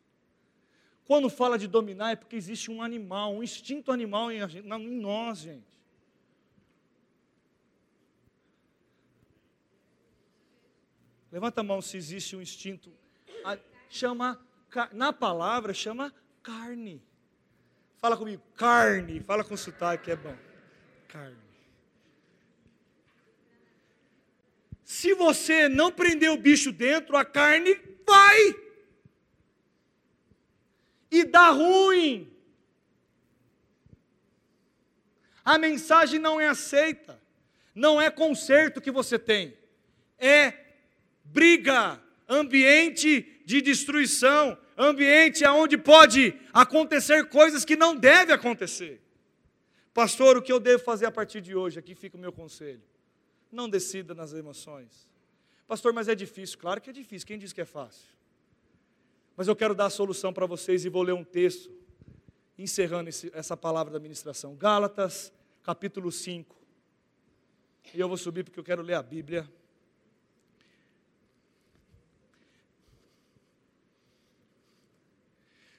Quando 1.06 1.30
fala 1.30 1.58
de 1.58 1.68
dominar 1.68 2.12
é 2.12 2.16
porque 2.16 2.36
existe 2.36 2.70
um 2.70 2.84
animal, 2.84 3.34
um 3.34 3.42
instinto 3.42 3.92
animal 3.92 4.32
em, 4.32 4.40
em 4.42 5.00
nós, 5.00 5.40
gente. 5.40 5.68
Levanta 11.32 11.62
a 11.62 11.64
mão 11.64 11.82
se 11.82 11.98
existe 11.98 12.36
um 12.36 12.42
instinto. 12.42 12.92
Chama, 13.90 14.40
na 14.92 15.12
palavra, 15.12 15.74
chama 15.74 16.14
carne. 16.44 17.02
Fala 17.98 18.16
comigo, 18.16 18.42
carne. 18.56 19.20
Fala 19.20 19.44
com 19.44 19.58
sotaque, 19.58 20.06
que 20.06 20.12
é 20.12 20.16
bom. 20.16 20.36
Carne. 21.08 21.49
Se 24.90 25.14
você 25.14 25.70
não 25.70 25.92
prender 25.92 26.32
o 26.32 26.36
bicho 26.36 26.72
dentro, 26.72 27.16
a 27.16 27.24
carne 27.24 27.80
vai. 28.08 28.56
E 31.12 31.24
dá 31.24 31.52
ruim. 31.52 32.28
A 35.46 35.60
mensagem 35.60 36.20
não 36.20 36.42
é 36.42 36.48
aceita. 36.48 37.22
Não 37.76 38.02
é 38.02 38.10
conserto 38.10 38.82
que 38.82 38.90
você 38.90 39.20
tem. 39.20 39.56
É 40.18 40.56
briga, 41.24 42.02
ambiente 42.28 43.44
de 43.46 43.62
destruição, 43.62 44.58
ambiente 44.76 45.46
onde 45.46 45.78
pode 45.78 46.34
acontecer 46.52 47.30
coisas 47.30 47.64
que 47.64 47.76
não 47.76 47.96
devem 47.96 48.34
acontecer. 48.34 49.00
Pastor, 49.94 50.36
o 50.36 50.42
que 50.42 50.52
eu 50.52 50.60
devo 50.60 50.84
fazer 50.84 51.06
a 51.06 51.12
partir 51.12 51.42
de 51.42 51.56
hoje? 51.56 51.78
Aqui 51.78 51.94
fica 51.94 52.18
o 52.18 52.20
meu 52.20 52.34
conselho. 52.34 52.82
Não 53.52 53.70
decida 53.70 54.14
nas 54.14 54.34
emoções. 54.34 55.08
Pastor, 55.68 55.94
mas 55.94 56.08
é 56.08 56.16
difícil. 56.16 56.58
Claro 56.58 56.82
que 56.82 56.90
é 56.90 56.94
difícil. 56.94 57.28
Quem 57.28 57.38
diz 57.38 57.54
que 57.54 57.62
é 57.62 57.66
fácil? 57.66 58.08
Mas 59.36 59.48
eu 59.48 59.56
quero 59.56 59.74
dar 59.74 59.86
a 59.86 59.90
solução 59.90 60.34
para 60.34 60.46
vocês 60.46 60.84
e 60.84 60.90
vou 60.90 61.02
ler 61.02 61.14
um 61.14 61.24
texto, 61.24 61.72
encerrando 62.58 63.10
esse, 63.10 63.32
essa 63.34 63.56
palavra 63.56 63.94
da 63.94 64.00
ministração. 64.00 64.56
Gálatas, 64.56 65.32
capítulo 65.64 66.12
5. 66.12 66.56
E 67.94 68.00
eu 68.00 68.08
vou 68.08 68.18
subir 68.18 68.44
porque 68.44 68.60
eu 68.60 68.64
quero 68.64 68.82
ler 68.82 68.96
a 68.96 69.02
Bíblia. 69.02 69.50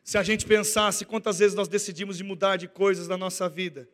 Se 0.02 0.18
a 0.18 0.22
gente 0.24 0.44
pensasse 0.44 1.04
quantas 1.04 1.38
vezes 1.38 1.54
nós 1.54 1.68
decidimos 1.68 2.16
de 2.16 2.24
mudar 2.24 2.56
de 2.56 2.66
coisas 2.66 3.06
na 3.06 3.16
nossa 3.16 3.48
vida, 3.48 3.88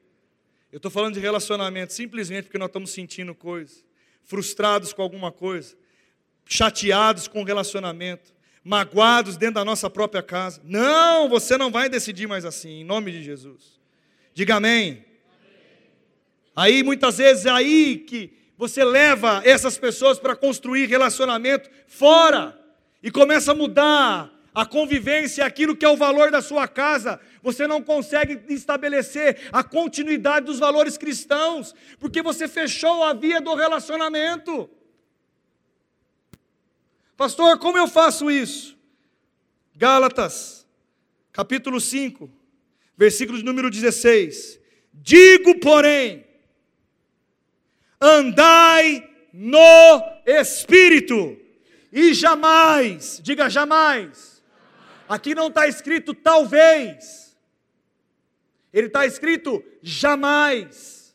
eu 0.72 0.78
estou 0.78 0.90
falando 0.90 1.14
de 1.14 1.20
relacionamento 1.20 1.92
simplesmente 1.92 2.44
porque 2.44 2.58
nós 2.58 2.68
estamos 2.68 2.90
sentindo 2.90 3.34
coisas, 3.34 3.84
frustrados 4.24 4.92
com 4.92 5.02
alguma 5.02 5.30
coisa, 5.30 5.76
chateados 6.44 7.28
com 7.28 7.42
o 7.42 7.44
relacionamento, 7.44 8.34
magoados 8.62 9.36
dentro 9.36 9.54
da 9.54 9.64
nossa 9.64 9.88
própria 9.88 10.22
casa. 10.22 10.60
Não, 10.64 11.28
você 11.28 11.56
não 11.56 11.70
vai 11.70 11.88
decidir 11.88 12.26
mais 12.26 12.44
assim, 12.44 12.80
em 12.80 12.84
nome 12.84 13.12
de 13.12 13.22
Jesus. 13.22 13.80
Diga 14.34 14.56
amém. 14.56 15.04
Aí 16.54 16.82
muitas 16.82 17.18
vezes 17.18 17.46
é 17.46 17.50
aí 17.50 17.98
que 17.98 18.36
você 18.58 18.82
leva 18.82 19.42
essas 19.44 19.78
pessoas 19.78 20.18
para 20.18 20.34
construir 20.34 20.86
relacionamento 20.86 21.70
fora 21.86 22.58
e 23.02 23.10
começa 23.10 23.52
a 23.52 23.54
mudar 23.54 24.35
a 24.56 24.64
convivência, 24.64 25.44
aquilo 25.44 25.76
que 25.76 25.84
é 25.84 25.88
o 25.88 25.98
valor 25.98 26.30
da 26.30 26.40
sua 26.40 26.66
casa, 26.66 27.20
você 27.42 27.66
não 27.66 27.82
consegue 27.82 28.40
estabelecer 28.48 29.50
a 29.52 29.62
continuidade 29.62 30.46
dos 30.46 30.58
valores 30.58 30.96
cristãos, 30.96 31.74
porque 32.00 32.22
você 32.22 32.48
fechou 32.48 33.04
a 33.04 33.12
via 33.12 33.38
do 33.38 33.54
relacionamento. 33.54 34.70
Pastor, 37.18 37.58
como 37.58 37.76
eu 37.76 37.86
faço 37.86 38.30
isso? 38.30 38.78
Gálatas, 39.74 40.66
capítulo 41.30 41.78
5, 41.78 42.30
versículo 42.96 43.36
de 43.36 43.44
número 43.44 43.68
16. 43.68 44.58
Digo, 44.90 45.60
porém, 45.60 46.26
andai 48.00 49.06
no 49.34 50.02
Espírito, 50.24 51.38
e 51.92 52.14
jamais, 52.14 53.20
diga 53.22 53.50
jamais, 53.50 54.35
Aqui 55.08 55.34
não 55.34 55.48
está 55.48 55.66
escrito 55.66 56.14
talvez. 56.14 57.36
Ele 58.72 58.88
está 58.88 59.06
escrito 59.06 59.62
jamais. 59.82 61.14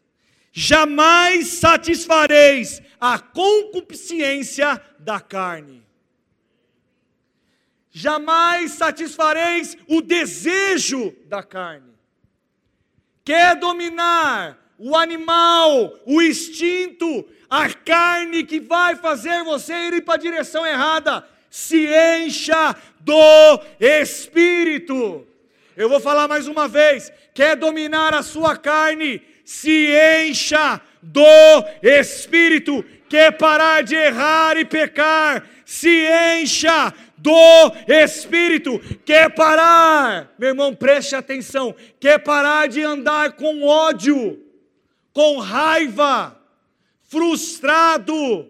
Jamais 0.51 1.47
satisfareis 1.47 2.81
a 2.99 3.19
concupiscência 3.19 4.81
da 4.99 5.19
carne. 5.19 5.85
Jamais 7.91 8.71
satisfareis 8.71 9.77
o 9.87 10.01
desejo 10.01 11.15
da 11.25 11.43
carne. 11.43 11.93
Quer 13.23 13.55
dominar 13.55 14.57
o 14.77 14.95
animal, 14.95 15.93
o 16.05 16.21
instinto, 16.21 17.27
a 17.49 17.69
carne 17.71 18.43
que 18.43 18.59
vai 18.59 18.95
fazer 18.95 19.43
você 19.43 19.73
ir 19.89 20.01
para 20.03 20.15
a 20.15 20.17
direção 20.17 20.65
errada 20.65 21.27
se 21.51 21.85
encha 21.85 22.73
do 23.01 23.61
Espírito. 23.77 25.27
Eu 25.75 25.89
vou 25.89 25.99
falar 25.99 26.27
mais 26.27 26.47
uma 26.47 26.67
vez: 26.67 27.11
quer 27.33 27.57
dominar 27.57 28.13
a 28.13 28.23
sua 28.23 28.55
carne, 28.55 29.21
se 29.43 29.89
encha 30.23 30.79
do 31.01 31.21
Espírito. 31.83 32.83
Quer 33.09 33.33
parar 33.33 33.83
de 33.83 33.93
errar 33.93 34.55
e 34.55 34.63
pecar, 34.63 35.45
se 35.65 36.07
encha 36.39 36.93
do 37.17 37.73
Espírito. 37.85 38.79
Quer 39.03 39.29
parar, 39.35 40.33
meu 40.39 40.49
irmão, 40.49 40.73
preste 40.73 41.13
atenção. 41.13 41.75
Quer 41.99 42.19
parar 42.19 42.69
de 42.69 42.81
andar 42.81 43.33
com 43.33 43.63
ódio, 43.63 44.39
com 45.11 45.37
raiva, 45.39 46.39
frustrado, 47.09 48.49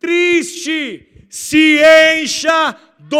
triste. 0.00 1.11
Se 1.32 1.80
encha 2.14 2.76
do 2.98 3.18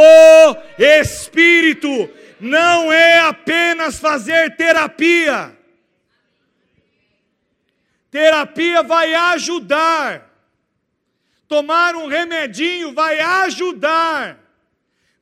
Espírito. 0.79 2.11
Não 2.39 2.93
é 2.93 3.21
apenas 3.21 3.99
fazer 3.99 4.55
terapia. 4.55 5.57
Terapia 8.11 8.83
vai 8.83 9.15
ajudar. 9.15 10.31
Tomar 11.49 11.97
um 11.97 12.07
remedinho 12.07 12.93
vai 12.93 13.19
ajudar. 13.19 14.39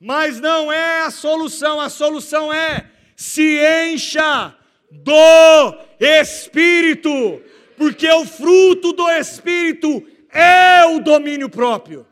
Mas 0.00 0.40
não 0.40 0.72
é 0.72 1.02
a 1.02 1.12
solução. 1.12 1.80
A 1.80 1.88
solução 1.88 2.52
é 2.52 2.90
se 3.14 3.60
encha 3.86 4.52
do 4.90 5.78
Espírito. 6.00 7.40
Porque 7.76 8.10
o 8.10 8.26
fruto 8.26 8.92
do 8.92 9.08
Espírito 9.08 10.04
é 10.28 10.84
o 10.86 10.98
domínio 10.98 11.48
próprio. 11.48 12.09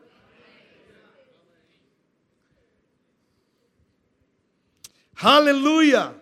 Aleluia! 5.21 6.15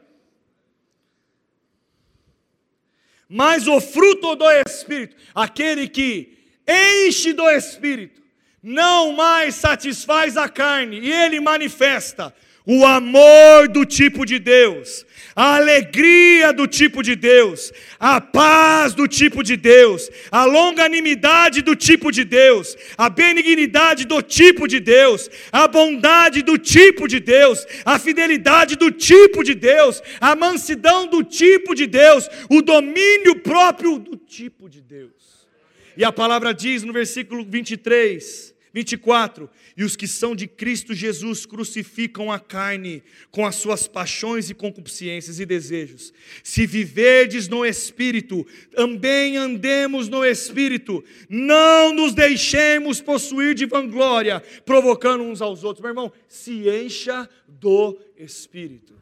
Mas 3.29 3.67
o 3.67 3.79
fruto 3.79 4.35
do 4.35 4.45
Espírito, 4.67 5.15
aquele 5.35 5.87
que 5.87 6.37
enche 6.67 7.33
do 7.33 7.49
Espírito, 7.49 8.21
não 8.63 9.11
mais 9.13 9.55
satisfaz 9.55 10.37
a 10.37 10.49
carne, 10.49 10.99
e 10.99 11.11
ele 11.11 11.39
manifesta 11.39 12.33
o 12.67 12.85
amor 12.85 13.69
do 13.69 13.85
tipo 13.85 14.25
de 14.25 14.37
Deus, 14.37 15.05
a 15.33 15.55
alegria 15.55 16.51
do 16.51 16.67
tipo 16.67 17.01
de 17.01 17.15
Deus, 17.15 17.71
a 17.97 18.19
paz 18.19 18.93
do 18.93 19.07
tipo 19.07 19.41
de 19.41 19.55
Deus, 19.55 20.09
a 20.29 20.43
longanimidade 20.43 21.61
do 21.61 21.77
tipo 21.77 22.11
de 22.11 22.25
Deus, 22.25 22.75
a 22.97 23.09
benignidade 23.09 24.05
do 24.05 24.21
tipo 24.21 24.67
de 24.67 24.81
Deus, 24.81 25.29
a 25.49 25.65
bondade 25.65 26.41
do 26.41 26.57
tipo 26.57 27.07
de 27.07 27.21
Deus, 27.21 27.65
a 27.85 27.97
fidelidade 27.97 28.75
do 28.75 28.91
tipo 28.91 29.45
de 29.45 29.55
Deus, 29.55 30.03
a 30.19 30.35
mansidão 30.35 31.07
do 31.07 31.23
tipo 31.23 31.73
de 31.73 31.87
Deus, 31.87 32.29
o 32.49 32.61
domínio 32.61 33.37
próprio 33.37 33.97
do 33.97 34.17
tipo 34.17 34.67
de 34.67 34.81
Deus. 34.81 35.47
E 35.95 36.03
a 36.03 36.11
palavra 36.11 36.53
diz 36.53 36.83
no 36.83 36.91
versículo 36.91 37.45
23, 37.47 38.53
24: 38.77 39.49
E 39.75 39.83
os 39.83 39.95
que 39.95 40.07
são 40.07 40.35
de 40.35 40.45
Cristo 40.45 40.93
Jesus 40.93 41.47
crucificam 41.47 42.31
a 42.31 42.39
carne 42.39 43.01
com 43.31 43.43
as 43.43 43.55
suas 43.55 43.87
paixões 43.87 44.51
e 44.51 44.53
concupiscências 44.53 45.39
e 45.39 45.45
desejos. 45.47 46.13
Se 46.43 46.67
viverdes 46.67 47.47
no 47.47 47.65
Espírito, 47.65 48.45
também 48.75 49.35
andemos 49.35 50.07
no 50.07 50.23
Espírito, 50.23 51.03
não 51.27 51.91
nos 51.91 52.13
deixemos 52.13 53.01
possuir 53.01 53.55
de 53.55 53.65
vanglória, 53.65 54.43
provocando 54.63 55.23
uns 55.23 55.41
aos 55.41 55.63
outros. 55.63 55.81
Meu 55.81 55.91
irmão, 55.91 56.11
se 56.27 56.69
encha 56.69 57.27
do 57.47 57.97
Espírito. 58.15 58.96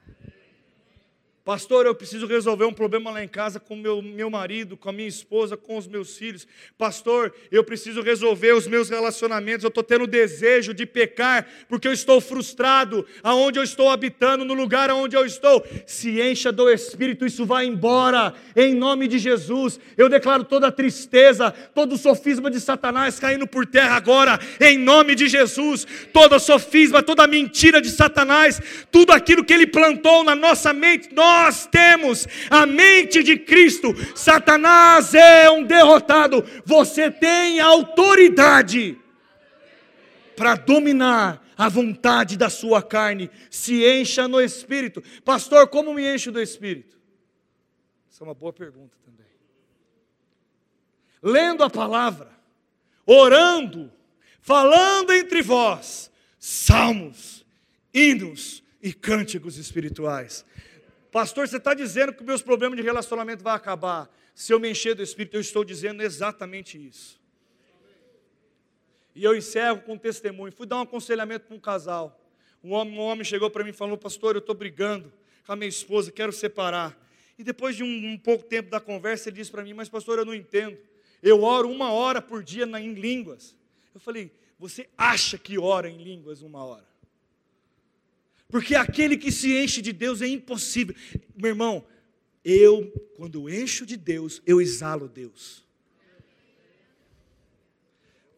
Pastor, 1.45 1.85
eu 1.85 1.93
preciso 1.93 2.25
resolver 2.25 2.65
um 2.65 2.73
problema 2.73 3.11
lá 3.11 3.23
em 3.23 3.27
casa 3.27 3.59
com 3.59 3.75
meu, 3.75 4.01
meu 4.01 4.31
marido, 4.31 4.75
com 4.75 4.89
a 4.89 4.91
minha 4.91 5.07
esposa, 5.07 5.55
com 5.55 5.77
os 5.77 5.85
meus 5.85 6.17
filhos. 6.17 6.47
Pastor, 6.75 7.31
eu 7.51 7.63
preciso 7.63 8.01
resolver 8.01 8.53
os 8.53 8.65
meus 8.65 8.89
relacionamentos. 8.89 9.63
Eu 9.63 9.67
estou 9.67 9.83
tendo 9.83 10.07
desejo 10.07 10.73
de 10.73 10.87
pecar 10.87 11.45
porque 11.69 11.87
eu 11.87 11.93
estou 11.93 12.19
frustrado 12.19 13.05
aonde 13.21 13.59
eu 13.59 13.63
estou 13.63 13.91
habitando, 13.91 14.43
no 14.43 14.55
lugar 14.55 14.89
aonde 14.89 15.15
eu 15.15 15.23
estou. 15.23 15.63
Se 15.85 16.19
encha 16.19 16.51
do 16.51 16.67
Espírito, 16.67 17.27
isso 17.27 17.45
vai 17.45 17.67
embora, 17.67 18.33
em 18.55 18.73
nome 18.73 19.07
de 19.07 19.19
Jesus. 19.19 19.79
Eu 19.95 20.09
declaro 20.09 20.45
toda 20.45 20.69
a 20.69 20.71
tristeza, 20.71 21.51
todo 21.51 21.93
o 21.93 21.97
sofisma 21.97 22.49
de 22.49 22.59
Satanás 22.59 23.19
caindo 23.19 23.45
por 23.45 23.67
terra 23.67 23.95
agora, 23.95 24.39
em 24.59 24.79
nome 24.79 25.13
de 25.13 25.27
Jesus. 25.27 25.85
Todo 26.11 26.39
sofisma, 26.39 27.03
toda 27.03 27.27
mentira 27.27 27.79
de 27.79 27.91
Satanás, 27.91 28.59
tudo 28.89 29.11
aquilo 29.11 29.45
que 29.45 29.53
ele 29.53 29.67
plantou 29.67 30.23
na 30.23 30.33
nossa 30.33 30.73
mente, 30.73 31.13
nós 31.13 31.34
nós 31.35 31.67
temos 31.67 32.27
a 32.49 32.65
mente 32.65 33.21
de 33.21 33.37
Cristo, 33.37 33.93
Satanás 34.15 35.13
é 35.13 35.49
um 35.49 35.63
derrotado, 35.63 36.43
você 36.65 37.11
tem 37.11 37.59
autoridade 37.59 38.97
para 40.35 40.55
dominar 40.55 41.45
a 41.57 41.69
vontade 41.69 42.37
da 42.37 42.49
sua 42.49 42.81
carne, 42.81 43.29
se 43.49 43.85
encha 43.85 44.27
no 44.27 44.41
Espírito. 44.41 45.01
Pastor, 45.23 45.67
como 45.67 45.93
me 45.93 46.13
encho 46.13 46.31
do 46.31 46.41
Espírito? 46.41 46.97
Essa 48.11 48.23
é 48.23 48.27
uma 48.27 48.33
boa 48.33 48.53
pergunta 48.53 48.97
também. 49.05 49.25
Lendo 51.21 51.63
a 51.63 51.69
palavra, 51.69 52.29
orando, 53.05 53.91
falando 54.41 55.13
entre 55.13 55.41
vós, 55.41 56.11
salmos, 56.39 57.45
hinos 57.93 58.63
e 58.81 58.93
cânticos 58.93 59.57
espirituais. 59.57 60.45
Pastor, 61.15 61.47
você 61.47 61.55
está 61.55 61.73
dizendo 61.73 62.11
que 62.11 62.21
meus 62.25 62.41
problemas 62.41 62.75
de 62.75 62.83
relacionamento 62.83 63.41
vão 63.41 63.53
acabar. 63.53 64.13
Se 64.33 64.51
eu 64.51 64.59
me 64.59 64.69
encher 64.69 64.95
do 64.95 65.01
Espírito, 65.01 65.37
eu 65.37 65.39
estou 65.39 65.63
dizendo 65.63 66.03
exatamente 66.03 66.77
isso. 66.77 67.21
E 69.15 69.23
eu 69.23 69.33
encerro 69.33 69.81
com 69.83 69.93
um 69.93 69.97
testemunho. 69.97 70.51
Fui 70.51 70.67
dar 70.67 70.75
um 70.75 70.81
aconselhamento 70.81 71.45
para 71.45 71.55
um 71.55 71.59
casal. 71.59 72.21
Um 72.61 72.73
homem, 72.73 72.97
um 72.97 72.99
homem 72.99 73.23
chegou 73.23 73.49
para 73.49 73.63
mim 73.63 73.69
e 73.69 73.73
falou: 73.73 73.97
Pastor, 73.97 74.35
eu 74.35 74.39
estou 74.39 74.53
brigando 74.53 75.09
com 75.45 75.53
a 75.53 75.55
minha 75.55 75.69
esposa, 75.69 76.11
quero 76.11 76.33
separar. 76.33 76.93
E 77.39 77.45
depois 77.45 77.77
de 77.77 77.83
um, 77.83 78.11
um 78.11 78.17
pouco 78.17 78.43
tempo 78.43 78.69
da 78.69 78.81
conversa, 78.81 79.29
ele 79.29 79.37
disse 79.37 79.49
para 79.49 79.63
mim: 79.63 79.73
Mas, 79.73 79.87
pastor, 79.87 80.19
eu 80.19 80.25
não 80.25 80.35
entendo. 80.35 80.77
Eu 81.23 81.43
oro 81.43 81.69
uma 81.69 81.93
hora 81.93 82.21
por 82.21 82.43
dia 82.43 82.65
na, 82.65 82.81
em 82.81 82.93
línguas. 82.93 83.55
Eu 83.93 84.01
falei: 84.01 84.33
Você 84.59 84.89
acha 84.97 85.37
que 85.37 85.57
ora 85.57 85.89
em 85.89 85.95
línguas 85.95 86.41
uma 86.41 86.61
hora? 86.65 86.85
Porque 88.47 88.75
aquele 88.75 89.17
que 89.17 89.31
se 89.31 89.55
enche 89.57 89.81
de 89.81 89.91
Deus 89.91 90.21
é 90.21 90.27
impossível. 90.27 90.95
Meu 91.35 91.49
irmão, 91.49 91.85
eu, 92.43 92.91
quando 93.15 93.49
encho 93.49 93.85
de 93.85 93.97
Deus, 93.97 94.41
eu 94.45 94.61
exalo 94.61 95.07
Deus. 95.07 95.65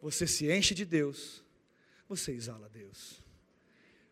Você 0.00 0.26
se 0.26 0.50
enche 0.50 0.74
de 0.74 0.84
Deus, 0.84 1.44
você 2.08 2.32
exala 2.32 2.68
Deus. 2.68 3.22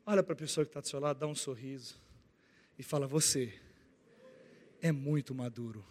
Olha 0.04 0.22
para 0.22 0.34
a 0.34 0.36
pessoa 0.36 0.64
que 0.64 0.70
está 0.70 0.80
do 0.80 0.88
seu 0.88 1.00
lado, 1.00 1.18
dá 1.18 1.26
um 1.26 1.34
sorriso 1.34 2.00
e 2.78 2.82
fala: 2.82 3.06
Você 3.06 3.54
é 4.80 4.92
muito 4.92 5.34
maduro. 5.34 5.84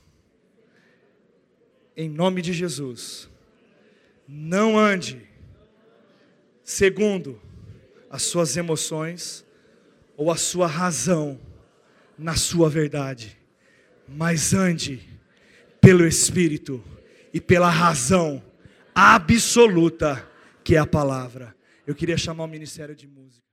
Em 1.98 2.10
nome 2.10 2.42
de 2.42 2.52
Jesus, 2.52 3.30
não 4.28 4.78
ande 4.78 5.28
segundo 6.64 7.42
as 8.10 8.24
suas 8.24 8.58
emoções, 8.58 9.45
ou 10.18 10.32
a 10.32 10.38
sua 10.38 10.68
razão 10.68 11.40
na 12.18 12.36
sua 12.36 12.70
verdade, 12.70 13.38
mas 14.08 14.54
ande 14.54 15.08
pelo 15.82 16.08
Espírito 16.08 16.84
e 17.34 17.42
pela 17.42 17.70
razão 17.70 18.42
absoluta 18.94 20.28
que 20.64 20.76
é 20.76 20.80
a 20.80 20.88
palavra. 20.88 21.56
Eu 21.86 21.94
queria 21.94 22.18
chamar 22.18 22.46
o 22.46 22.48
ministério 22.48 22.96
de 22.96 23.08
música. 23.08 23.45